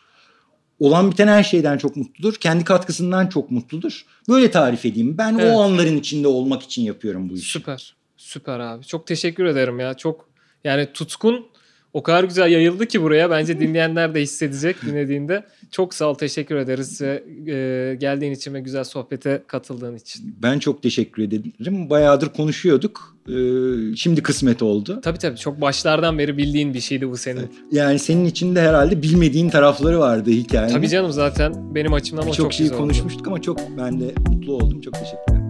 Olan 0.78 1.10
biten 1.10 1.28
her 1.28 1.42
şeyden 1.42 1.78
çok 1.78 1.96
mutludur. 1.96 2.34
Kendi 2.34 2.64
katkısından 2.64 3.26
çok 3.26 3.50
mutludur. 3.50 4.04
Böyle 4.28 4.50
tarif 4.50 4.84
edeyim. 4.84 5.18
Ben 5.18 5.38
evet. 5.38 5.54
o 5.54 5.62
anların 5.62 5.96
içinde 5.96 6.28
olmak 6.28 6.62
için 6.62 6.82
yapıyorum 6.82 7.28
bu 7.28 7.34
işi. 7.34 7.50
Süper. 7.50 7.94
Süper 8.16 8.60
abi. 8.60 8.84
Çok 8.84 9.06
teşekkür 9.06 9.44
ederim 9.44 9.80
ya. 9.80 9.94
Çok 9.94 10.28
yani 10.64 10.92
tutkun 10.94 11.46
o 11.94 12.02
kadar 12.02 12.24
güzel 12.24 12.50
yayıldı 12.50 12.86
ki 12.86 13.02
buraya. 13.02 13.30
Bence 13.30 13.60
dinleyenler 13.60 14.14
de 14.14 14.20
hissedecek 14.20 14.82
dinlediğinde. 14.82 15.44
Çok 15.70 15.94
sağ 15.94 16.06
ol, 16.06 16.14
teşekkür 16.14 16.56
ederiz 16.56 17.00
ve 17.00 17.24
e, 17.46 17.94
geldiğin 17.94 18.32
için 18.32 18.54
ve 18.54 18.60
güzel 18.60 18.84
sohbete 18.84 19.42
katıldığın 19.46 19.96
için. 19.96 20.36
Ben 20.42 20.58
çok 20.58 20.82
teşekkür 20.82 21.22
ederim. 21.22 21.90
Bayağıdır 21.90 22.28
konuşuyorduk. 22.28 23.14
Ee, 23.28 23.96
şimdi 23.96 24.22
kısmet 24.22 24.62
oldu. 24.62 25.00
Tabii 25.02 25.18
tabii. 25.18 25.38
Çok 25.38 25.60
başlardan 25.60 26.18
beri 26.18 26.36
bildiğin 26.36 26.74
bir 26.74 26.80
şeydi 26.80 27.10
bu 27.10 27.16
senin. 27.16 27.50
Yani 27.72 27.98
senin 27.98 28.24
içinde 28.24 28.60
herhalde 28.60 29.02
bilmediğin 29.02 29.50
tarafları 29.50 29.98
vardı 29.98 30.30
hikayenin. 30.30 30.74
Tabii 30.74 30.88
canım 30.88 31.12
zaten 31.12 31.74
benim 31.74 31.92
açımdan 31.92 32.24
o 32.24 32.26
çok, 32.26 32.36
çok 32.36 32.52
şey 32.52 32.68
konuşmuştuk 32.68 33.26
ama 33.26 33.42
çok 33.42 33.58
ben 33.78 34.00
de 34.00 34.14
mutlu 34.28 34.54
oldum. 34.54 34.80
Çok 34.80 34.94
teşekkürler. 34.94 35.43